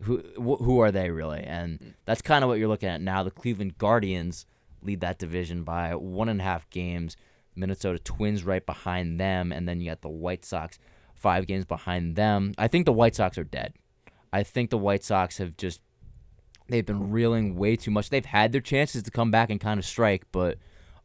who 0.01 0.19
wh- 0.35 0.63
who 0.63 0.79
are 0.79 0.91
they 0.91 1.09
really? 1.11 1.43
And 1.43 1.79
hmm. 1.79 1.89
that's 2.05 2.21
kind 2.21 2.43
of 2.43 2.49
what 2.49 2.59
you're 2.59 2.67
looking 2.67 2.89
at 2.89 3.01
now. 3.01 3.23
The 3.23 3.31
Cleveland 3.31 3.77
Guardians 3.77 4.45
lead 4.81 5.01
that 5.01 5.19
division 5.19 5.63
by 5.63 5.95
one 5.95 6.29
and 6.29 6.41
a 6.41 6.43
half 6.43 6.69
games. 6.69 7.15
Minnesota 7.55 7.99
Twins 7.99 8.43
right 8.43 8.65
behind 8.65 9.19
them, 9.19 9.51
and 9.51 9.67
then 9.67 9.79
you 9.79 9.91
got 9.91 10.01
the 10.01 10.09
White 10.09 10.43
Sox 10.43 10.79
five 11.13 11.45
games 11.45 11.65
behind 11.65 12.15
them. 12.15 12.53
I 12.57 12.67
think 12.67 12.85
the 12.85 12.93
White 12.93 13.15
Sox 13.15 13.37
are 13.37 13.43
dead. 13.43 13.73
I 14.31 14.43
think 14.43 14.71
the 14.71 14.77
White 14.77 15.03
Sox 15.03 15.37
have 15.37 15.55
just 15.55 15.79
they've 16.67 16.85
been 16.85 17.11
reeling 17.11 17.55
way 17.55 17.75
too 17.75 17.91
much. 17.91 18.09
They've 18.09 18.25
had 18.25 18.51
their 18.51 18.61
chances 18.61 19.03
to 19.03 19.11
come 19.11 19.31
back 19.31 19.49
and 19.49 19.59
kind 19.59 19.79
of 19.79 19.85
strike, 19.85 20.25
but 20.31 20.57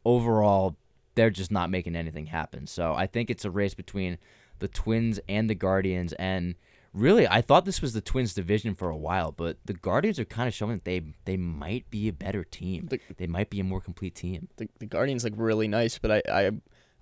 overall 0.03 0.75
they're 1.15 1.29
just 1.29 1.51
not 1.51 1.69
making 1.69 1.95
anything 1.95 2.27
happen. 2.27 2.65
So 2.65 2.93
I 2.93 3.05
think 3.05 3.29
it's 3.29 3.45
a 3.45 3.51
race 3.51 3.73
between 3.73 4.17
the 4.59 4.67
Twins 4.67 5.19
and 5.27 5.49
the 5.49 5.55
Guardians 5.55 6.13
and 6.13 6.55
really, 6.93 7.27
I 7.27 7.41
thought 7.41 7.65
this 7.65 7.81
was 7.81 7.93
the 7.93 8.01
Twins 8.01 8.33
division 8.33 8.75
for 8.75 8.89
a 8.89 8.97
while, 8.97 9.31
but 9.31 9.57
the 9.65 9.73
Guardians 9.73 10.19
are 10.19 10.25
kind 10.25 10.47
of 10.47 10.53
showing 10.53 10.77
that 10.77 10.85
they 10.85 11.01
they 11.25 11.37
might 11.37 11.89
be 11.89 12.07
a 12.07 12.13
better 12.13 12.43
team. 12.43 12.87
The- 12.89 12.99
they 13.17 13.27
might 13.27 13.49
be 13.49 13.59
a 13.59 13.63
more 13.63 13.81
complete 13.81 14.15
team. 14.15 14.47
the, 14.57 14.69
the 14.79 14.85
Guardians 14.85 15.23
look 15.23 15.33
really 15.37 15.67
nice, 15.67 15.97
but 15.97 16.11
I 16.11 16.21
I, 16.47 16.51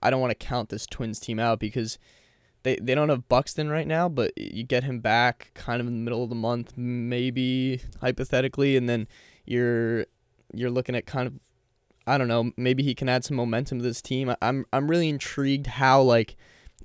I 0.02 0.10
don't 0.10 0.22
want 0.22 0.32
to 0.32 0.46
count 0.46 0.70
this 0.70 0.86
Twins 0.86 1.20
team 1.20 1.40
out 1.40 1.60
because 1.60 1.98
they 2.64 2.76
they 2.78 2.96
don't 2.96 3.10
have 3.10 3.28
Buxton 3.30 3.70
right 3.70 3.88
now, 3.88 4.10
but 4.10 4.38
you 4.38 4.64
get 4.64 4.84
him 4.84 5.00
back 5.00 5.52
kind 5.54 5.80
of 5.82 5.88
in 5.88 5.94
the 5.94 6.04
middle 6.04 6.24
of 6.24 6.30
the 6.30 6.36
month, 6.36 6.74
maybe 6.78 7.82
hypothetically, 8.02 8.76
and 8.78 8.90
then 8.90 9.08
you're 9.46 10.06
you're 10.54 10.72
looking 10.72 10.96
at 10.96 11.06
kind 11.06 11.28
of 11.28 11.34
I 12.06 12.18
don't 12.18 12.30
know, 12.30 12.52
maybe 12.56 12.84
he 12.84 12.96
can 12.96 13.10
add 13.10 13.26
some 13.26 13.36
momentum 13.36 13.80
to 13.80 13.84
this 13.84 14.02
team. 14.02 14.30
I, 14.30 14.38
I'm 14.42 14.66
I'm 14.74 14.90
really 14.90 15.10
intrigued 15.10 15.68
how 15.68 16.02
like 16.02 16.36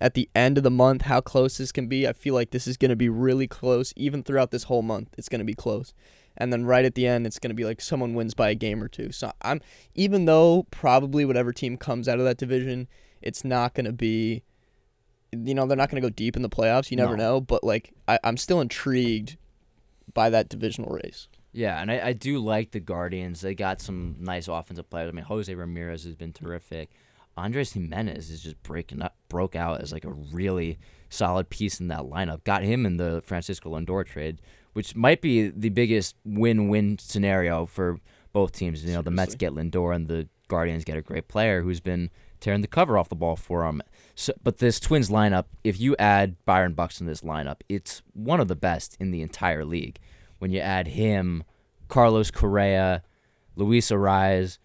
at 0.02 0.14
the 0.14 0.28
end 0.34 0.58
of 0.58 0.64
the 0.64 0.70
month 0.70 1.02
how 1.02 1.20
close 1.20 1.56
this 1.56 1.72
can 1.72 1.86
be. 1.86 2.06
I 2.06 2.12
feel 2.12 2.34
like 2.34 2.50
this 2.50 2.66
is 2.66 2.76
going 2.76 2.90
to 2.90 2.96
be 2.96 3.08
really 3.08 3.46
close 3.46 3.94
even 3.96 4.22
throughout 4.22 4.50
this 4.50 4.64
whole 4.64 4.82
month. 4.82 5.14
It's 5.16 5.28
going 5.28 5.38
to 5.38 5.44
be 5.44 5.54
close. 5.54 5.94
And 6.36 6.52
then 6.52 6.64
right 6.64 6.84
at 6.84 6.94
the 6.94 7.06
end 7.06 7.26
it's 7.26 7.38
going 7.38 7.50
to 7.50 7.54
be 7.54 7.64
like 7.64 7.80
someone 7.80 8.14
wins 8.14 8.34
by 8.34 8.50
a 8.50 8.54
game 8.54 8.82
or 8.82 8.88
two. 8.88 9.12
So 9.12 9.32
I'm 9.42 9.60
even 9.94 10.24
though 10.24 10.66
probably 10.70 11.24
whatever 11.24 11.52
team 11.52 11.76
comes 11.76 12.08
out 12.08 12.18
of 12.18 12.24
that 12.24 12.36
division, 12.36 12.88
it's 13.22 13.44
not 13.44 13.74
going 13.74 13.86
to 13.86 13.92
be 13.92 14.42
you 15.34 15.54
know, 15.54 15.66
they're 15.66 15.78
not 15.78 15.88
going 15.88 16.02
to 16.02 16.06
go 16.06 16.12
deep 16.12 16.36
in 16.36 16.42
the 16.42 16.50
playoffs. 16.50 16.90
You 16.90 16.98
never 16.98 17.16
No. 17.16 17.24
know, 17.34 17.40
but 17.40 17.64
like 17.64 17.94
I, 18.08 18.18
I'm 18.24 18.36
still 18.36 18.60
intrigued 18.60 19.36
by 20.12 20.28
that 20.30 20.48
divisional 20.48 20.90
race. 20.90 21.28
Yeah, 21.52 21.80
and 21.80 21.90
I, 21.90 22.08
I 22.08 22.12
do 22.12 22.38
like 22.38 22.70
the 22.72 22.80
Guardians. 22.80 23.40
They 23.42 23.54
got 23.54 23.80
some 23.80 24.16
nice 24.18 24.48
offensive 24.48 24.88
players. 24.90 25.08
I 25.10 25.12
mean, 25.12 25.24
Jose 25.26 25.54
Ramirez 25.54 26.04
has 26.04 26.14
been 26.16 26.32
terrific. 26.32 26.90
Andres 27.36 27.72
Gimenez 27.72 28.30
is 28.30 28.42
just 28.42 28.62
breaking 28.62 29.02
up, 29.02 29.16
broke 29.28 29.56
out 29.56 29.80
as 29.80 29.92
like 29.92 30.04
a 30.04 30.12
really 30.12 30.78
solid 31.08 31.48
piece 31.50 31.80
in 31.80 31.88
that 31.88 32.02
lineup. 32.02 32.44
Got 32.44 32.62
him 32.62 32.84
in 32.84 32.96
the 32.96 33.22
Francisco 33.24 33.70
Lindor 33.70 34.04
trade, 34.06 34.40
which 34.72 34.94
might 34.94 35.20
be 35.20 35.48
the 35.48 35.70
biggest 35.70 36.16
win-win 36.24 36.98
scenario 36.98 37.66
for 37.66 37.98
both 38.32 38.52
teams. 38.52 38.84
You 38.84 38.94
know, 38.94 39.02
the 39.02 39.10
Mets 39.10 39.34
get 39.34 39.52
Lindor 39.52 39.94
and 39.94 40.08
the 40.08 40.28
Guardians 40.48 40.84
get 40.84 40.98
a 40.98 41.02
great 41.02 41.28
player 41.28 41.62
who's 41.62 41.80
been 41.80 42.10
tearing 42.40 42.60
the 42.60 42.68
cover 42.68 42.98
off 42.98 43.08
the 43.08 43.14
ball 43.14 43.36
for 43.36 43.62
them. 43.62 43.82
So, 44.14 44.34
but 44.42 44.58
this 44.58 44.78
Twins 44.78 45.08
lineup, 45.08 45.44
if 45.64 45.80
you 45.80 45.96
add 45.98 46.36
Byron 46.44 46.74
Buxton 46.74 47.06
to 47.06 47.10
this 47.12 47.22
lineup, 47.22 47.60
it's 47.68 48.02
one 48.12 48.40
of 48.40 48.48
the 48.48 48.56
best 48.56 48.96
in 49.00 49.10
the 49.10 49.22
entire 49.22 49.64
league. 49.64 49.98
When 50.38 50.50
you 50.50 50.60
add 50.60 50.88
him, 50.88 51.44
Carlos 51.88 52.30
Correa, 52.30 53.02
Luis 53.56 53.90
Arraez, 53.90 54.58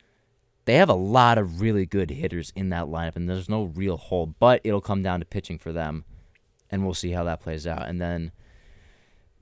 they 0.67 0.75
have 0.75 0.89
a 0.89 0.93
lot 0.93 1.37
of 1.37 1.61
really 1.61 1.85
good 1.85 2.11
hitters 2.11 2.51
in 2.53 2.69
that 2.69 2.87
lineup, 2.87 3.15
and 3.15 3.29
there's 3.29 3.47
no 3.47 3.63
real 3.63 3.95
hole. 3.95 4.27
But 4.27 4.59
it'll 4.65 4.81
come 4.81 5.01
down 5.01 5.21
to 5.21 5.25
pitching 5.25 5.57
for 5.57 5.71
them, 5.71 6.03
and 6.69 6.83
we'll 6.83 6.93
see 6.93 7.11
how 7.11 7.23
that 7.23 7.39
plays 7.39 7.65
out. 7.65 7.87
And 7.87 8.01
then 8.01 8.33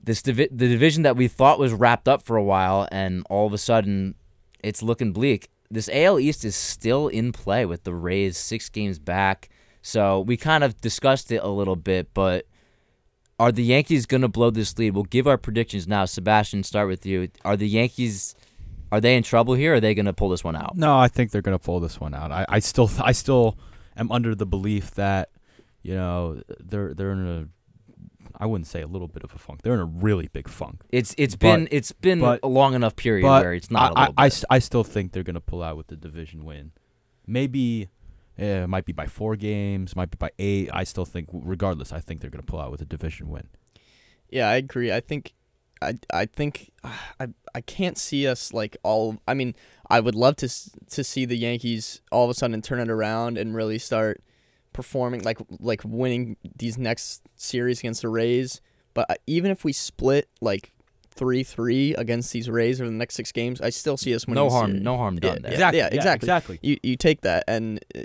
this 0.02 0.22
divi- 0.22 0.50
the 0.52 0.68
division 0.68 1.02
that 1.02 1.18
we 1.18 1.28
thought 1.28 1.58
was 1.58 1.74
wrapped 1.74 2.08
up 2.08 2.22
for 2.22 2.38
a 2.38 2.44
while, 2.44 2.88
and 2.92 3.26
all 3.28 3.48
of 3.48 3.54
a 3.54 3.58
sudden, 3.58 4.14
it's 4.64 4.84
looking 4.84 5.14
bleak. 5.14 5.50
This 5.72 5.90
AL 5.92 6.20
East 6.20 6.46
is 6.46 6.56
still 6.56 7.08
in 7.08 7.32
play 7.32 7.66
with 7.66 7.86
the 7.86 7.94
Rays 7.96 8.38
six 8.38 8.70
games 8.70 9.00
back. 9.00 9.50
So 9.82 10.20
we 10.20 10.38
kind 10.38 10.64
of 10.64 10.80
discussed 10.80 11.32
it 11.32 11.42
a 11.42 11.48
little 11.48 11.76
bit, 11.76 12.14
but 12.14 12.46
are 13.40 13.52
the 13.52 13.64
Yankees 13.64 14.06
going 14.06 14.22
to 14.22 14.28
blow 14.28 14.52
this 14.52 14.78
lead? 14.78 14.94
We'll 14.94 15.06
give 15.06 15.28
our 15.28 15.40
predictions 15.40 15.88
now. 15.88 16.06
Sebastian, 16.06 16.62
start 16.62 16.88
with 16.88 17.04
you. 17.04 17.30
Are 17.44 17.58
the 17.58 17.68
Yankees 17.68 18.36
are 18.96 19.02
they 19.02 19.16
in 19.16 19.24
trouble 19.24 19.54
here? 19.54 19.74
Or 19.74 19.76
are 19.76 19.80
they 19.80 19.94
going 19.94 20.06
to 20.06 20.14
pull 20.14 20.30
this 20.30 20.44
one 20.44 20.56
out? 20.56 20.76
No, 20.78 20.98
I 20.98 21.08
think 21.08 21.32
they're 21.32 21.42
gonna 21.42 21.60
pull 21.60 21.80
this 21.80 22.00
one 22.00 22.14
out. 22.14 22.32
I, 22.32 22.46
I 22.50 22.60
still 22.60 22.90
I 23.00 23.12
still 23.12 23.58
am 23.98 24.12
under 24.12 24.34
the 24.36 24.46
belief 24.46 24.92
that 24.96 25.30
you 25.84 25.94
know 25.96 26.42
they're 26.60 26.94
they're 26.94 27.12
in 27.12 27.28
a 27.28 27.48
I 28.38 28.46
wouldn't 28.48 28.68
say 28.68 28.82
a 28.82 28.88
little 28.88 29.08
bit 29.08 29.24
of 29.24 29.34
a 29.34 29.38
funk. 29.38 29.62
They're 29.62 29.74
in 29.76 29.80
a 29.80 29.86
really 29.86 30.28
big 30.28 30.48
funk. 30.50 30.82
It's 30.92 31.16
it's 31.18 31.36
But- 31.36 31.56
been 31.56 31.68
it's 31.72 31.92
been 31.94 32.20
but- 32.20 32.40
a 32.44 32.48
long 32.48 32.74
enough 32.74 32.96
period 32.96 33.24
But 33.24 33.44
where 33.44 33.54
it's 33.54 33.72
not 33.72 33.94
a 33.94 33.98
I, 33.98 34.02
little 34.02 34.14
I, 34.18 34.26
I 34.50 34.56
bit. 34.58 34.64
still 34.64 34.84
think 34.84 35.12
they're 35.14 35.24
gonna 35.24 35.40
pull 35.42 35.62
out 35.64 35.78
with 35.78 35.88
the 35.88 35.96
division 35.96 36.44
win. 36.46 36.72
Maybe 37.28 37.90
eh, 38.38 38.64
it 38.64 38.68
might 38.68 38.86
be 38.86 38.92
by 38.94 39.08
four 39.08 39.36
games, 39.36 39.96
might 39.96 40.12
be 40.12 40.18
by 40.18 40.32
eight. 40.40 40.70
I 40.74 40.84
still 40.84 41.06
think, 41.06 41.30
regardless, 41.32 41.92
I 41.94 42.00
think 42.02 42.22
they're 42.22 42.30
gonna 42.30 42.44
pull 42.44 42.60
out 42.60 42.72
with 42.72 42.82
a 42.82 42.86
division 42.86 43.30
win. 43.30 43.48
Yeah, 44.30 44.50
I 44.50 44.56
agree. 44.56 44.92
I 44.92 45.00
think, 45.00 45.34
I 45.82 45.96
I 46.12 46.26
think, 46.26 46.72
I 46.84 47.28
I 47.54 47.62
can't 47.62 47.98
see 47.98 48.28
us 48.28 48.54
like 48.54 48.78
all. 48.84 49.18
I 49.28 49.34
mean, 49.34 49.56
I 49.90 50.00
would 50.00 50.16
love 50.16 50.36
to 50.38 50.50
to 50.90 51.04
see 51.04 51.26
the 51.26 51.38
Yankees 51.38 52.02
all 52.12 52.24
of 52.26 52.30
a 52.30 52.34
sudden 52.34 52.62
turn 52.62 52.80
it 52.80 52.90
around 52.90 53.38
and 53.38 53.56
really 53.56 53.80
start 53.80 54.22
performing 54.74 55.24
like 55.24 55.40
like 55.60 55.82
winning 55.86 56.38
these 56.58 56.78
next 56.78 57.22
series 57.36 57.80
against 57.80 58.02
the 58.02 58.10
Rays. 58.10 58.62
But 58.94 59.20
even 59.28 59.52
if 59.52 59.64
we 59.64 59.74
split 59.74 60.30
like 60.42 60.72
three 61.10 61.44
three 61.44 61.94
against 61.96 62.34
these 62.34 62.50
Rays 62.50 62.82
over 62.82 62.90
the 62.90 62.96
next 62.96 63.16
six 63.16 63.32
games, 63.32 63.62
I 63.62 63.70
still 63.70 63.96
see 63.96 64.14
us 64.14 64.28
winning. 64.28 64.44
no 64.44 64.50
harm 64.50 64.84
no 64.84 64.98
harm 64.98 65.18
done 65.18 65.40
yeah, 65.44 65.50
Exactly. 65.52 65.78
Yeah, 65.80 65.90
Yeah, 65.92 65.96
exactly. 65.96 66.26
exactly. 66.26 66.60
You 66.62 66.78
you 66.84 66.98
take 66.98 67.22
that, 67.22 67.46
and 67.48 67.80
uh, 67.96 68.02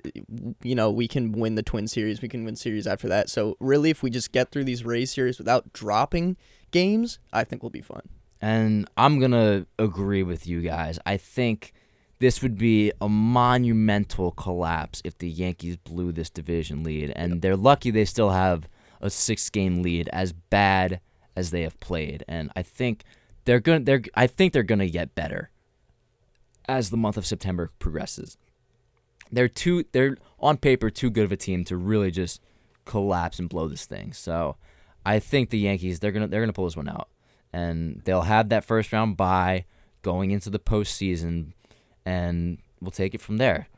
you 0.63 0.75
know 0.75 0.91
we 0.91 1.09
can 1.09 1.33
win 1.33 1.57
the 1.57 1.63
Twin 1.63 1.89
series. 1.89 2.23
We 2.23 2.29
can 2.29 2.45
win 2.45 2.57
series 2.57 2.87
after 2.87 3.09
that. 3.09 3.29
So 3.29 3.57
really, 3.59 3.91
if 3.91 4.03
we 4.03 4.11
just 4.11 4.33
get 4.33 4.51
through 4.51 4.65
these 4.65 4.85
Rays 4.85 5.13
series 5.13 5.39
without 5.39 5.73
dropping 5.73 6.37
games, 6.71 7.19
I 7.33 7.45
think 7.45 7.63
we'll 7.63 7.71
be 7.71 7.81
fun. 7.81 8.03
And 8.41 8.89
I'm 8.97 9.19
going 9.19 9.33
to 9.33 9.67
agree 9.79 10.23
with 10.23 10.47
you 10.47 10.63
guys. 10.63 10.99
I 11.05 11.17
think 11.17 11.73
this 12.21 12.43
would 12.43 12.57
be 12.57 12.93
a 13.01 13.09
monumental 13.09 14.31
collapse 14.31 15.03
if 15.05 15.19
the 15.19 15.29
Yankees 15.29 15.77
blew 15.77 16.13
this 16.13 16.31
division 16.31 16.83
lead. 16.83 17.13
And 17.17 17.43
they're 17.43 17.57
lucky 17.57 17.91
they 17.91 18.05
still 18.05 18.31
have 18.31 18.69
a 19.01 19.11
six 19.11 19.49
game 19.51 19.83
lead 19.83 20.09
as 20.13 20.33
bad 20.33 21.01
as 21.37 21.51
they 21.51 21.63
have 21.63 21.79
played. 21.81 22.25
And 22.29 22.51
I 22.57 22.63
think 22.63 23.05
they're 23.45 23.61
going 23.61 23.85
they're 23.85 24.03
I 24.15 24.27
think 24.27 24.53
they're 24.53 24.63
going 24.63 24.81
to 24.81 24.91
get 24.91 25.15
better 25.15 25.51
as 26.69 26.91
the 26.91 26.97
month 26.97 27.17
of 27.17 27.27
September 27.27 27.71
progresses. 27.79 28.37
They're 29.33 29.49
too 29.49 29.85
they're 29.93 30.17
on 30.39 30.57
paper 30.59 30.91
too 30.91 31.11
good 31.11 31.25
of 31.25 31.33
a 31.33 31.37
team 31.37 31.65
to 31.65 31.77
really 31.77 32.11
just 32.11 32.41
collapse 32.85 33.39
and 33.39 33.49
blow 33.49 33.69
this 33.69 33.87
thing. 33.87 34.13
So 34.13 34.57
I 35.05 35.19
think 35.19 35.51
the 35.51 35.59
Yankees 35.59 36.01
they're 36.01 36.13
gonna 36.13 36.29
they're 36.29 36.41
gonna 36.41 36.53
pull 36.53 36.67
this 36.67 36.77
one 36.77 36.89
out, 36.89 37.09
and 37.53 38.03
they'll 38.05 38.23
have 38.23 38.49
that 38.51 38.65
first 38.65 38.93
round 38.93 39.17
bye 39.17 39.65
going 40.03 40.31
into 40.31 40.51
the 40.51 40.59
postseason, 40.59 41.53
and 42.05 42.59
we'll 42.81 42.91
take 42.91 43.15
it 43.15 43.21
from 43.21 43.39
there. 43.39 43.69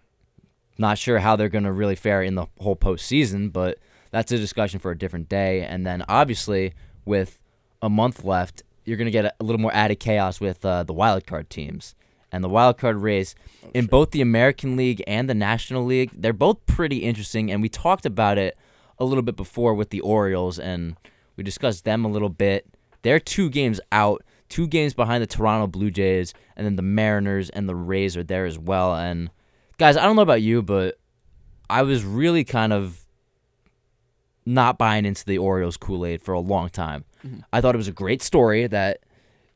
Not 0.78 0.98
sure 0.98 1.18
how 1.18 1.36
they're 1.36 1.48
gonna 1.48 1.72
really 1.72 1.96
fare 1.96 2.22
in 2.22 2.34
the 2.34 2.46
whole 2.60 2.76
postseason, 2.76 3.52
but 3.52 3.78
that's 4.10 4.32
a 4.32 4.38
discussion 4.38 4.78
for 4.80 4.90
a 4.90 4.98
different 4.98 5.28
day. 5.28 5.62
And 5.62 5.86
then 5.86 6.04
obviously 6.08 6.74
with 7.04 7.40
a 7.80 7.90
month 7.90 8.24
left, 8.24 8.62
you're 8.84 8.96
gonna 8.96 9.10
get 9.10 9.24
a, 9.24 9.44
little 9.44 9.60
more 9.60 9.74
added 9.74 10.00
chaos 10.00 10.40
with 10.40 10.64
uh, 10.64 10.82
the 10.82 10.92
wild 10.92 11.26
card 11.26 11.50
teams. 11.50 11.94
And 12.34 12.42
the 12.42 12.48
wild 12.48 12.78
card 12.78 12.96
race 12.96 13.34
in 13.74 13.84
both 13.86 14.10
the 14.10 14.22
American 14.22 14.74
League 14.74 15.04
and 15.06 15.28
the 15.28 15.34
National 15.34 15.84
League, 15.84 16.10
they're 16.14 16.32
both 16.32 16.64
pretty 16.64 16.98
interesting. 16.98 17.50
And 17.50 17.60
we 17.60 17.68
talked 17.68 18.06
about 18.06 18.38
it 18.38 18.56
a 18.98 19.04
little 19.04 19.22
bit 19.22 19.36
before 19.36 19.74
with 19.74 19.90
the 19.90 20.00
Orioles, 20.00 20.58
and 20.58 20.96
we 21.36 21.44
discussed 21.44 21.84
them 21.84 22.04
a 22.04 22.08
little 22.08 22.28
bit. 22.28 22.66
They're 23.02 23.20
two 23.20 23.50
games 23.50 23.80
out, 23.90 24.22
two 24.48 24.66
games 24.66 24.94
behind 24.94 25.22
the 25.22 25.26
Toronto 25.26 25.66
Blue 25.66 25.90
Jays, 25.90 26.34
and 26.56 26.64
then 26.64 26.76
the 26.76 26.82
Mariners 26.82 27.50
and 27.50 27.68
the 27.68 27.74
Rays 27.74 28.16
are 28.16 28.22
there 28.22 28.46
as 28.46 28.58
well. 28.58 28.94
And 28.94 29.30
guys, 29.78 29.96
I 29.96 30.04
don't 30.04 30.16
know 30.16 30.22
about 30.22 30.42
you, 30.42 30.62
but 30.62 30.98
I 31.68 31.82
was 31.82 32.04
really 32.04 32.44
kind 32.44 32.72
of 32.72 33.04
not 34.44 34.78
buying 34.78 35.04
into 35.04 35.24
the 35.24 35.38
Orioles 35.38 35.76
Kool 35.76 36.04
Aid 36.04 36.22
for 36.22 36.32
a 36.32 36.40
long 36.40 36.68
time. 36.68 37.04
Mm-hmm. 37.26 37.40
I 37.52 37.60
thought 37.60 37.74
it 37.74 37.78
was 37.78 37.88
a 37.88 37.92
great 37.92 38.22
story 38.22 38.66
that 38.66 39.00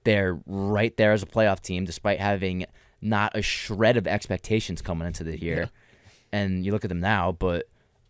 they're 0.05 0.39
right 0.47 0.97
there 0.97 1.13
as 1.13 1.23
a 1.23 1.27
playoff 1.27 1.61
team, 1.61 1.85
despite 1.85 2.21
having 2.21 2.67
not 3.01 3.37
a 3.37 3.43
shred 3.43 3.97
of 3.97 4.07
expectations 4.07 4.81
coming 4.81 5.07
into 5.07 5.25
the 5.25 5.41
year. 5.41 5.71
And 6.33 6.65
you 6.65 6.73
look 6.73 6.85
at 6.85 6.89
them 6.89 7.01
now, 7.01 7.33
but 7.33 7.67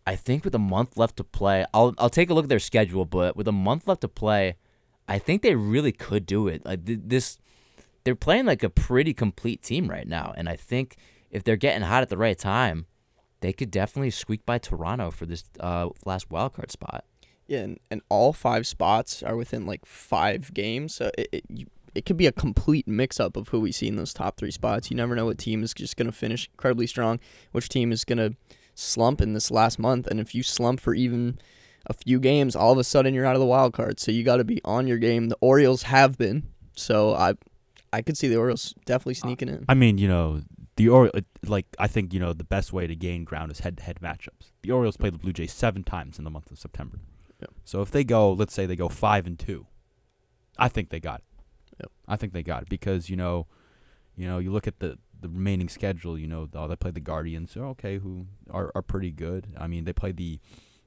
I 0.07 0.15
think 0.15 0.45
with 0.45 0.55
a 0.55 0.59
month 0.59 0.95
left 0.95 1.17
to 1.17 1.25
play, 1.25 1.65
I'll 1.73 1.93
I'll 1.97 2.09
take 2.09 2.29
a 2.29 2.33
look 2.33 2.45
at 2.45 2.49
their 2.49 2.59
schedule. 2.59 3.03
But 3.03 3.35
with 3.35 3.47
a 3.47 3.51
month 3.51 3.87
left 3.87 4.01
to 4.01 4.07
play, 4.07 4.55
I 5.05 5.19
think 5.19 5.41
they 5.41 5.55
really 5.55 5.91
could 5.91 6.25
do 6.25 6.47
it. 6.47 6.65
Like 6.65 6.85
th- 6.85 7.01
this, 7.03 7.37
they're 8.05 8.15
playing 8.15 8.45
like 8.45 8.63
a 8.63 8.69
pretty 8.69 9.13
complete 9.13 9.61
team 9.61 9.89
right 9.89 10.07
now, 10.07 10.33
and 10.37 10.47
I 10.47 10.55
think 10.55 10.95
if 11.29 11.43
they're 11.43 11.57
getting 11.57 11.81
hot 11.81 12.03
at 12.03 12.09
the 12.09 12.17
right 12.17 12.39
time, 12.39 12.85
they 13.41 13.51
could 13.51 13.69
definitely 13.69 14.11
squeak 14.11 14.45
by 14.45 14.57
Toronto 14.57 15.11
for 15.11 15.25
this 15.25 15.43
uh, 15.59 15.89
last 16.05 16.31
wild 16.31 16.53
card 16.53 16.71
spot. 16.71 17.03
Yeah, 17.45 17.59
and, 17.59 17.79
and 17.91 18.01
all 18.07 18.31
five 18.31 18.65
spots 18.65 19.21
are 19.21 19.35
within 19.35 19.65
like 19.65 19.85
five 19.85 20.53
games, 20.53 20.95
so 20.95 21.11
it 21.17 21.27
it, 21.33 21.43
you, 21.49 21.65
it 21.93 22.05
could 22.05 22.15
be 22.15 22.27
a 22.27 22.31
complete 22.31 22.87
mix 22.87 23.19
up 23.19 23.35
of 23.35 23.49
who 23.49 23.59
we 23.59 23.73
see 23.73 23.89
in 23.89 23.97
those 23.97 24.13
top 24.13 24.37
three 24.37 24.51
spots. 24.51 24.89
You 24.89 24.95
never 24.95 25.15
know 25.15 25.25
what 25.25 25.37
team 25.37 25.63
is 25.63 25.73
just 25.73 25.97
gonna 25.97 26.13
finish 26.13 26.47
incredibly 26.53 26.87
strong, 26.87 27.19
which 27.51 27.67
team 27.67 27.91
is 27.91 28.05
gonna 28.05 28.31
slump 28.77 29.21
in 29.21 29.33
this 29.33 29.51
last 29.51 29.79
month, 29.79 30.07
and 30.07 30.19
if 30.19 30.35
you 30.35 30.43
slump 30.43 30.79
for 30.79 30.93
even 30.93 31.39
a 31.87 31.93
few 31.93 32.19
games, 32.19 32.55
all 32.55 32.71
of 32.71 32.77
a 32.77 32.83
sudden 32.83 33.13
you're 33.13 33.25
out 33.25 33.35
of 33.35 33.39
the 33.39 33.45
wild 33.45 33.73
card. 33.73 33.99
So 33.99 34.11
you 34.11 34.23
got 34.23 34.37
to 34.37 34.43
be 34.43 34.61
on 34.63 34.87
your 34.87 34.97
game. 34.97 35.29
The 35.29 35.37
Orioles 35.41 35.83
have 35.83 36.17
been, 36.17 36.43
so 36.75 37.13
I 37.13 37.33
I 37.91 38.01
could 38.01 38.17
see 38.17 38.27
the 38.27 38.37
Orioles 38.37 38.73
definitely 38.85 39.15
sneaking 39.15 39.49
in. 39.49 39.65
I 39.67 39.73
mean, 39.73 39.97
you 39.97 40.07
know, 40.07 40.41
the 40.75 40.89
or 40.89 41.09
like 41.45 41.65
I 41.79 41.87
think 41.87 42.13
you 42.13 42.19
know 42.19 42.33
the 42.33 42.43
best 42.43 42.71
way 42.71 42.87
to 42.87 42.95
gain 42.95 43.23
ground 43.23 43.51
is 43.51 43.59
head-to-head 43.59 43.99
matchups. 44.01 44.51
The 44.61 44.71
Orioles 44.71 44.97
play 44.97 45.09
the 45.09 45.17
Blue 45.17 45.33
Jays 45.33 45.53
seven 45.53 45.83
times 45.83 46.17
in 46.17 46.23
the 46.23 46.29
month 46.29 46.51
of 46.51 46.59
September. 46.59 46.99
Yep. 47.39 47.51
So 47.65 47.81
if 47.81 47.91
they 47.91 48.03
go, 48.03 48.31
let's 48.31 48.53
say 48.53 48.65
they 48.65 48.75
go 48.75 48.89
five 48.89 49.25
and 49.25 49.37
two, 49.37 49.67
I 50.57 50.67
think 50.69 50.89
they 50.89 50.99
got 50.99 51.19
it. 51.19 51.23
Yep. 51.81 51.91
I 52.07 52.15
think 52.15 52.33
they 52.33 52.43
got 52.43 52.63
it 52.63 52.69
because 52.69 53.09
you 53.09 53.15
know, 53.15 53.47
you 54.15 54.27
know, 54.27 54.39
you 54.39 54.51
look 54.51 54.67
at 54.67 54.79
the 54.79 54.97
the 55.21 55.29
remaining 55.29 55.69
schedule. 55.69 56.17
You 56.17 56.27
know, 56.27 56.45
they 56.45 56.75
played 56.75 56.93
the 56.95 56.99
Guardians. 57.01 57.51
So 57.51 57.61
okay, 57.69 57.97
who 57.97 58.27
are 58.49 58.71
are 58.75 58.81
pretty 58.81 59.11
good. 59.11 59.47
I 59.57 59.67
mean, 59.67 59.83
they 59.85 59.93
played 59.93 60.17
the. 60.17 60.39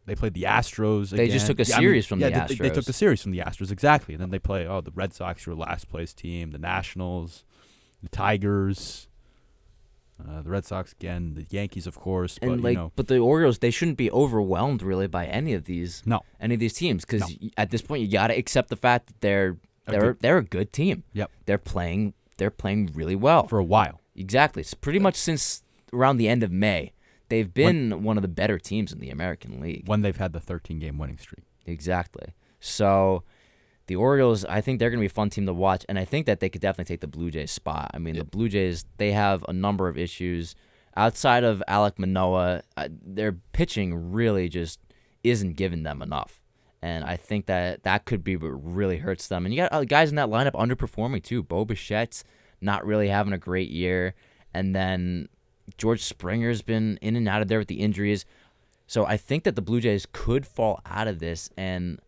They 0.06 0.14
played 0.16 0.34
the 0.34 0.42
Astros. 0.44 1.10
They 1.10 1.28
just 1.28 1.46
took 1.46 1.60
a 1.60 1.64
Yeah, 1.64 1.76
I 1.76 1.78
mean, 1.78 1.88
series 1.88 2.06
from 2.06 2.20
yeah, 2.20 2.46
the 2.48 2.54
they, 2.54 2.68
they 2.68 2.74
took 2.74 2.82
Astros. 2.82 2.86
the 2.86 2.92
series 2.94 3.22
from 3.22 3.32
the 3.32 3.38
Astros 3.40 3.70
exactly, 3.70 4.14
and 4.14 4.20
then 4.20 4.30
they 4.30 4.38
play 4.40 4.66
oh 4.66 4.80
the 4.80 4.90
Red 4.92 5.12
Sox, 5.12 5.46
your 5.46 5.54
last 5.54 5.88
place 5.88 6.12
team, 6.14 6.50
the 6.50 6.58
Nationals, 6.58 7.44
the 8.02 8.08
Tigers, 8.08 9.08
uh, 10.26 10.42
the 10.42 10.50
Red 10.50 10.64
Sox 10.64 10.92
again, 10.92 11.34
the 11.34 11.46
Yankees 11.50 11.86
of 11.86 11.96
course, 11.98 12.38
And 12.42 12.50
but 12.52 12.60
like, 12.60 12.72
you 12.72 12.78
know 12.78 12.92
but 12.96 13.08
the 13.08 13.18
Orioles, 13.18 13.58
they 13.58 13.70
shouldn't 13.70 13.98
be 13.98 14.10
overwhelmed 14.10 14.82
really 14.82 15.06
by 15.06 15.26
any 15.26 15.52
of 15.54 15.64
these, 15.64 16.02
no, 16.06 16.22
any 16.40 16.54
of 16.54 16.60
these 16.60 16.74
teams, 16.74 17.04
because 17.04 17.20
No. 17.40 17.48
at 17.56 17.70
this 17.70 17.82
point 17.82 18.02
you 18.02 18.10
got 18.10 18.28
to 18.28 18.36
accept 18.36 18.68
the 18.70 18.76
fact 18.76 19.06
that 19.08 19.20
they're 19.20 19.58
A 19.86 19.90
they're 19.92 20.00
good- 20.00 20.20
they're 20.22 20.38
a 20.38 20.44
good 20.44 20.72
team. 20.72 21.04
Yep. 21.12 21.30
They're 21.46 21.58
playing 21.58 22.14
they're 22.38 22.50
playing 22.50 22.90
really 22.94 23.16
well. 23.16 23.46
for 23.46 23.58
a 23.58 23.64
while. 23.64 23.99
Exactly. 24.20 24.60
It's 24.60 24.74
pretty 24.74 24.98
much 24.98 25.16
since 25.16 25.62
around 25.92 26.18
the 26.18 26.28
end 26.28 26.42
of 26.42 26.52
May, 26.52 26.92
they've 27.28 27.52
been 27.52 28.02
one 28.02 28.18
of 28.18 28.22
the 28.22 28.28
better 28.28 28.58
teams 28.58 28.92
in 28.92 29.00
the 29.00 29.10
American 29.10 29.60
League. 29.60 29.84
when 29.86 30.02
they've 30.02 30.16
had 30.16 30.32
the 30.32 30.40
13 30.40 30.78
game 30.78 30.98
winning 30.98 31.18
streak. 31.18 31.44
Exactly. 31.66 32.34
So 32.60 33.24
the 33.86 33.96
Orioles, 33.96 34.44
I 34.44 34.60
think 34.60 34.78
they're 34.78 34.90
going 34.90 34.98
to 34.98 35.02
be 35.02 35.06
a 35.06 35.10
fun 35.10 35.30
team 35.30 35.46
to 35.46 35.54
watch, 35.54 35.84
and 35.88 35.98
I 35.98 36.04
think 36.04 36.26
that 36.26 36.40
they 36.40 36.48
could 36.48 36.60
definitely 36.60 36.92
take 36.92 37.00
the 37.00 37.08
Blue 37.08 37.30
Jays 37.30 37.50
spot. 37.50 37.90
I 37.94 37.98
mean, 37.98 38.16
the 38.16 38.24
Blue 38.24 38.48
Jays, 38.48 38.84
they 38.98 39.12
have 39.12 39.44
a 39.48 39.52
number 39.52 39.88
of 39.88 39.98
issues. 39.98 40.54
Outside 40.96 41.44
of 41.44 41.62
Alek 41.68 41.98
Manoah, 41.98 42.62
uh, 42.76 42.88
their 42.90 43.32
pitching 43.52 44.12
really 44.12 44.48
just 44.48 44.78
isn't 45.24 45.54
giving 45.56 45.82
them 45.82 46.02
enough. 46.02 46.40
And 46.82 47.04
I 47.04 47.16
think 47.16 47.46
that 47.46 47.82
that 47.82 48.04
could 48.04 48.24
be 48.24 48.36
what 48.36 48.48
really 48.48 48.98
hurts 48.98 49.28
them. 49.28 49.44
And 49.44 49.54
you 49.54 49.62
got 49.62 49.72
uh, 49.72 49.84
guys 49.84 50.10
in 50.10 50.16
that 50.16 50.28
lineup 50.28 50.52
underperforming 50.52 51.22
too. 51.22 51.42
Bo 51.42 51.66
Bichette's 51.66 52.24
not 52.60 52.86
really 52.86 53.08
having 53.08 53.32
a 53.32 53.38
great 53.38 53.70
year. 53.70 54.14
And 54.52 54.74
then 54.74 55.28
George 55.78 56.02
Springer's 56.02 56.62
been 56.62 56.98
in 57.00 57.16
and 57.16 57.28
out 57.28 57.42
of 57.42 57.48
there 57.48 57.58
with 57.58 57.68
the 57.68 57.80
injuries. 57.80 58.24
So 58.86 59.06
I 59.06 59.16
think 59.16 59.44
that 59.44 59.54
the 59.54 59.62
Blue 59.62 59.80
Jays 59.80 60.06
could 60.10 60.44
fall 60.44 60.80
out 60.84 61.06
of 61.06 61.20
this, 61.20 61.48
and 61.56 62.00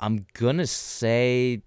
I'm 0.00 0.26
gonna 0.32 0.66
say, 0.66 1.62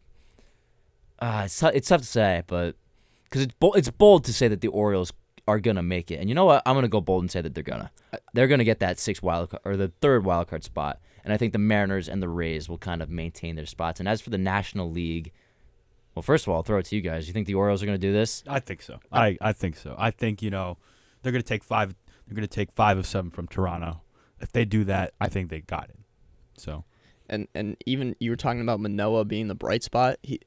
uh, 1.20 1.43
it's, 1.45 1.64
it's 1.64 1.88
tough 1.88 2.01
to 2.01 2.07
say, 2.07 2.43
but 2.45 2.76
because 3.24 3.43
it's 3.43 3.53
bold, 3.57 3.78
it's 3.78 3.89
bold 3.89 4.26
to 4.26 4.34
say 4.34 4.49
that 4.49 4.59
the 4.59 4.68
Orioles 4.68 5.14
are 5.47 5.61
gonna 5.61 5.82
make 5.82 6.11
it, 6.11 6.16
and 6.20 6.28
you 6.28 6.36
know 6.36 6.43
what? 6.43 6.61
I'm 6.66 6.76
gonna 6.76 6.89
go 6.89 6.99
bold 6.99 7.24
and 7.24 7.32
say 7.32 7.39
that 7.39 7.55
they're 7.55 7.64
gonna, 7.64 7.89
they're 8.34 8.49
gonna 8.49 8.66
get 8.66 8.80
that 8.80 8.99
sixth 8.99 9.24
wild 9.24 9.51
card, 9.51 9.61
or 9.64 9.78
the 9.78 9.93
third 10.01 10.26
wild 10.26 10.49
card 10.49 10.66
spot, 10.66 10.99
and 11.24 11.32
I 11.32 11.38
think 11.38 11.53
the 11.53 11.59
Mariners 11.59 12.09
and 12.09 12.22
the 12.22 12.28
Rays 12.28 12.68
will 12.68 12.78
kind 12.78 13.01
of 13.01 13.09
maintain 13.09 13.55
their 13.55 13.66
spots. 13.66 14.01
And 14.01 14.09
as 14.09 14.20
for 14.20 14.30
the 14.30 14.38
National 14.38 14.91
League, 14.91 15.32
well, 16.16 16.24
first 16.24 16.45
of 16.45 16.49
all, 16.49 16.57
I'll 16.57 16.64
throw 16.64 16.78
it 16.80 16.86
to 16.88 16.95
you 16.95 17.01
guys. 17.01 17.28
You 17.28 17.34
think 17.34 17.47
the 17.47 17.55
Orioles 17.55 17.82
are 17.82 17.86
gonna 17.86 17.97
do 17.97 18.14
this? 18.14 18.43
I 18.47 18.59
think 18.59 18.82
so. 18.82 18.99
I, 19.11 19.38
I 19.41 19.53
think 19.53 19.76
so. 19.78 19.95
I 19.97 20.11
think 20.11 20.41
you 20.41 20.49
know 20.49 20.78
they're 21.24 21.32
going 21.32 21.41
to 21.41 21.47
take 21.47 21.64
five. 21.64 21.95
They're 22.28 22.36
going 22.36 22.47
to 22.47 22.53
take 22.53 22.72
five 22.72 22.97
of 22.97 23.05
seven 23.07 23.32
from 23.32 23.47
Toronto. 23.47 24.01
If 24.39 24.51
they 24.51 24.66
do 24.66 24.84
that, 24.86 25.14
I 25.20 25.28
think 25.30 25.49
they 25.49 25.61
got 25.61 25.89
it. 25.89 25.97
So 26.57 26.84
and 27.30 27.47
and 27.55 27.78
even 27.86 28.16
you 28.20 28.30
were 28.30 28.36
talking 28.38 28.61
about 28.61 28.80
Manoah 28.80 29.26
being 29.26 29.47
the 29.47 29.55
bright 29.55 29.84
spot. 29.84 30.18
He, 30.22 30.39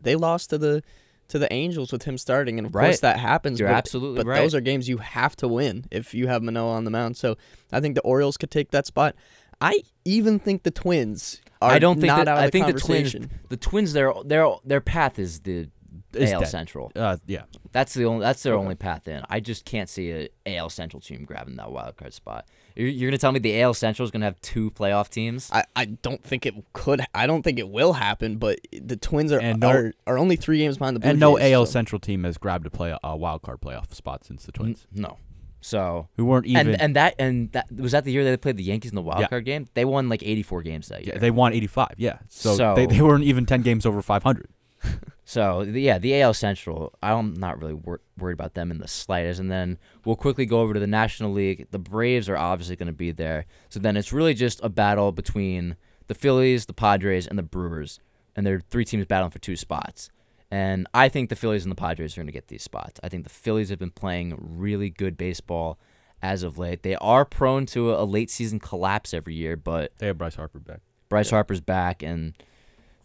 they 0.00 0.16
lost 0.16 0.50
to 0.50 0.58
the 0.58 0.82
to 1.28 1.38
the 1.38 1.50
Angels 1.52 1.92
with 1.92 2.02
him 2.02 2.18
starting, 2.18 2.58
and 2.58 2.66
of 2.66 2.74
Right. 2.74 2.86
course 2.86 3.00
that 3.00 3.18
happens. 3.18 3.60
You're 3.60 3.68
but, 3.68 3.76
absolutely 3.76 4.16
but 4.24 4.26
right. 4.26 4.40
those 4.40 4.54
are 4.54 4.60
games 4.60 4.88
you 4.88 4.98
have 4.98 5.36
to 5.36 5.48
win 5.48 5.86
if 5.90 6.14
you 6.14 6.26
have 6.26 6.42
Manoah 6.42 6.72
on 6.74 6.84
the 6.84 6.90
mound. 6.90 7.16
So 7.16 7.36
I 7.72 7.80
think 7.80 7.94
the 7.94 8.02
Orioles 8.02 8.36
could 8.36 8.50
take 8.50 8.70
that 8.72 8.86
spot. 8.86 9.14
I 9.60 9.82
even 10.04 10.38
think 10.38 10.64
the 10.64 10.70
Twins 10.70 11.40
are 11.43 11.43
I 11.62 11.78
don't 11.78 11.96
think 11.96 12.06
not 12.08 12.24
that. 12.24 12.28
out 12.28 12.38
of 12.38 12.42
I 12.42 12.46
the 12.46 12.50
think 12.52 12.66
the 12.66 12.72
Twins, 12.80 13.16
the 13.48 13.56
Twins, 13.56 13.92
their 13.92 14.12
their 14.24 14.48
their 14.64 14.80
path 14.80 15.18
is 15.18 15.40
the 15.40 15.68
It's 16.12 16.32
AL 16.32 16.40
dead. 16.40 16.48
Central. 16.48 16.92
uh, 16.94 17.16
yeah, 17.26 17.42
That's 17.72 17.94
the 17.94 18.04
only. 18.04 18.20
That's 18.22 18.42
their 18.42 18.54
only 18.54 18.74
path 18.74 19.08
in. 19.08 19.22
I 19.28 19.40
just 19.40 19.64
can't 19.64 19.88
see 19.88 20.10
a 20.12 20.28
AL 20.56 20.70
Central 20.70 21.00
team 21.00 21.24
grabbing 21.24 21.56
that 21.56 21.70
wild 21.72 21.96
card 21.96 22.12
spot. 22.12 22.46
You're, 22.76 22.88
you're 22.88 23.10
gonna 23.10 23.18
tell 23.18 23.32
me 23.32 23.38
the 23.40 23.60
AL 23.62 23.74
Central 23.74 24.04
is 24.04 24.10
gonna 24.10 24.24
have 24.26 24.40
two 24.40 24.70
playoff 24.72 25.08
teams? 25.08 25.48
I, 25.52 25.64
I 25.74 25.84
don't 25.86 26.22
think 26.22 26.44
it 26.46 26.54
could. 26.72 27.00
I 27.14 27.26
don't 27.26 27.42
think 27.42 27.58
it 27.58 27.68
will 27.68 27.94
happen. 27.94 28.36
But 28.36 28.60
the 28.72 28.96
Twins 28.96 29.32
are 29.32 29.40
And 29.40 29.60
no- 29.60 29.68
are, 29.70 29.92
are 30.06 30.18
only 30.18 30.36
three 30.36 30.58
games 30.58 30.78
behind 30.78 30.96
the 30.96 31.00
Blue 31.00 31.10
and 31.10 31.20
no 31.20 31.38
Jays, 31.38 31.52
AL 31.52 31.66
so- 31.66 31.72
Central 31.72 31.98
team 32.00 32.24
has 32.24 32.36
grabbed 32.38 32.66
a 32.66 32.70
play 32.70 32.96
a 33.02 33.16
wild 33.16 33.42
card 33.42 33.60
playoff 33.60 33.92
spot 33.94 34.24
since 34.24 34.44
the 34.44 34.52
Twins, 34.52 34.86
no. 34.92 35.18
So 35.64 36.08
who 36.18 36.26
weren't 36.26 36.44
even. 36.44 36.68
and 36.72 36.80
and 36.80 36.96
that 36.96 37.14
and 37.18 37.50
that 37.52 37.72
was 37.72 37.92
that 37.92 38.04
the 38.04 38.12
year 38.12 38.22
they 38.22 38.36
played 38.36 38.58
the 38.58 38.62
Yankees 38.62 38.90
in 38.90 38.96
the 38.96 39.00
wild 39.02 39.20
Yeah. 39.22 39.28
card 39.28 39.46
game. 39.46 39.66
They 39.72 39.86
won 39.86 40.10
like 40.10 40.22
84 40.22 40.60
games 40.62 40.88
that 40.88 41.06
year. 41.06 41.14
yeah, 41.14 41.20
they 41.20 41.30
won 41.30 41.54
85. 41.54 41.94
Yeah, 41.96 42.18
so, 42.28 42.54
So- 42.54 42.74
they, 42.74 42.84
they 42.84 43.00
weren't 43.00 43.24
even 43.24 43.46
10 43.46 43.62
games 43.62 43.86
over 43.86 44.02
500. 44.02 44.48
So 45.26 45.62
yeah, 45.62 45.96
the 45.98 46.20
AL 46.20 46.34
Central. 46.34 46.92
I'm 47.02 47.32
not 47.32 47.58
really 47.58 47.72
wor- 47.72 48.02
worried 48.18 48.34
about 48.34 48.52
them 48.52 48.70
in 48.70 48.76
the 48.76 48.86
slightest. 48.86 49.40
And 49.40 49.50
then 49.50 49.78
we'll 50.04 50.16
quickly 50.16 50.44
go 50.44 50.60
over 50.60 50.74
to 50.74 50.80
the 50.80 50.86
National 50.86 51.32
League. 51.32 51.66
The 51.70 51.78
Braves 51.78 52.28
are 52.28 52.36
obviously 52.36 52.76
going 52.76 52.88
to 52.88 52.92
be 52.92 53.10
there. 53.10 53.46
So 53.70 53.80
then 53.80 53.96
it's 53.96 54.12
really 54.12 54.34
just 54.34 54.60
a 54.62 54.68
battle 54.68 55.12
between 55.12 55.76
the 56.08 56.14
Phillies, 56.14 56.66
the 56.66 56.74
Padres, 56.74 57.26
and 57.26 57.38
the 57.38 57.42
Brewers, 57.42 58.00
and 58.36 58.46
there 58.46 58.56
are 58.56 58.60
three 58.68 58.84
teams 58.84 59.06
battling 59.06 59.30
for 59.30 59.38
two 59.38 59.56
spots. 59.56 60.10
And 60.50 60.86
I 60.94 61.08
think 61.08 61.30
the 61.30 61.36
Phillies 61.36 61.64
and 61.64 61.72
the 61.72 61.76
Padres 61.76 62.16
are 62.16 62.20
going 62.20 62.26
to 62.26 62.32
get 62.32 62.48
these 62.48 62.62
spots. 62.62 63.00
I 63.02 63.08
think 63.08 63.24
the 63.24 63.30
Phillies 63.30 63.70
have 63.70 63.78
been 63.78 63.90
playing 63.90 64.36
really 64.38 64.90
good 64.90 65.16
baseball 65.16 65.78
as 66.22 66.42
of 66.42 66.58
late. 66.58 66.82
They 66.82 66.96
are 66.96 67.24
prone 67.24 67.66
to 67.66 67.94
a 67.94 68.04
late 68.04 68.30
season 68.30 68.60
collapse 68.60 69.12
every 69.12 69.34
year, 69.34 69.56
but 69.56 69.92
They 69.98 70.06
have 70.06 70.18
Bryce 70.18 70.36
Harper 70.36 70.58
back. 70.58 70.80
Bryce 71.08 71.30
Harper's 71.30 71.60
back, 71.60 72.02
and 72.02 72.34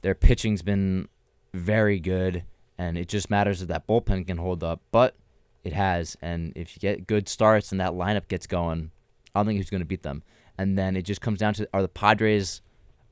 their 0.02 0.16
pitching's 0.16 0.62
been 0.62 1.08
very 1.54 2.00
good. 2.00 2.44
And 2.78 2.98
it 2.98 3.10
just 3.10 3.30
matters 3.30 3.62
if 3.62 3.68
that 3.68 3.88
bullpen 3.88 4.26
can 4.26 4.38
hold 4.38 4.64
up, 4.64 4.82
but 4.92 5.16
it 5.64 5.74
has. 5.74 6.16
And 6.22 6.54
if 6.56 6.76
you 6.76 6.80
get 6.80 7.08
good 7.08 7.28
starts 7.28 7.72
and 7.72 7.82
that 7.82 7.92
lineup 7.92 8.30
gets 8.30 8.48
going, 8.48 8.92
I 9.36 9.40
don't 9.40 9.48
think 9.48 9.58
who's 9.58 9.70
going 9.70 9.82
to 9.82 9.86
beat 9.86 10.04
them. 10.04 10.24
And 10.58 10.78
then 10.78 10.96
it 10.96 11.02
just 11.02 11.20
comes 11.20 11.40
down 11.40 11.54
to 11.56 11.68
are 11.74 11.82
the 11.82 11.90
Padres, 11.90 12.62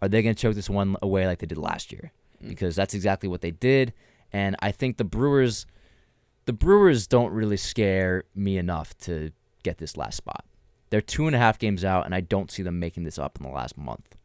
are 0.01 0.07
they 0.07 0.21
going 0.21 0.35
to 0.35 0.41
choke 0.41 0.55
this 0.55 0.69
one 0.69 0.95
away 1.01 1.27
like 1.27 1.39
they 1.39 1.47
did 1.47 1.57
last 1.57 1.91
year? 1.91 2.13
Mm. 2.41 2.49
Because 2.49 2.75
that's 2.75 2.93
exactly 2.93 3.27
what 3.27 3.41
they 3.41 3.51
did. 3.51 3.93
And 4.31 4.55
I 4.59 4.71
think 4.71 4.97
the 4.97 5.03
Brewers, 5.03 5.65
the 6.45 6.53
Brewers 6.53 7.07
don't 7.07 7.31
really 7.31 7.57
scare 7.57 8.23
me 8.35 8.57
enough 8.57 8.97
to 8.99 9.31
get 9.63 9.77
this 9.77 9.97
last 9.97 10.17
spot. 10.17 10.45
They're 10.89 11.01
two 11.01 11.27
and 11.27 11.35
a 11.35 11.39
half 11.39 11.59
games 11.59 11.83
out, 11.83 12.05
and 12.05 12.15
I 12.15 12.21
don't 12.21 12.51
see 12.51 12.63
them 12.63 12.79
making 12.79 13.03
this 13.03 13.19
up 13.19 13.37
in 13.37 13.43
the 13.43 13.53
last 13.53 13.77
month 13.77 14.15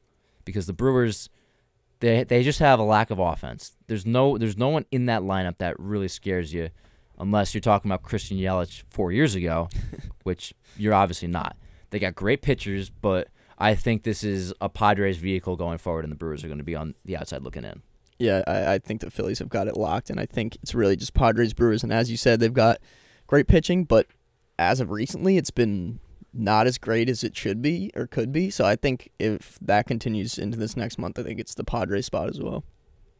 because 0.44 0.66
the 0.66 0.72
Brewers 0.72 1.28
they 2.02 2.24
they 2.24 2.42
just 2.42 2.58
have 2.58 2.78
a 2.78 2.84
lack 2.84 3.10
of 3.10 3.18
offense. 3.18 3.76
There's 3.86 4.04
no 4.04 4.36
there's 4.36 4.58
no 4.58 4.68
one 4.68 4.84
in 4.90 5.06
that 5.06 5.22
lineup 5.22 5.58
that 5.58 5.78
really 5.78 6.08
scares 6.08 6.52
you, 6.52 6.70
unless 7.18 7.54
you're 7.54 7.60
talking 7.60 7.90
about 7.90 8.02
Christian 8.02 8.36
Yelich 8.36 8.82
four 8.90 9.12
years 9.12 9.34
ago, 9.34 9.68
which 10.24 10.52
you're 10.76 10.94
obviously 10.94 11.28
not. 11.28 11.56
They 11.90 11.98
got 11.98 12.14
great 12.14 12.42
pitchers, 12.42 12.90
but 12.90 13.28
I 13.58 13.74
think 13.76 14.02
this 14.02 14.24
is 14.24 14.52
a 14.60 14.68
Padres 14.68 15.18
vehicle 15.18 15.56
going 15.56 15.78
forward, 15.78 16.04
and 16.04 16.10
the 16.10 16.16
Brewers 16.16 16.42
are 16.42 16.48
going 16.48 16.58
to 16.58 16.64
be 16.64 16.74
on 16.74 16.94
the 17.04 17.16
outside 17.16 17.42
looking 17.42 17.64
in. 17.64 17.82
Yeah, 18.22 18.42
I, 18.46 18.74
I 18.74 18.78
think 18.78 19.00
the 19.00 19.10
Phillies 19.10 19.38
have 19.40 19.48
got 19.48 19.68
it 19.68 19.76
locked, 19.76 20.10
and 20.10 20.20
I 20.20 20.26
think 20.26 20.56
it's 20.62 20.74
really 20.74 20.96
just 20.96 21.12
Padres 21.14 21.52
Brewers. 21.54 21.82
And 21.82 21.92
as 21.92 22.10
you 22.10 22.16
said, 22.16 22.40
they've 22.40 22.52
got 22.52 22.78
great 23.26 23.48
pitching, 23.48 23.84
but 23.84 24.06
as 24.58 24.80
of 24.80 24.90
recently, 24.90 25.36
it's 25.36 25.50
been 25.50 25.98
not 26.32 26.66
as 26.66 26.78
great 26.78 27.08
as 27.10 27.22
it 27.24 27.36
should 27.36 27.60
be 27.60 27.90
or 27.94 28.06
could 28.06 28.32
be. 28.32 28.48
So 28.48 28.64
I 28.64 28.76
think 28.76 29.10
if 29.18 29.58
that 29.60 29.86
continues 29.86 30.38
into 30.38 30.56
this 30.56 30.76
next 30.76 30.98
month, 30.98 31.18
I 31.18 31.22
think 31.22 31.40
it's 31.40 31.54
the 31.54 31.64
Padres 31.64 32.06
spot 32.06 32.28
as 32.30 32.40
well. 32.40 32.64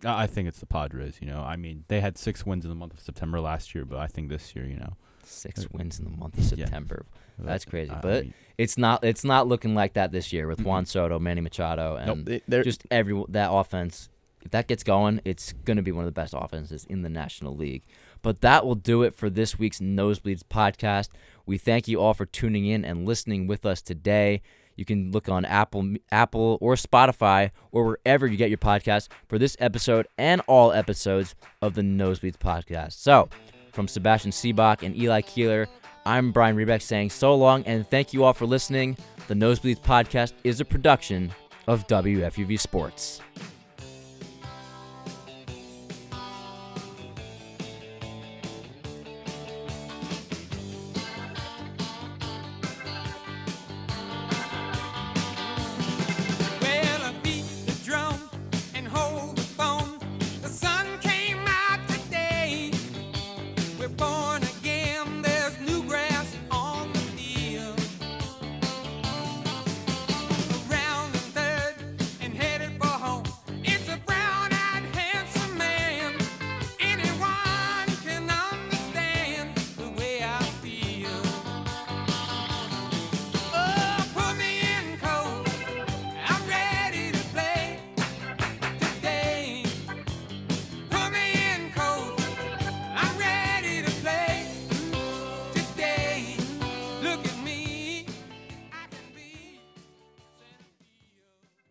I 0.05 0.23
I 0.23 0.27
think 0.27 0.49
it's 0.49 0.61
the 0.61 0.67
Padres. 0.67 1.19
You 1.21 1.29
know, 1.29 1.41
I 1.41 1.57
mean, 1.57 1.85
they 1.89 2.01
had 2.01 2.17
six 2.17 2.47
wins 2.47 2.65
in 2.65 2.69
the 2.71 2.75
month 2.75 2.95
of 2.95 3.01
September 3.01 3.41
last 3.41 3.75
year, 3.75 3.85
but 3.85 3.99
I 3.99 4.07
think 4.07 4.29
this 4.29 4.55
year, 4.57 4.65
you 4.67 4.77
know, 4.77 4.95
Six 5.25 5.65
uh, 5.65 5.69
wins 5.73 5.99
in 5.99 6.05
the 6.05 6.11
month 6.17 6.37
of 6.37 6.45
Yeah. 6.59 6.65
September. 6.67 7.07
That's 7.39 7.65
crazy, 7.65 7.91
I 7.93 8.01
but 8.01 8.23
mean, 8.25 8.35
it's 8.59 8.77
not 8.79 9.03
it's 9.05 9.25
not 9.25 9.49
looking 9.49 9.75
like 9.75 9.95
that 9.95 10.13
this 10.13 10.33
year 10.33 10.47
with 10.47 10.61
Juan 10.63 10.85
Soto, 10.87 11.19
Manny 11.19 11.41
Machado, 11.41 11.97
and 11.97 12.25
Nope, 12.27 12.43
they- 12.47 12.63
just 12.63 12.85
every 12.91 13.21
that 13.31 13.51
offense. 13.53 14.09
If 14.43 14.51
that 14.51 14.67
gets 14.67 14.83
going, 14.83 15.21
it's 15.25 15.53
going 15.65 15.77
to 15.77 15.83
be 15.83 15.93
one 15.93 16.05
of 16.05 16.07
the 16.07 16.21
best 16.21 16.35
offenses 16.37 16.85
in 16.89 17.03
the 17.03 17.09
National 17.09 17.57
League. 17.57 17.85
But 18.23 18.41
that 18.41 18.67
will 18.67 18.75
do 18.75 19.03
it 19.03 19.15
for 19.15 19.31
this 19.31 19.59
week's 19.59 19.79
Nosebleeds 19.79 20.43
podcast. 20.43 21.09
We 21.47 21.59
thank 21.59 21.89
you 21.89 22.01
all 22.01 22.15
for 22.15 22.27
tuning 22.27 22.67
in 22.67 22.85
and 22.85 23.07
listening 23.07 23.47
with 23.47 23.65
us 23.65 23.83
today. 23.83 24.43
You 24.77 24.85
can 24.85 25.13
look 25.13 25.29
on 25.29 25.45
Apple, 25.45 25.95
Apple 26.11 26.59
or 26.61 26.75
Spotify 26.75 27.51
or 27.71 27.85
wherever 27.85 28.27
you 28.27 28.37
get 28.37 28.49
your 28.51 28.59
podcast 28.59 29.09
for 29.29 29.39
this 29.39 29.57
episode 29.61 30.09
and 30.19 30.41
all 30.47 30.73
episodes 30.73 31.35
of 31.61 31.75
the 31.75 31.83
Nosebleeds 31.83 32.39
podcast. 32.39 32.93
So, 32.93 33.29
from 33.73 33.89
Sebastian 33.89 34.33
Seabach 34.33 34.83
and 34.83 34.97
Eli 34.97 35.21
Keeler, 35.23 35.69
I'm 36.05 36.33
Brian 36.33 36.57
Rebeck 36.57 36.83
saying 36.83 37.11
so 37.11 37.35
long 37.35 37.63
and 37.65 37.89
thank 37.89 38.13
you 38.13 38.25
all 38.25 38.33
for 38.33 38.47
listening. 38.47 38.97
The 39.29 39.35
Nosebleeds 39.35 39.81
podcast 39.81 40.33
is 40.43 40.61
a 40.61 40.65
production 40.65 41.33
of 41.67 41.87
WFUV 41.87 42.59
Sports. 42.59 43.21